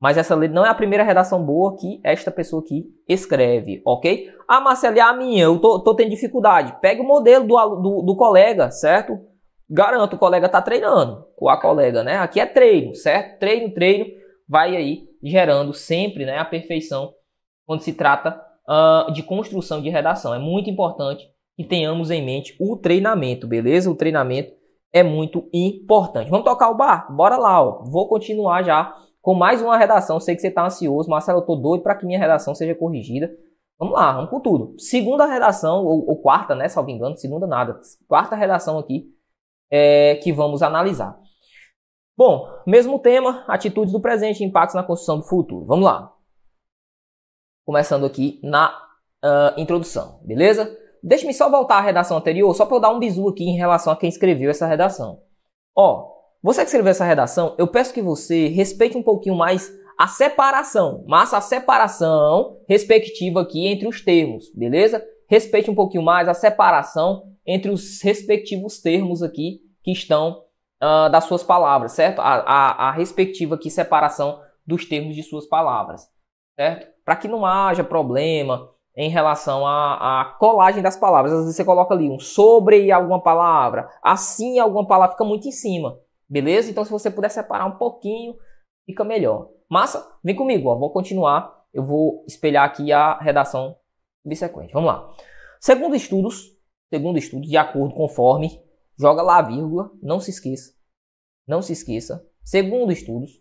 mas 0.00 0.16
essa 0.16 0.34
letra 0.34 0.54
não 0.54 0.64
é 0.64 0.70
a 0.70 0.74
primeira 0.74 1.04
redação 1.04 1.44
boa 1.44 1.76
que 1.76 2.00
esta 2.02 2.30
pessoa 2.30 2.62
aqui 2.62 2.86
escreve, 3.06 3.82
ok? 3.84 4.32
Ah, 4.48 4.62
Marcelo, 4.62 4.96
é 4.96 5.02
a 5.02 5.12
minha, 5.12 5.44
eu 5.44 5.58
tô, 5.58 5.80
tô 5.80 5.94
tendo 5.94 6.08
dificuldade. 6.08 6.80
Pega 6.80 7.02
o 7.02 7.06
modelo 7.06 7.46
do, 7.46 7.56
do, 7.76 8.02
do 8.02 8.16
colega, 8.16 8.70
certo? 8.70 9.18
Garanto, 9.68 10.16
o 10.16 10.18
colega 10.18 10.48
tá 10.48 10.62
treinando, 10.62 11.26
ou 11.36 11.50
a 11.50 11.60
colega, 11.60 12.02
né? 12.02 12.16
Aqui 12.16 12.40
é 12.40 12.46
treino, 12.46 12.94
certo? 12.94 13.38
Treino, 13.38 13.74
treino, 13.74 14.06
vai 14.48 14.74
aí 14.74 15.13
gerando 15.24 15.72
sempre 15.72 16.26
né, 16.26 16.38
a 16.38 16.44
perfeição 16.44 17.14
quando 17.66 17.80
se 17.80 17.94
trata 17.94 18.38
uh, 18.68 19.10
de 19.12 19.22
construção 19.22 19.80
de 19.80 19.88
redação. 19.88 20.34
É 20.34 20.38
muito 20.38 20.68
importante 20.68 21.26
que 21.56 21.64
tenhamos 21.64 22.10
em 22.10 22.24
mente 22.24 22.54
o 22.60 22.76
treinamento, 22.76 23.46
beleza? 23.46 23.90
O 23.90 23.94
treinamento 23.94 24.52
é 24.92 25.02
muito 25.02 25.48
importante. 25.52 26.30
Vamos 26.30 26.44
tocar 26.44 26.70
o 26.70 26.76
barco? 26.76 27.12
Bora 27.12 27.36
lá, 27.36 27.62
ó. 27.62 27.82
Vou 27.84 28.06
continuar 28.08 28.62
já 28.62 28.94
com 29.22 29.34
mais 29.34 29.62
uma 29.62 29.78
redação. 29.78 30.20
Sei 30.20 30.34
que 30.34 30.42
você 30.42 30.48
está 30.48 30.66
ansioso, 30.66 31.08
Marcelo, 31.08 31.38
eu 31.38 31.46
tô 31.46 31.56
doido 31.56 31.82
para 31.82 31.94
que 31.94 32.04
minha 32.04 32.18
redação 32.18 32.54
seja 32.54 32.74
corrigida. 32.74 33.34
Vamos 33.78 33.94
lá, 33.94 34.12
vamos 34.12 34.30
com 34.30 34.40
tudo. 34.40 34.74
Segunda 34.78 35.26
redação, 35.26 35.84
ou, 35.84 36.08
ou 36.08 36.16
quarta, 36.20 36.54
né? 36.54 36.68
Salvo 36.68 36.90
engano, 36.90 37.16
segunda 37.16 37.46
nada. 37.46 37.80
Quarta 38.06 38.36
redação 38.36 38.78
aqui 38.78 39.06
é, 39.70 40.16
que 40.16 40.32
vamos 40.32 40.62
analisar. 40.62 41.18
Bom, 42.16 42.48
mesmo 42.64 43.00
tema, 43.00 43.44
atitudes 43.48 43.92
do 43.92 44.00
presente 44.00 44.40
e 44.40 44.46
impactos 44.46 44.76
na 44.76 44.84
construção 44.84 45.18
do 45.18 45.24
futuro. 45.24 45.66
Vamos 45.66 45.84
lá. 45.84 46.12
Começando 47.64 48.06
aqui 48.06 48.38
na 48.42 48.70
uh, 49.24 49.60
introdução, 49.60 50.20
beleza? 50.22 50.78
Deixe-me 51.02 51.34
só 51.34 51.50
voltar 51.50 51.78
à 51.78 51.80
redação 51.80 52.16
anterior, 52.16 52.54
só 52.54 52.66
para 52.66 52.76
eu 52.76 52.80
dar 52.80 52.90
um 52.90 53.00
bizu 53.00 53.28
aqui 53.28 53.44
em 53.44 53.56
relação 53.56 53.92
a 53.92 53.96
quem 53.96 54.08
escreveu 54.08 54.48
essa 54.48 54.66
redação. 54.66 55.22
Ó, 55.74 56.12
você 56.40 56.60
que 56.60 56.66
escreveu 56.66 56.92
essa 56.92 57.04
redação, 57.04 57.56
eu 57.58 57.66
peço 57.66 57.92
que 57.92 58.00
você 58.00 58.46
respeite 58.46 58.96
um 58.96 59.02
pouquinho 59.02 59.34
mais 59.34 59.72
a 59.98 60.06
separação, 60.06 61.04
mas 61.08 61.34
a 61.34 61.40
separação 61.40 62.60
respectiva 62.68 63.40
aqui 63.40 63.66
entre 63.66 63.88
os 63.88 64.00
termos, 64.00 64.52
beleza? 64.54 65.04
Respeite 65.28 65.68
um 65.68 65.74
pouquinho 65.74 66.04
mais 66.04 66.28
a 66.28 66.34
separação 66.34 67.32
entre 67.44 67.70
os 67.70 68.00
respectivos 68.02 68.80
termos 68.80 69.20
aqui 69.22 69.60
que 69.82 69.90
estão 69.90 70.43
uh, 70.84 71.10
das 71.10 71.24
suas 71.24 71.42
palavras, 71.42 71.92
certo? 71.92 72.20
A, 72.20 72.34
a, 72.34 72.88
a 72.88 72.90
respectiva 72.90 73.54
aqui 73.54 73.70
separação 73.70 74.40
dos 74.66 74.84
termos 74.84 75.14
de 75.14 75.22
suas 75.22 75.46
palavras, 75.46 76.08
certo? 76.58 76.86
Para 77.04 77.16
que 77.16 77.28
não 77.28 77.46
haja 77.46 77.82
problema 77.82 78.70
em 78.96 79.08
relação 79.08 79.66
à, 79.66 80.20
à, 80.20 80.24
colagem 80.38 80.82
das 80.82 80.96
palavras. 80.96 81.32
Às 81.32 81.40
vezes 81.40 81.56
você 81.56 81.64
coloca 81.64 81.94
ali 81.94 82.08
um 82.08 82.18
sobre 82.18 82.92
alguma 82.92 83.20
palavra, 83.22 83.88
assim 84.02 84.58
alguma 84.58 84.86
palavra 84.86 85.12
fica 85.12 85.24
muito 85.24 85.48
em 85.48 85.52
cima, 85.52 85.98
beleza? 86.28 86.70
Então 86.70 86.84
se 86.84 86.90
você 86.90 87.10
puder 87.10 87.30
separar 87.30 87.66
um 87.66 87.76
pouquinho, 87.76 88.36
fica 88.86 89.02
melhor. 89.02 89.48
Massa? 89.68 90.06
Vem 90.22 90.36
comigo, 90.36 90.68
ó, 90.68 90.76
vou 90.76 90.90
continuar. 90.90 91.64
Eu 91.72 91.82
vou 91.82 92.24
espelhar 92.28 92.64
aqui 92.64 92.92
a 92.92 93.18
redação 93.18 93.76
subsequente. 94.22 94.72
Vamos 94.72 94.86
lá. 94.86 95.10
Segundo 95.60 95.96
estudos, 95.96 96.52
segundo 96.88 97.18
estudos, 97.18 97.48
de 97.48 97.56
acordo 97.56 97.92
conforme, 97.94 98.63
joga 98.98 99.22
lá 99.22 99.38
a 99.38 99.42
vírgula, 99.42 99.90
não 100.02 100.20
se 100.20 100.30
esqueça. 100.30 100.72
Não 101.46 101.60
se 101.60 101.72
esqueça, 101.72 102.24
segundo 102.42 102.90
estudos, 102.90 103.32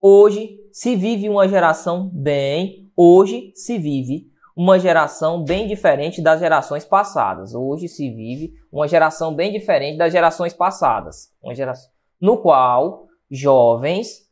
hoje 0.00 0.58
se 0.72 0.96
vive 0.96 1.28
uma 1.28 1.46
geração 1.46 2.10
bem, 2.12 2.90
hoje 2.96 3.52
se 3.54 3.78
vive 3.78 4.30
uma 4.56 4.78
geração 4.80 5.44
bem 5.44 5.68
diferente 5.68 6.20
das 6.20 6.40
gerações 6.40 6.84
passadas. 6.84 7.54
Hoje 7.54 7.88
se 7.88 8.10
vive 8.10 8.54
uma 8.72 8.88
geração 8.88 9.34
bem 9.34 9.52
diferente 9.52 9.96
das 9.96 10.12
gerações 10.12 10.52
passadas, 10.52 11.32
uma 11.40 11.54
geração 11.54 11.90
no 12.20 12.38
qual 12.38 13.06
jovens 13.30 14.26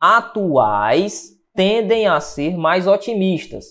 atuais 0.00 1.30
tendem 1.54 2.06
a 2.06 2.20
ser 2.20 2.56
mais 2.56 2.86
otimistas, 2.86 3.66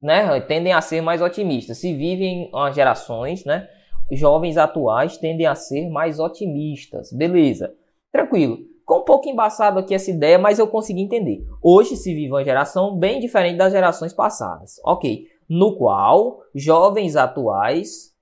né? 0.00 0.40
Tendem 0.40 0.72
a 0.72 0.80
ser 0.80 1.00
mais 1.00 1.20
otimistas. 1.20 1.78
Se 1.78 1.94
vivem 1.94 2.50
gerações, 2.72 3.44
né? 3.44 3.68
Jovens 4.10 4.56
atuais 4.56 5.18
tendem 5.18 5.46
a 5.46 5.54
ser 5.54 5.88
mais 5.88 6.18
otimistas. 6.18 7.12
Beleza. 7.12 7.74
Tranquilo. 8.12 8.58
Ficou 8.78 9.00
um 9.00 9.04
pouco 9.04 9.28
embaçado 9.28 9.78
aqui 9.78 9.94
essa 9.94 10.10
ideia, 10.10 10.38
mas 10.38 10.58
eu 10.58 10.68
consegui 10.68 11.00
entender. 11.00 11.44
Hoje 11.60 11.96
se 11.96 12.14
vive 12.14 12.30
uma 12.30 12.44
geração 12.44 12.96
bem 12.96 13.18
diferente 13.18 13.56
das 13.56 13.72
gerações 13.72 14.12
passadas. 14.12 14.76
Ok. 14.84 15.26
No 15.48 15.76
qual 15.76 16.40
jovens 16.54 17.16
atuais 17.16 18.14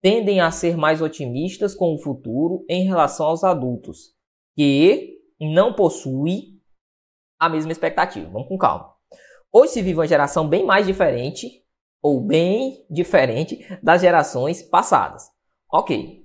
tendem 0.00 0.40
a 0.40 0.50
ser 0.50 0.76
mais 0.76 1.00
otimistas 1.00 1.74
com 1.74 1.94
o 1.94 1.98
futuro 1.98 2.64
em 2.68 2.84
relação 2.84 3.26
aos 3.26 3.44
adultos, 3.44 4.12
que 4.56 5.20
não 5.40 5.72
possuem 5.74 6.60
a 7.38 7.48
mesma 7.48 7.72
expectativa. 7.72 8.28
Vamos 8.28 8.48
com 8.48 8.58
calma. 8.58 8.92
Hoje 9.52 9.72
se 9.72 9.82
vive 9.82 9.98
uma 9.98 10.06
geração 10.06 10.48
bem 10.48 10.64
mais 10.64 10.86
diferente, 10.86 11.61
ou 12.02 12.20
bem 12.20 12.84
diferente 12.90 13.64
das 13.82 14.00
gerações 14.00 14.60
passadas. 14.62 15.30
Ok. 15.72 16.22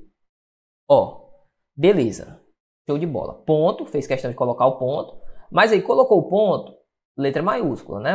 Ó, 0.89 1.29
beleza. 1.75 2.41
Show 2.89 2.97
de 2.97 3.05
bola. 3.05 3.35
Ponto, 3.43 3.85
fez 3.85 4.07
questão 4.07 4.31
de 4.31 4.35
colocar 4.35 4.65
o 4.65 4.77
ponto. 4.77 5.21
Mas 5.51 5.71
aí 5.71 5.81
colocou 5.81 6.19
o 6.19 6.29
ponto, 6.29 6.75
letra 7.15 7.43
maiúscula, 7.43 7.99
né? 7.99 8.13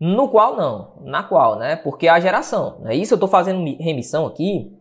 No 0.00 0.28
qual 0.28 0.56
não, 0.56 0.96
na 1.02 1.22
qual, 1.22 1.58
né? 1.58 1.76
Porque 1.76 2.06
é 2.06 2.10
a 2.10 2.18
geração. 2.18 2.80
Né? 2.80 2.96
Isso 2.96 3.14
eu 3.14 3.16
estou 3.16 3.28
fazendo 3.28 3.64
remissão 3.80 4.26
aqui, 4.26 4.76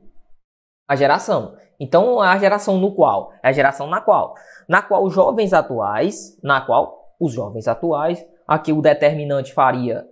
a 0.87 0.95
geração. 0.95 1.55
Então 1.79 2.19
a 2.21 2.37
geração 2.37 2.77
no 2.77 2.95
qual, 2.95 3.31
é 3.43 3.49
a 3.49 3.51
geração 3.51 3.87
na 3.87 4.01
qual, 4.01 4.35
na 4.67 4.81
qual 4.81 5.03
os 5.03 5.13
jovens 5.13 5.53
atuais, 5.53 6.39
na 6.41 6.61
qual 6.61 7.13
os 7.19 7.33
jovens 7.33 7.67
atuais, 7.67 8.25
aqui 8.47 8.71
o 8.71 8.81
determinante 8.81 9.53
faria 9.53 10.07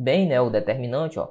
bem, 0.00 0.26
né? 0.26 0.40
O 0.40 0.50
determinante, 0.50 1.18
ó, 1.18 1.28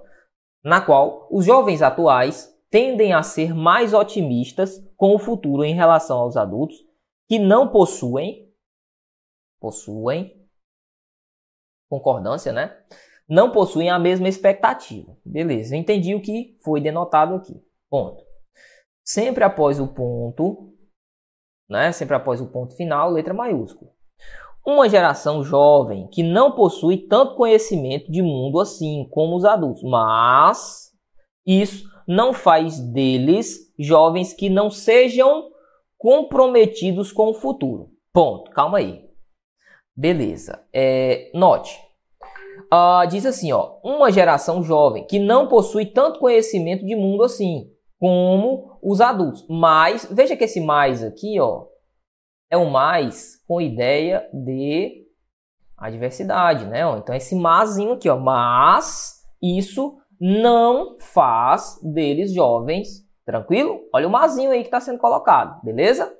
na 0.63 0.81
qual 0.81 1.27
os 1.31 1.45
jovens 1.45 1.81
atuais 1.81 2.55
tendem 2.69 3.13
a 3.13 3.23
ser 3.23 3.53
mais 3.53 3.93
otimistas 3.93 4.79
com 4.95 5.15
o 5.15 5.19
futuro 5.19 5.63
em 5.63 5.73
relação 5.73 6.19
aos 6.19 6.37
adultos 6.37 6.77
que 7.27 7.39
não 7.39 7.69
possuem 7.69 8.47
possuem 9.59 10.39
concordância, 11.89 12.53
né? 12.53 12.81
Não 13.27 13.51
possuem 13.51 13.89
a 13.89 13.99
mesma 13.99 14.29
expectativa. 14.29 15.17
Beleza, 15.25 15.75
entendi 15.75 16.15
o 16.15 16.21
que 16.21 16.57
foi 16.63 16.79
denotado 16.79 17.35
aqui. 17.35 17.61
Ponto. 17.89 18.23
Sempre 19.03 19.43
após 19.43 19.79
o 19.79 19.87
ponto, 19.87 20.73
né? 21.69 21.91
Sempre 21.91 22.15
após 22.15 22.39
o 22.39 22.47
ponto 22.47 22.75
final, 22.75 23.11
letra 23.11 23.33
maiúscula. 23.33 23.91
Uma 24.69 24.87
geração 24.87 25.43
jovem 25.43 26.07
que 26.09 26.21
não 26.21 26.51
possui 26.51 26.95
tanto 26.95 27.33
conhecimento 27.33 28.11
de 28.11 28.21
mundo 28.21 28.59
assim 28.59 29.07
como 29.09 29.35
os 29.35 29.43
adultos, 29.43 29.81
mas 29.81 30.91
isso 31.43 31.89
não 32.07 32.33
faz 32.33 32.79
deles 32.79 33.73
jovens 33.79 34.31
que 34.31 34.47
não 34.47 34.69
sejam 34.69 35.49
comprometidos 35.97 37.11
com 37.11 37.29
o 37.29 37.33
futuro. 37.33 37.89
Ponto. 38.13 38.51
Calma 38.51 38.77
aí. 38.77 39.01
Beleza. 39.97 40.63
É, 40.71 41.31
note. 41.33 41.75
Uh, 42.71 43.07
diz 43.07 43.25
assim, 43.25 43.51
ó, 43.51 43.79
uma 43.83 44.11
geração 44.11 44.61
jovem 44.61 45.03
que 45.07 45.17
não 45.17 45.47
possui 45.47 45.87
tanto 45.87 46.19
conhecimento 46.19 46.85
de 46.85 46.95
mundo 46.95 47.23
assim 47.23 47.71
como 47.97 48.77
os 48.83 49.01
adultos. 49.01 49.43
Mas 49.49 50.07
veja 50.11 50.37
que 50.37 50.43
esse 50.43 50.61
mais 50.61 51.03
aqui, 51.03 51.39
ó, 51.39 51.65
é 52.49 52.57
o 52.57 52.69
mais 52.69 53.37
com 53.47 53.61
ideia 53.61 54.27
de 54.33 55.05
adversidade, 55.77 56.65
né? 56.65 56.81
Então 56.97 57.15
esse 57.15 57.35
mazinho 57.35 57.93
aqui, 57.93 58.09
ó, 58.09 58.17
mas 58.17 59.21
isso 59.41 59.97
não 60.19 60.97
faz 60.99 61.79
deles 61.81 62.33
jovens, 62.33 63.05
tranquilo? 63.25 63.79
Olha 63.93 64.07
o 64.07 64.11
mazinho 64.11 64.51
aí 64.51 64.61
que 64.61 64.67
está 64.67 64.81
sendo 64.81 64.99
colocado, 64.99 65.61
beleza? 65.63 66.11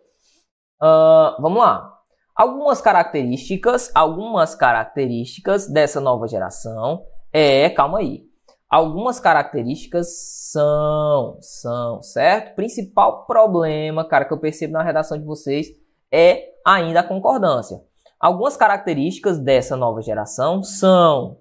Uh, 0.82 1.42
vamos 1.42 1.60
lá. 1.60 1.94
Algumas 2.36 2.80
características, 2.80 3.92
algumas 3.94 4.56
características 4.56 5.68
dessa 5.68 6.00
nova 6.00 6.26
geração 6.26 7.04
é, 7.32 7.70
calma 7.70 8.00
aí. 8.00 8.24
Algumas 8.70 9.20
características 9.20 10.08
são, 10.52 11.38
são, 11.42 12.02
certo? 12.02 12.56
Principal 12.56 13.26
problema, 13.26 14.08
cara, 14.08 14.26
que 14.26 14.34
eu 14.34 14.40
percebo 14.40 14.74
na 14.74 14.84
redação 14.84 15.18
de 15.18 15.26
vocês 15.26 15.68
é 16.12 16.50
ainda 16.66 17.02
a 17.02 17.08
concordância. 17.08 17.82
Algumas 18.20 18.58
características 18.58 19.40
dessa 19.40 19.78
nova 19.78 20.02
geração 20.02 20.62
são 20.62 21.38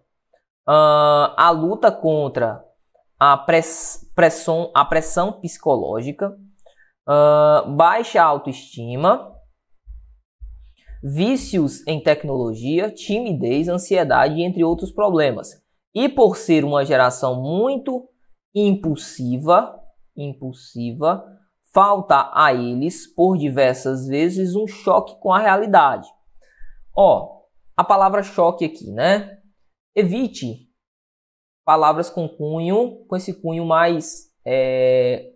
uh, 0.68 1.34
a 1.36 1.50
luta 1.50 1.90
contra 1.90 2.64
a, 3.18 3.36
press, 3.36 4.08
pressão, 4.14 4.70
a 4.74 4.84
pressão 4.84 5.32
psicológica, 5.32 6.38
uh, 7.08 7.70
baixa 7.72 8.22
autoestima, 8.22 9.34
vícios 11.02 11.86
em 11.86 12.00
tecnologia, 12.00 12.90
timidez, 12.90 13.68
ansiedade, 13.68 14.40
entre 14.40 14.62
outros 14.62 14.92
problemas. 14.92 15.60
E 15.94 16.08
por 16.08 16.36
ser 16.36 16.64
uma 16.64 16.84
geração 16.84 17.42
muito 17.42 18.08
impulsiva, 18.54 19.80
impulsiva, 20.16 21.24
falta 21.79 22.29
a 22.35 22.53
eles 22.53 23.07
por 23.07 23.39
diversas 23.39 24.09
vezes 24.09 24.57
um 24.57 24.66
choque 24.66 25.14
com 25.20 25.33
a 25.33 25.39
realidade. 25.39 26.09
Ó, 26.93 27.43
a 27.76 27.85
palavra 27.85 28.20
choque 28.20 28.64
aqui, 28.64 28.91
né? 28.91 29.39
Evite 29.95 30.68
palavras 31.64 32.11
com 32.11 32.29
cunho, 32.29 33.07
com 33.07 33.14
esse 33.14 33.33
cunho 33.33 33.64
mais 33.64 34.29
é, 34.45 35.35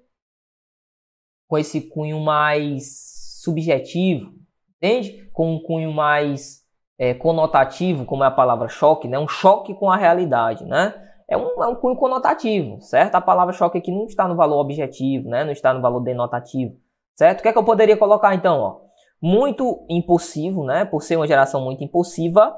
com 1.47 1.57
esse 1.57 1.80
cunho 1.80 2.18
mais 2.18 3.38
subjetivo, 3.40 4.34
entende? 4.78 5.30
Com 5.32 5.55
um 5.55 5.62
cunho 5.62 5.93
mais 5.93 6.66
é, 6.99 7.14
conotativo, 7.14 8.05
como 8.05 8.24
é 8.24 8.26
a 8.26 8.32
palavra 8.32 8.66
choque, 8.66 9.07
né? 9.07 9.16
Um 9.16 9.28
choque 9.28 9.76
com 9.76 9.88
a 9.88 9.97
realidade, 9.97 10.64
né? 10.64 11.11
É 11.32 11.36
um, 11.36 11.64
é 11.64 11.66
um 11.66 11.74
cunho 11.74 11.96
conotativo, 11.96 12.78
certo? 12.82 13.14
A 13.14 13.20
palavra 13.20 13.54
choque 13.54 13.78
aqui 13.78 13.90
não 13.90 14.04
está 14.04 14.28
no 14.28 14.36
valor 14.36 14.60
objetivo, 14.60 15.30
né? 15.30 15.44
Não 15.44 15.52
está 15.52 15.72
no 15.72 15.80
valor 15.80 16.00
denotativo, 16.00 16.76
certo? 17.16 17.40
O 17.40 17.42
que 17.42 17.48
é 17.48 17.52
que 17.52 17.58
eu 17.58 17.64
poderia 17.64 17.96
colocar 17.96 18.34
então, 18.34 18.60
ó? 18.60 18.80
Muito 19.18 19.86
impulsivo, 19.88 20.62
né? 20.62 20.84
Por 20.84 21.02
ser 21.02 21.16
uma 21.16 21.26
geração 21.26 21.64
muito 21.64 21.82
impulsiva, 21.82 22.54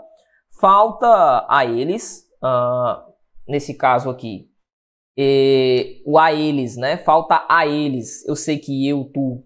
falta 0.61 1.47
a 1.49 1.65
eles, 1.65 2.25
uh, 2.43 3.13
nesse 3.47 3.75
caso 3.75 4.11
aqui, 4.11 4.51
e, 5.17 6.03
o 6.05 6.19
a 6.19 6.33
eles, 6.33 6.77
né? 6.77 6.97
Falta 6.97 7.47
a 7.49 7.65
eles. 7.69 8.27
Eu 8.27 8.35
sei 8.35 8.59
que 8.59 8.89
eu, 8.89 9.05
tu, 9.05 9.45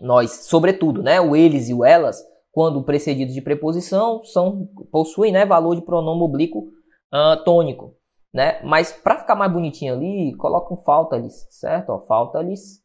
nós, 0.00 0.44
sobretudo, 0.44 1.02
né? 1.02 1.20
O 1.20 1.34
eles 1.34 1.68
e 1.68 1.74
o 1.74 1.84
elas, 1.84 2.22
quando 2.52 2.84
precedidos 2.84 3.34
de 3.34 3.42
preposição, 3.42 4.22
são 4.22 4.68
possuem, 4.92 5.32
né, 5.32 5.44
valor 5.44 5.74
de 5.74 5.82
pronome 5.82 6.22
oblíquo 6.22 6.68
uh, 7.12 7.42
tônico, 7.44 7.97
né? 8.32 8.60
Mas 8.62 8.92
para 8.92 9.18
ficar 9.18 9.34
mais 9.34 9.52
bonitinho 9.52 9.94
ali, 9.94 10.34
coloca 10.36 10.72
um 10.72 10.76
falta-lhes, 10.78 11.46
certo? 11.50 11.90
Ó, 11.90 12.00
falta-lhes, 12.00 12.82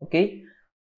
ok? 0.00 0.42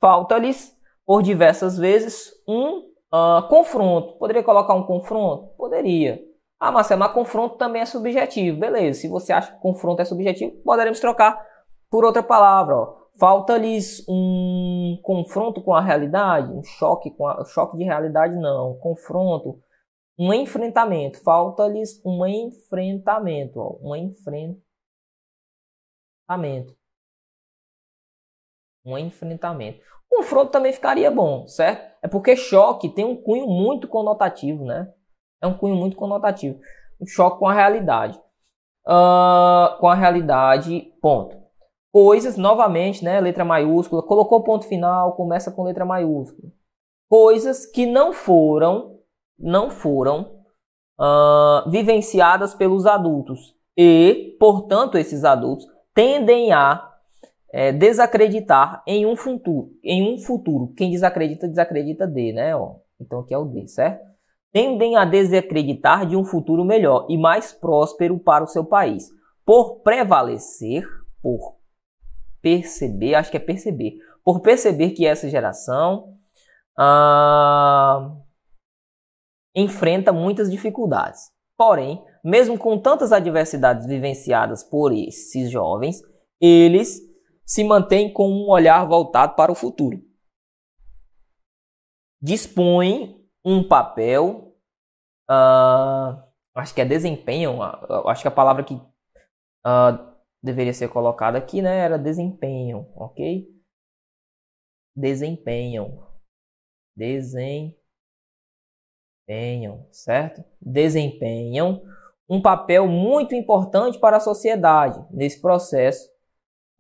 Falta-lhes 0.01 0.77
por 1.05 1.23
diversas 1.23 1.79
vezes 1.79 2.33
um 2.49 2.79
uh, 3.13 3.49
confronto. 3.49 4.19
Poderia 4.19 4.43
colocar 4.43 4.75
um 4.75 4.85
confronto? 4.85 5.55
Poderia. 5.57 6.21
Ah, 6.59 6.73
Marcelo, 6.73 7.01
mas 7.01 7.13
confronto 7.13 7.57
também 7.57 7.83
é 7.83 7.87
subjetivo. 7.87 8.59
Beleza, 8.59 9.01
se 9.01 9.09
você 9.09 9.33
acha 9.33 9.53
que 9.53 9.61
confronto 9.61 10.03
é 10.03 10.05
subjetivo, 10.05 10.53
poderemos 10.65 11.01
trocar 11.01 11.41
por 11.91 12.05
outra 12.05 12.23
palavra. 12.23 12.75
Falta-lhes 13.19 14.05
um 14.09 14.99
confronto 15.03 15.63
com 15.63 15.75
a 15.75 15.81
realidade, 15.81 16.53
um 16.53 16.63
choque 16.63 17.11
com 17.11 17.27
a, 17.27 17.45
choque 17.45 17.77
de 17.79 17.85
realidade 17.85 18.35
não, 18.35 18.75
confronto, 18.75 19.59
um 20.19 20.33
enfrentamento. 20.33 21.23
Falta-lhes 21.23 22.01
um 22.05 22.27
enfrentamento, 22.27 23.61
ó, 23.61 23.79
um 23.81 23.95
enfrentamento. 23.97 24.63
Um 28.85 28.97
enfrentamento. 28.99 29.81
Confronto 30.09 30.53
também 30.53 30.73
ficaria 30.73 31.11
bom, 31.11 31.47
certo? 31.47 31.97
É 32.03 32.09
porque 32.09 32.37
choque 32.37 32.89
tem 32.89 33.05
um 33.05 33.21
cunho 33.21 33.47
muito 33.47 33.89
conotativo, 33.89 34.65
né? 34.65 34.93
É 35.41 35.47
um 35.47 35.57
cunho 35.57 35.75
muito 35.75 35.97
conotativo. 35.97 36.61
Um 37.01 37.07
choque 37.07 37.39
com 37.39 37.49
a 37.49 37.53
realidade. 37.53 38.19
Uh, 38.87 39.79
com 39.81 39.89
a 39.89 39.95
realidade, 39.95 40.93
ponto 41.03 41.47
coisas, 41.97 42.37
novamente, 42.37 43.03
né, 43.03 43.19
letra 43.23 43.43
maiúscula, 43.43 44.03
colocou 44.03 44.45
ponto 44.45 44.67
final, 44.67 45.17
começa 45.17 45.51
com 45.51 45.63
letra 45.63 45.83
maiúscula. 45.83 46.53
Coisas 47.09 47.65
que 47.65 47.87
não 47.87 48.13
foram, 48.13 48.96
não 49.39 49.71
foram 49.71 50.41
uh, 50.99 51.71
vivenciadas 51.71 52.55
pelos 52.55 52.87
adultos 52.87 53.55
e, 53.77 54.37
portanto, 54.41 54.97
esses 54.97 55.25
adultos 55.25 55.67
tendem 55.95 56.53
a 56.53 56.93
é, 57.53 57.73
desacreditar 57.73 58.83
em 58.87 59.07
um 59.07 59.17
futuro, 59.17 59.71
em 59.83 60.15
um 60.15 60.19
futuro. 60.19 60.73
Quem 60.77 60.91
desacredita, 60.91 61.49
desacredita 61.49 62.07
de, 62.07 62.33
né? 62.33 62.55
Ó. 62.57 62.77
Então 63.01 63.21
aqui 63.21 63.35
é 63.35 63.39
o 63.39 63.45
D, 63.45 63.69
certo? 63.69 64.05
Tendem 64.53 64.97
a 64.97 65.05
desacreditar 65.05 66.07
de 66.07 66.17
um 66.17 66.25
futuro 66.25 66.65
melhor 66.65 67.07
e 67.09 67.17
mais 67.17 67.53
próspero 67.53 68.19
para 68.19 68.45
o 68.45 68.47
seu 68.47 68.65
país, 68.65 69.11
por 69.45 69.81
prevalecer, 69.81 70.87
por 71.23 71.57
perceber, 72.41 73.15
acho 73.15 73.31
que 73.31 73.37
é 73.37 73.41
perceber, 73.41 73.99
por 74.25 74.41
perceber 74.41 74.91
que 74.91 75.07
essa 75.07 75.29
geração 75.29 76.15
ah, 76.79 78.13
enfrenta 79.57 80.13
muitas 80.13 80.51
dificuldades. 80.51 81.33
Porém, 81.57 82.05
mesmo 82.23 82.59
com 82.59 82.79
tantas 82.79 83.13
adversidades 83.13 83.87
vivenciadas 83.87 84.63
por 84.63 84.93
esses 84.93 85.51
jovens, 85.51 86.03
eles 86.39 87.01
se 87.47 87.65
mantêm 87.65 88.13
com 88.13 88.29
um 88.29 88.51
olhar 88.51 88.87
voltado 88.87 89.35
para 89.35 89.51
o 89.51 89.55
futuro. 89.55 89.99
Dispõem 92.21 93.27
um 93.45 93.67
papel, 93.67 94.55
uh, 95.31 96.23
acho 96.55 96.75
que 96.75 96.81
é 96.81 96.85
desempenham, 96.85 97.63
acho 97.63 98.23
que 98.23 98.29
a 98.29 98.33
palavra 98.33 98.65
que 98.65 98.75
uh, 98.75 100.17
deveria 100.43 100.75
ser 100.75 100.89
colocado 100.89 101.37
aqui, 101.37 101.63
né? 101.63 101.79
Era 101.79 101.99
desempenho, 101.99 102.91
ok? 102.95 103.47
Desempenham. 104.95 106.05
Desempenham, 106.97 107.75
certo? 109.91 110.45
Desempenham 110.61 111.83
um 112.29 112.41
papel 112.41 112.87
muito 112.87 113.35
importante 113.35 113.99
para 113.99 114.17
a 114.17 114.21
sociedade 114.21 115.05
nesse 115.11 115.41
processo, 115.41 116.09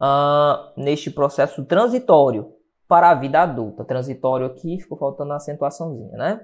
uh, 0.01 0.80
neste 0.80 1.11
processo 1.11 1.64
transitório 1.64 2.53
para 2.88 3.11
a 3.11 3.14
vida 3.14 3.42
adulta. 3.42 3.84
Transitório 3.84 4.47
aqui, 4.47 4.80
ficou 4.80 4.99
faltando 4.99 5.32
a 5.32 5.36
acentuaçãozinha, 5.36 6.16
né? 6.16 6.40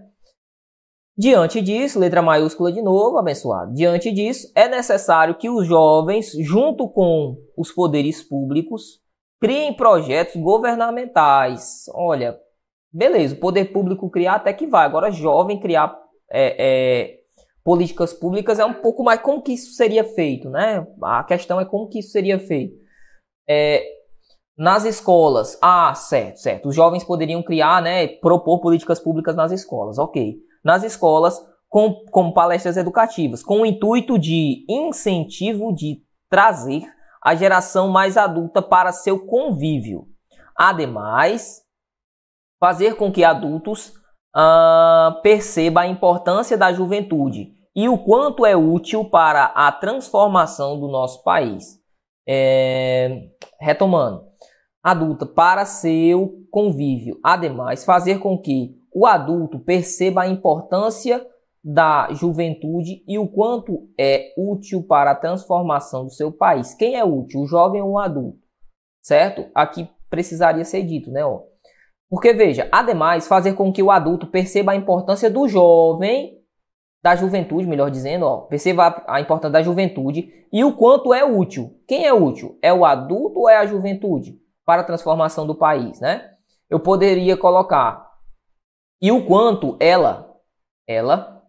Diante 1.16 1.60
disso, 1.60 1.98
letra 1.98 2.22
maiúscula 2.22 2.72
de 2.72 2.80
novo, 2.80 3.18
abençoado. 3.18 3.74
Diante 3.74 4.10
disso, 4.10 4.50
é 4.54 4.66
necessário 4.66 5.34
que 5.34 5.50
os 5.50 5.66
jovens, 5.66 6.32
junto 6.40 6.88
com 6.88 7.36
os 7.56 7.70
poderes 7.70 8.22
públicos, 8.22 9.00
criem 9.38 9.74
projetos 9.74 10.40
governamentais. 10.40 11.84
Olha, 11.94 12.40
beleza, 12.92 13.34
o 13.34 13.40
poder 13.40 13.72
público 13.72 14.10
criar 14.10 14.34
até 14.34 14.52
que 14.52 14.66
vai. 14.66 14.84
Agora, 14.84 15.10
jovem 15.10 15.58
criar 15.58 15.96
é, 16.30 16.56
é, 16.58 17.18
políticas 17.64 18.12
públicas 18.12 18.58
é 18.58 18.64
um 18.64 18.74
pouco 18.74 19.02
mais 19.02 19.20
como 19.20 19.42
que 19.42 19.52
isso 19.52 19.72
seria 19.72 20.04
feito, 20.04 20.50
né? 20.50 20.86
A 21.02 21.24
questão 21.24 21.60
é 21.60 21.64
como 21.64 21.88
que 21.88 22.00
isso 22.00 22.10
seria 22.10 22.38
feito. 22.38 22.74
É, 23.48 23.82
nas 24.56 24.84
escolas, 24.84 25.58
ah, 25.62 25.94
certo, 25.94 26.36
certo. 26.36 26.68
Os 26.68 26.74
jovens 26.74 27.02
poderiam 27.02 27.42
criar, 27.42 27.82
né, 27.82 28.06
propor 28.06 28.60
políticas 28.60 29.00
públicas 29.00 29.34
nas 29.34 29.50
escolas, 29.50 29.98
ok 29.98 30.36
nas 30.62 30.82
escolas 30.84 31.40
com, 31.68 32.04
com 32.10 32.32
palestras 32.32 32.76
educativas, 32.76 33.42
com 33.42 33.62
o 33.62 33.66
intuito 33.66 34.18
de 34.18 34.64
incentivo 34.68 35.74
de 35.74 36.02
trazer 36.28 36.82
a 37.22 37.34
geração 37.34 37.88
mais 37.88 38.16
adulta 38.16 38.60
para 38.60 38.92
seu 38.92 39.26
convívio. 39.26 40.06
Ademais, 40.54 41.61
fazer 42.62 42.94
com 42.94 43.10
que 43.10 43.24
adultos 43.24 43.88
uh, 44.36 45.20
perceba 45.20 45.80
a 45.80 45.86
importância 45.88 46.56
da 46.56 46.72
juventude 46.72 47.54
e 47.74 47.88
o 47.88 47.98
quanto 47.98 48.46
é 48.46 48.54
útil 48.54 49.04
para 49.04 49.46
a 49.46 49.72
transformação 49.72 50.78
do 50.78 50.86
nosso 50.86 51.24
país. 51.24 51.82
É, 52.24 53.30
retomando, 53.60 54.22
adulta, 54.80 55.26
para 55.26 55.64
seu 55.64 56.46
convívio, 56.52 57.18
ademais, 57.20 57.84
fazer 57.84 58.20
com 58.20 58.38
que 58.38 58.76
o 58.94 59.06
adulto 59.06 59.58
perceba 59.58 60.22
a 60.22 60.28
importância 60.28 61.26
da 61.64 62.12
juventude 62.12 63.02
e 63.08 63.18
o 63.18 63.26
quanto 63.26 63.88
é 63.98 64.32
útil 64.38 64.84
para 64.84 65.10
a 65.10 65.16
transformação 65.16 66.04
do 66.04 66.12
seu 66.12 66.30
país. 66.30 66.74
Quem 66.74 66.94
é 66.94 67.04
útil, 67.04 67.40
o 67.40 67.46
jovem 67.46 67.82
ou 67.82 67.94
o 67.94 67.98
adulto? 67.98 68.38
Certo? 69.02 69.50
Aqui 69.52 69.88
precisaria 70.08 70.64
ser 70.64 70.84
dito, 70.84 71.10
né? 71.10 71.24
Ó. 71.24 71.51
Porque 72.12 72.34
veja, 72.34 72.68
ademais, 72.70 73.26
fazer 73.26 73.54
com 73.54 73.72
que 73.72 73.82
o 73.82 73.90
adulto 73.90 74.26
perceba 74.26 74.72
a 74.72 74.76
importância 74.76 75.30
do 75.30 75.48
jovem, 75.48 76.38
da 77.02 77.16
juventude, 77.16 77.66
melhor 77.66 77.90
dizendo, 77.90 78.26
ó, 78.26 78.42
perceba 78.42 79.02
a 79.08 79.18
importância 79.18 79.54
da 79.54 79.62
juventude 79.62 80.30
e 80.52 80.62
o 80.62 80.76
quanto 80.76 81.14
é 81.14 81.24
útil. 81.24 81.74
Quem 81.88 82.04
é 82.04 82.12
útil? 82.12 82.58
É 82.60 82.70
o 82.70 82.84
adulto 82.84 83.40
ou 83.40 83.48
é 83.48 83.56
a 83.56 83.64
juventude 83.64 84.38
para 84.62 84.82
a 84.82 84.84
transformação 84.84 85.46
do 85.46 85.54
país, 85.54 86.00
né? 86.00 86.32
Eu 86.68 86.78
poderia 86.78 87.34
colocar 87.34 88.06
e 89.00 89.10
o 89.10 89.24
quanto 89.24 89.78
ela, 89.80 90.36
ela 90.86 91.42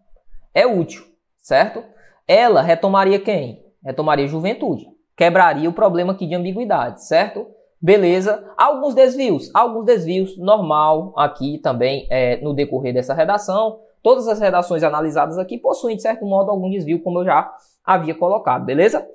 é 0.54 0.66
útil, 0.66 1.04
certo? 1.36 1.84
Ela 2.26 2.62
retomaria 2.62 3.20
quem? 3.20 3.62
Retomaria 3.84 4.24
a 4.24 4.28
juventude. 4.28 4.86
Quebraria 5.14 5.68
o 5.68 5.74
problema 5.74 6.14
aqui 6.14 6.26
de 6.26 6.34
ambiguidade, 6.34 7.04
certo? 7.06 7.53
Beleza. 7.84 8.50
Alguns 8.56 8.94
desvios, 8.94 9.54
alguns 9.54 9.84
desvios, 9.84 10.38
normal 10.38 11.12
aqui 11.18 11.58
também 11.58 12.06
é, 12.08 12.38
no 12.38 12.54
decorrer 12.54 12.94
dessa 12.94 13.12
redação. 13.12 13.78
Todas 14.02 14.26
as 14.26 14.40
redações 14.40 14.82
analisadas 14.82 15.36
aqui 15.36 15.58
possuem, 15.58 15.94
de 15.94 16.00
certo 16.00 16.24
modo, 16.24 16.50
algum 16.50 16.70
desvio, 16.70 17.02
como 17.02 17.18
eu 17.18 17.26
já 17.26 17.54
havia 17.84 18.14
colocado, 18.14 18.64
beleza? 18.64 19.06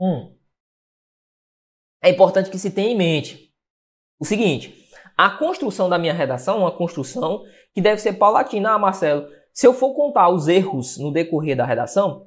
Hum. 0.00 0.34
É 2.02 2.08
importante 2.08 2.48
que 2.48 2.58
se 2.58 2.70
tenha 2.70 2.92
em 2.92 2.96
mente 2.96 3.52
o 4.18 4.24
seguinte: 4.24 4.88
a 5.14 5.28
construção 5.28 5.90
da 5.90 5.98
minha 5.98 6.14
redação 6.14 6.56
é 6.56 6.60
uma 6.60 6.72
construção 6.72 7.42
que 7.74 7.82
deve 7.82 8.00
ser 8.00 8.14
paulatina. 8.14 8.70
Ah, 8.70 8.78
Marcelo, 8.78 9.28
se 9.52 9.66
eu 9.66 9.74
for 9.74 9.92
contar 9.92 10.30
os 10.30 10.48
erros 10.48 10.96
no 10.96 11.12
decorrer 11.12 11.54
da 11.54 11.66
redação, 11.66 12.26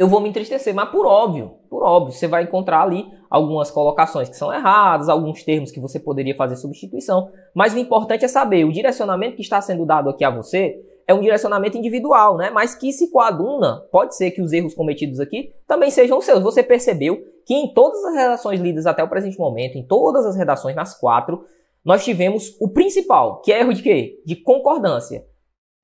eu 0.00 0.08
vou 0.08 0.18
me 0.18 0.30
entristecer, 0.30 0.74
mas 0.74 0.88
por 0.88 1.04
óbvio, 1.04 1.58
por 1.68 1.82
óbvio, 1.82 2.14
você 2.14 2.26
vai 2.26 2.44
encontrar 2.44 2.80
ali 2.80 3.06
algumas 3.28 3.70
colocações 3.70 4.30
que 4.30 4.36
são 4.36 4.50
erradas, 4.50 5.10
alguns 5.10 5.42
termos 5.42 5.70
que 5.70 5.78
você 5.78 6.00
poderia 6.00 6.34
fazer 6.34 6.56
substituição, 6.56 7.30
mas 7.54 7.74
o 7.74 7.78
importante 7.78 8.24
é 8.24 8.28
saber, 8.28 8.64
o 8.64 8.72
direcionamento 8.72 9.36
que 9.36 9.42
está 9.42 9.60
sendo 9.60 9.84
dado 9.84 10.08
aqui 10.08 10.24
a 10.24 10.30
você 10.30 10.82
é 11.06 11.12
um 11.12 11.20
direcionamento 11.20 11.76
individual, 11.76 12.38
né? 12.38 12.48
Mas 12.48 12.74
que 12.74 12.90
se 12.92 13.10
coaduna, 13.10 13.86
pode 13.92 14.16
ser 14.16 14.30
que 14.30 14.40
os 14.40 14.54
erros 14.54 14.72
cometidos 14.72 15.20
aqui 15.20 15.52
também 15.66 15.90
sejam 15.90 16.18
seus. 16.22 16.42
Você 16.42 16.62
percebeu 16.62 17.18
que 17.44 17.52
em 17.52 17.74
todas 17.74 18.02
as 18.02 18.14
redações 18.14 18.58
lidas 18.58 18.86
até 18.86 19.04
o 19.04 19.08
presente 19.08 19.38
momento, 19.38 19.76
em 19.76 19.86
todas 19.86 20.24
as 20.24 20.34
redações, 20.34 20.74
nas 20.74 20.98
quatro, 20.98 21.44
nós 21.84 22.02
tivemos 22.02 22.56
o 22.58 22.68
principal, 22.68 23.42
que 23.42 23.52
é 23.52 23.60
erro 23.60 23.74
de 23.74 23.82
quê? 23.82 24.22
De 24.24 24.34
concordância. 24.34 25.26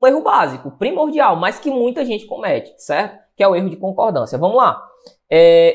Um 0.02 0.06
erro 0.06 0.22
básico, 0.22 0.70
primordial, 0.70 1.36
mas 1.36 1.58
que 1.58 1.70
muita 1.70 2.02
gente 2.02 2.24
comete, 2.24 2.72
certo? 2.78 3.25
Que 3.36 3.42
é 3.42 3.48
o 3.48 3.54
erro 3.54 3.70
de 3.70 3.76
concordância. 3.76 4.38
Vamos 4.38 4.56
lá. 4.56 4.82
É, 5.30 5.74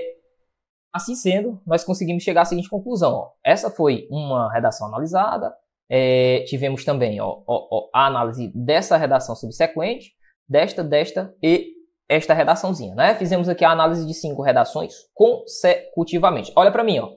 assim 0.94 1.16
sendo, 1.16 1.62
nós 1.66 1.84
conseguimos 1.84 2.24
chegar 2.24 2.42
à 2.42 2.46
seguinte 2.46 2.70
conclusão. 2.70 3.14
Ó. 3.14 3.30
Essa 3.44 3.70
foi 3.70 4.08
uma 4.10 4.52
redação 4.52 4.88
analisada. 4.88 5.54
É, 5.90 6.44
tivemos 6.48 6.86
também 6.86 7.20
ó, 7.20 7.42
ó, 7.46 7.90
a 7.94 8.08
análise 8.08 8.50
dessa 8.56 8.96
redação 8.96 9.36
subsequente, 9.36 10.14
desta, 10.48 10.84
desta 10.84 11.36
e 11.44 11.74
esta 12.08 12.34
redaçãozinha. 12.34 12.96
Né? 12.96 13.16
Fizemos 13.16 13.48
aqui 13.48 13.64
a 13.64 13.72
análise 13.72 14.06
de 14.06 14.14
cinco 14.14 14.42
redações 14.42 14.94
consecutivamente. 15.14 16.52
Olha 16.56 16.72
para 16.72 16.84
mim, 16.84 17.00
ó. 17.00 17.10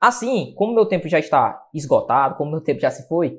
Assim, 0.00 0.54
como 0.54 0.74
meu 0.74 0.86
tempo 0.86 1.08
já 1.08 1.18
está 1.18 1.60
esgotado, 1.74 2.36
como 2.36 2.52
meu 2.52 2.60
tempo 2.60 2.80
já 2.80 2.90
se 2.90 3.08
foi, 3.08 3.38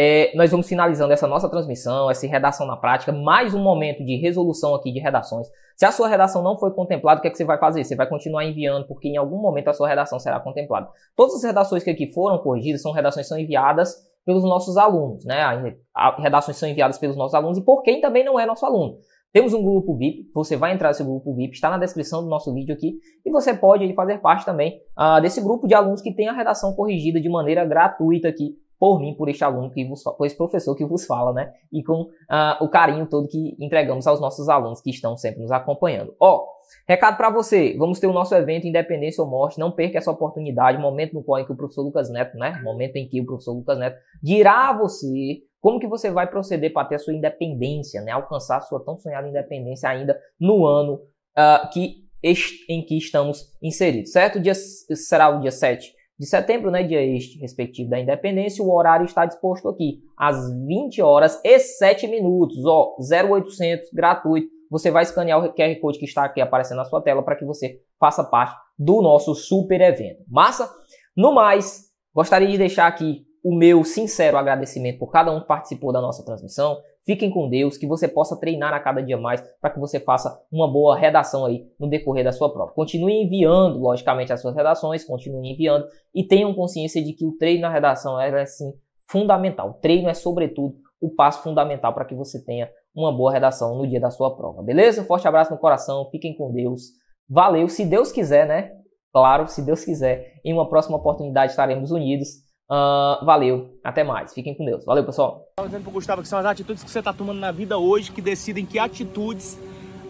é, 0.00 0.30
nós 0.36 0.52
vamos 0.52 0.68
finalizando 0.68 1.12
essa 1.12 1.26
nossa 1.26 1.48
transmissão, 1.48 2.08
essa 2.08 2.24
redação 2.24 2.64
na 2.64 2.76
prática, 2.76 3.10
mais 3.10 3.52
um 3.52 3.60
momento 3.60 4.04
de 4.04 4.14
resolução 4.14 4.72
aqui 4.76 4.92
de 4.92 5.00
redações. 5.00 5.48
Se 5.76 5.84
a 5.84 5.90
sua 5.90 6.06
redação 6.06 6.40
não 6.40 6.56
foi 6.56 6.70
contemplada, 6.70 7.18
o 7.18 7.22
que, 7.22 7.26
é 7.26 7.30
que 7.32 7.36
você 7.36 7.44
vai 7.44 7.58
fazer? 7.58 7.82
Você 7.82 7.96
vai 7.96 8.08
continuar 8.08 8.44
enviando, 8.44 8.86
porque 8.86 9.08
em 9.08 9.16
algum 9.16 9.38
momento 9.38 9.66
a 9.66 9.72
sua 9.72 9.88
redação 9.88 10.20
será 10.20 10.38
contemplada. 10.38 10.88
Todas 11.16 11.34
as 11.34 11.42
redações 11.42 11.82
que 11.82 11.90
aqui 11.90 12.12
foram 12.12 12.38
corrigidas 12.38 12.80
são 12.80 12.92
redações 12.92 13.26
que 13.26 13.28
são 13.28 13.38
enviadas 13.40 13.92
pelos 14.24 14.44
nossos 14.44 14.76
alunos, 14.76 15.24
né? 15.24 15.76
Redações 16.18 16.56
são 16.56 16.68
enviadas 16.68 16.96
pelos 16.96 17.16
nossos 17.16 17.34
alunos 17.34 17.58
e 17.58 17.64
por 17.64 17.82
quem 17.82 18.00
também 18.00 18.24
não 18.24 18.38
é 18.38 18.46
nosso 18.46 18.64
aluno. 18.64 18.98
Temos 19.32 19.52
um 19.52 19.62
grupo 19.62 19.96
VIP, 19.96 20.30
você 20.32 20.56
vai 20.56 20.72
entrar 20.72 20.88
nesse 20.88 21.02
grupo 21.02 21.34
VIP, 21.34 21.54
está 21.54 21.70
na 21.70 21.78
descrição 21.78 22.22
do 22.22 22.28
nosso 22.28 22.54
vídeo 22.54 22.72
aqui, 22.72 22.98
e 23.26 23.30
você 23.30 23.52
pode 23.52 23.92
fazer 23.94 24.18
parte 24.18 24.44
também 24.44 24.80
uh, 24.96 25.20
desse 25.20 25.40
grupo 25.40 25.66
de 25.66 25.74
alunos 25.74 26.00
que 26.00 26.14
tem 26.14 26.28
a 26.28 26.32
redação 26.32 26.72
corrigida 26.74 27.20
de 27.20 27.28
maneira 27.28 27.64
gratuita 27.64 28.28
aqui 28.28 28.56
por 28.78 29.00
mim, 29.00 29.14
por 29.14 29.28
este 29.28 29.42
aluno 29.42 29.70
que 29.70 29.84
vos, 29.84 30.02
por 30.02 30.26
esse 30.26 30.36
professor 30.36 30.74
que 30.74 30.84
vos 30.84 31.04
fala, 31.04 31.32
né? 31.32 31.52
E 31.72 31.82
com 31.82 32.02
uh, 32.02 32.64
o 32.64 32.68
carinho 32.68 33.06
todo 33.06 33.26
que 33.26 33.56
entregamos 33.58 34.06
aos 34.06 34.20
nossos 34.20 34.48
alunos 34.48 34.80
que 34.80 34.90
estão 34.90 35.16
sempre 35.16 35.42
nos 35.42 35.50
acompanhando. 35.50 36.14
Ó, 36.20 36.46
recado 36.86 37.16
para 37.16 37.30
você, 37.30 37.76
vamos 37.76 37.98
ter 37.98 38.06
o 38.06 38.12
nosso 38.12 38.34
evento 38.34 38.66
Independência 38.66 39.22
ou 39.22 39.28
Morte, 39.28 39.58
não 39.58 39.72
perca 39.72 39.98
essa 39.98 40.10
oportunidade, 40.10 40.78
momento 40.78 41.14
no 41.14 41.24
qual 41.24 41.40
em 41.40 41.44
que 41.44 41.52
o 41.52 41.56
professor 41.56 41.82
Lucas 41.82 42.08
Neto, 42.08 42.36
né? 42.38 42.60
Momento 42.62 42.96
em 42.96 43.08
que 43.08 43.20
o 43.20 43.26
professor 43.26 43.54
Lucas 43.54 43.78
Neto 43.78 43.98
dirá 44.22 44.70
a 44.70 44.78
você 44.78 45.42
como 45.60 45.80
que 45.80 45.88
você 45.88 46.08
vai 46.08 46.30
proceder 46.30 46.72
para 46.72 46.86
ter 46.86 46.94
a 46.94 46.98
sua 47.00 47.12
independência, 47.12 48.00
né? 48.02 48.12
Alcançar 48.12 48.58
a 48.58 48.60
sua 48.60 48.84
tão 48.84 48.96
sonhada 48.96 49.28
independência 49.28 49.88
ainda 49.88 50.16
no 50.38 50.64
ano 50.64 51.00
uh, 51.36 51.68
que 51.72 52.06
em 52.68 52.84
que 52.84 52.96
estamos 52.96 53.56
inseridos, 53.62 54.10
certo? 54.10 54.38
O 54.38 54.42
dia 54.42 54.54
será 54.54 55.28
o 55.28 55.40
dia 55.40 55.52
7 55.52 55.97
de 56.18 56.26
setembro, 56.26 56.70
né? 56.70 56.82
Dia 56.82 57.00
este 57.00 57.38
respectivo 57.38 57.88
da 57.88 58.00
independência. 58.00 58.64
O 58.64 58.74
horário 58.74 59.06
está 59.06 59.24
disposto 59.24 59.68
aqui 59.68 60.02
às 60.16 60.52
20 60.66 61.00
horas 61.00 61.40
e 61.44 61.58
7 61.58 62.08
minutos, 62.08 62.64
ó, 62.64 62.96
0800 62.98 63.90
gratuito. 63.92 64.48
Você 64.70 64.90
vai 64.90 65.04
escanear 65.04 65.42
o 65.42 65.52
QR 65.54 65.80
Code 65.80 65.98
que 65.98 66.04
está 66.04 66.24
aqui 66.24 66.40
aparecendo 66.40 66.78
na 66.78 66.84
sua 66.84 67.00
tela 67.00 67.22
para 67.22 67.36
que 67.36 67.44
você 67.44 67.80
faça 67.98 68.24
parte 68.24 68.56
do 68.78 69.00
nosso 69.00 69.34
super 69.34 69.80
evento. 69.80 70.22
Massa? 70.28 70.70
No 71.16 71.32
mais, 71.32 71.86
gostaria 72.14 72.48
de 72.48 72.58
deixar 72.58 72.86
aqui 72.86 73.26
o 73.42 73.54
meu 73.54 73.84
sincero 73.84 74.36
agradecimento 74.36 74.98
por 74.98 75.10
cada 75.10 75.32
um 75.32 75.40
que 75.40 75.46
participou 75.46 75.92
da 75.92 76.00
nossa 76.00 76.24
transmissão. 76.24 76.78
Fiquem 77.08 77.30
com 77.30 77.48
Deus, 77.48 77.78
que 77.78 77.86
você 77.86 78.06
possa 78.06 78.38
treinar 78.38 78.74
a 78.74 78.80
cada 78.80 79.02
dia 79.02 79.16
mais 79.16 79.40
para 79.62 79.70
que 79.70 79.80
você 79.80 79.98
faça 79.98 80.38
uma 80.52 80.70
boa 80.70 80.94
redação 80.94 81.46
aí 81.46 81.64
no 81.80 81.88
decorrer 81.88 82.22
da 82.22 82.32
sua 82.32 82.52
prova. 82.52 82.72
Continue 82.72 83.24
enviando, 83.24 83.78
logicamente, 83.78 84.30
as 84.30 84.42
suas 84.42 84.54
redações, 84.54 85.06
continue 85.06 85.50
enviando 85.50 85.86
e 86.14 86.22
tenham 86.22 86.52
consciência 86.52 87.02
de 87.02 87.14
que 87.14 87.24
o 87.24 87.34
treino 87.38 87.62
na 87.62 87.70
redação 87.70 88.20
é, 88.20 88.42
assim, 88.42 88.74
fundamental. 89.10 89.70
O 89.70 89.74
treino 89.80 90.06
é, 90.10 90.12
sobretudo, 90.12 90.74
o 91.00 91.08
passo 91.08 91.42
fundamental 91.42 91.94
para 91.94 92.04
que 92.04 92.14
você 92.14 92.44
tenha 92.44 92.68
uma 92.94 93.10
boa 93.10 93.32
redação 93.32 93.74
no 93.78 93.88
dia 93.88 93.98
da 93.98 94.10
sua 94.10 94.36
prova. 94.36 94.62
Beleza? 94.62 95.02
Forte 95.02 95.26
abraço 95.26 95.50
no 95.50 95.58
coração, 95.58 96.10
fiquem 96.10 96.36
com 96.36 96.52
Deus. 96.52 96.88
Valeu, 97.26 97.70
se 97.70 97.86
Deus 97.86 98.12
quiser, 98.12 98.46
né? 98.46 98.72
Claro, 99.14 99.48
se 99.48 99.62
Deus 99.64 99.82
quiser, 99.82 100.34
em 100.44 100.52
uma 100.52 100.68
próxima 100.68 100.98
oportunidade 100.98 101.52
estaremos 101.52 101.90
unidos 101.90 102.46
Uh, 102.70 103.24
valeu, 103.24 103.78
até 103.82 104.04
mais. 104.04 104.34
Fiquem 104.34 104.54
com 104.54 104.64
Deus. 104.64 104.84
Valeu, 104.84 105.02
pessoal. 105.02 105.46
Estava 105.50 105.68
dizendo 105.68 105.84
pro 105.84 105.92
Gustavo 105.92 106.20
que 106.20 106.28
são 106.28 106.38
as 106.38 106.44
atitudes 106.44 106.84
que 106.84 106.90
você 106.90 106.98
está 106.98 107.14
tomando 107.14 107.38
na 107.38 107.50
vida 107.50 107.78
hoje 107.78 108.12
que 108.12 108.20
decidem 108.20 108.66
que 108.66 108.78
atitudes 108.78 109.58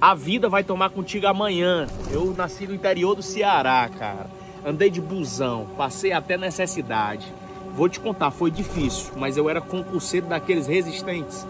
a 0.01 0.13
vida 0.13 0.49
vai 0.49 0.65
tomar 0.65 0.91
contigo 0.91 1.29
amanhã. 1.29 1.87
Eu 2.11 2.35
nasci 2.37 2.67
no 2.67 2.75
interior 2.75 3.15
do 3.15 3.23
Ceará, 3.23 3.89
cara. 3.89 4.27
Andei 4.67 4.91
de 4.91 5.01
busão, 5.01 5.69
passei 5.77 6.13
até 6.13 6.37
necessidade. 6.37 7.33
Vou 7.75 7.89
te 7.89 8.01
contar, 8.01 8.33
foi 8.33 8.51
difícil, 8.51 9.13
mas 9.17 9.37
eu 9.37 9.49
era 9.49 9.61
concurseiro 9.61 10.27
daqueles 10.27 10.67
resistentes. 10.67 11.47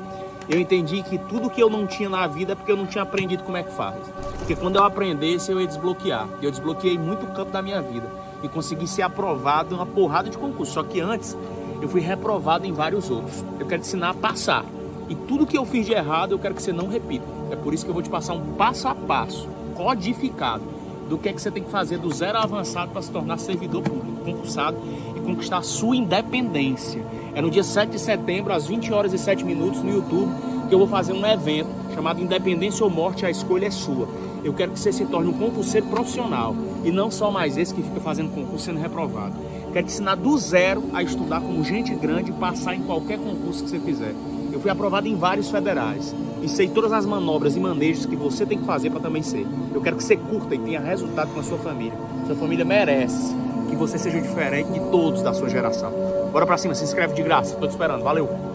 Eu 0.47 0.61
entendi 0.61 1.03
que 1.03 1.17
tudo 1.17 1.49
que 1.49 1.63
eu 1.63 1.71
não 1.71 1.87
tinha 1.87 2.09
na 2.11 2.27
vida 2.27 2.53
é 2.53 2.55
porque 2.55 2.73
eu 2.73 2.77
não 2.77 2.87
tinha 2.87 3.03
aprendido 3.03 3.45
como 3.45 3.57
é 3.57 3.63
que 3.63 3.73
faz. 3.73 3.99
Porque 4.39 4.55
quando 4.55 4.77
eu 4.77 4.85
aprendesse, 4.85 5.51
eu 5.51 5.59
ia 5.61 5.67
desbloquear. 5.67 6.29
Eu 6.43 6.51
desbloqueei 6.51 6.99
muito 6.99 7.25
o 7.25 7.33
campo 7.33 7.51
da 7.51 7.63
minha 7.63 7.81
vida 7.81 8.28
e 8.43 8.49
consegui 8.49 8.87
ser 8.87 9.03
aprovado 9.03 9.75
em 9.75 9.77
uma 9.77 9.87
porrada 9.87 10.31
de 10.31 10.39
concursos. 10.39 10.75
Só 10.75 10.83
que 10.83 11.01
antes 11.01 11.37
eu 11.81 11.89
fui 11.89 12.01
reprovado 12.01 12.67
em 12.67 12.73
vários 12.73 13.11
outros. 13.11 13.45
Eu 13.59 13.67
quero 13.67 13.83
te 13.83 13.89
ensinar 13.89 14.11
a 14.11 14.15
passar. 14.15 14.65
E 15.09 15.15
tudo 15.15 15.47
que 15.47 15.57
eu 15.57 15.65
fiz 15.65 15.87
de 15.87 15.93
errado 15.93 16.33
eu 16.33 16.39
quero 16.39 16.55
que 16.55 16.63
você 16.63 16.73
não 16.73 16.89
repita. 16.89 17.25
É 17.51 17.57
por 17.57 17.73
isso 17.73 17.85
que 17.85 17.91
eu 17.91 17.95
vou 17.95 18.03
te 18.03 18.11
passar 18.11 18.35
um 18.35 18.55
passo 18.55 18.89
a 18.89 18.95
passo, 18.95 19.49
codificado, 19.75 20.63
do 21.09 21.17
que 21.17 21.29
é 21.29 21.33
que 21.33 21.41
você 21.41 21.51
tem 21.51 21.63
que 21.63 21.71
fazer 21.71 21.99
do 21.99 22.13
zero 22.13 22.39
avançado 22.39 22.93
para 22.93 23.01
se 23.01 23.11
tornar 23.11 23.39
servidor 23.39 23.83
público, 23.83 24.25
concursado 24.25 24.77
e 25.17 25.21
conquistar 25.21 25.59
a 25.59 25.63
sua 25.63 25.97
independência. 25.97 27.03
É 27.35 27.41
no 27.41 27.51
dia 27.51 27.65
7 27.65 27.91
de 27.91 27.99
setembro, 27.99 28.53
às 28.53 28.67
20 28.67 28.93
horas 28.93 29.13
e 29.15 29.19
7 29.19 29.45
minutos, 29.45 29.83
no 29.83 29.91
YouTube, 29.91 30.31
que 30.69 30.75
eu 30.75 30.79
vou 30.79 30.89
fazer 30.89 31.15
um 31.15 31.25
evento 31.25 31.71
chamado 31.95 32.21
Independência 32.21 32.85
ou 32.85 32.91
Morte, 32.91 33.25
a 33.25 33.31
escolha 33.31 33.67
é 33.67 33.71
sua. 33.71 34.07
Eu 34.45 34.55
quero 34.55 34.73
que 34.73 34.79
você 34.79 34.93
se 34.93 35.05
torne 35.07 35.29
um 35.29 35.33
concurseiro 35.33 35.87
profissional 35.87 36.55
e 36.85 36.91
não 36.91 37.11
só 37.11 37.31
mais 37.31 37.57
esse 37.57 37.75
que 37.75 37.83
fica 37.83 38.01
fazendo 38.01 38.35
concurso 38.35 38.65
sendo 38.65 38.79
reprovado. 38.79 39.35
Quero 39.73 39.87
te 39.87 39.93
ensinar 39.93 40.15
do 40.15 40.37
zero 40.39 40.85
a 40.93 41.03
estudar 41.03 41.41
como 41.41 41.63
gente 41.65 41.95
grande 41.95 42.31
e 42.31 42.35
passar 42.35 42.75
em 42.75 42.83
qualquer 42.83 43.19
concurso 43.19 43.65
que 43.65 43.71
você 43.71 43.79
fizer. 43.79 44.15
Eu 44.53 44.61
fui 44.61 44.71
aprovado 44.71 45.07
em 45.07 45.15
vários 45.15 45.51
federais. 45.51 46.15
E 46.43 46.49
sei 46.49 46.69
todas 46.69 46.93
as 46.93 47.05
manobras 47.05 47.57
e 47.57 47.61
manejos 47.61 48.07
que 48.07 48.17
você 48.17 48.47
tem 48.47 48.59
que 48.59 48.65
fazer 48.65 48.91
para 48.91 49.01
também 49.01 49.23
ser. 49.23 49.47
Eu 49.75 49.81
quero 49.81 49.97
que 49.97 50.05
você 50.05 50.17
curta 50.17 50.55
e 50.55 50.59
tenha 50.59 50.81
resultado 50.81 51.33
com 51.33 51.41
a 51.41 51.43
sua 51.43 51.59
família. 51.59 51.99
Sua 52.27 52.37
família 52.37 52.65
merece 52.65 53.35
que 53.69 53.77
você 53.77 53.99
seja 53.99 54.21
diferente 54.21 54.71
de 54.71 54.81
todos 54.91 55.23
da 55.23 55.35
sua 55.35 55.49
geração. 55.49 55.93
Bora 56.33 56.47
pra 56.47 56.57
cima, 56.57 56.75
se 56.75 56.85
inscreve 56.85 57.15
de 57.15 57.23
graça. 57.23 57.57
Tô 57.57 57.67
te 57.67 57.71
esperando. 57.71 58.03
Valeu! 58.03 58.48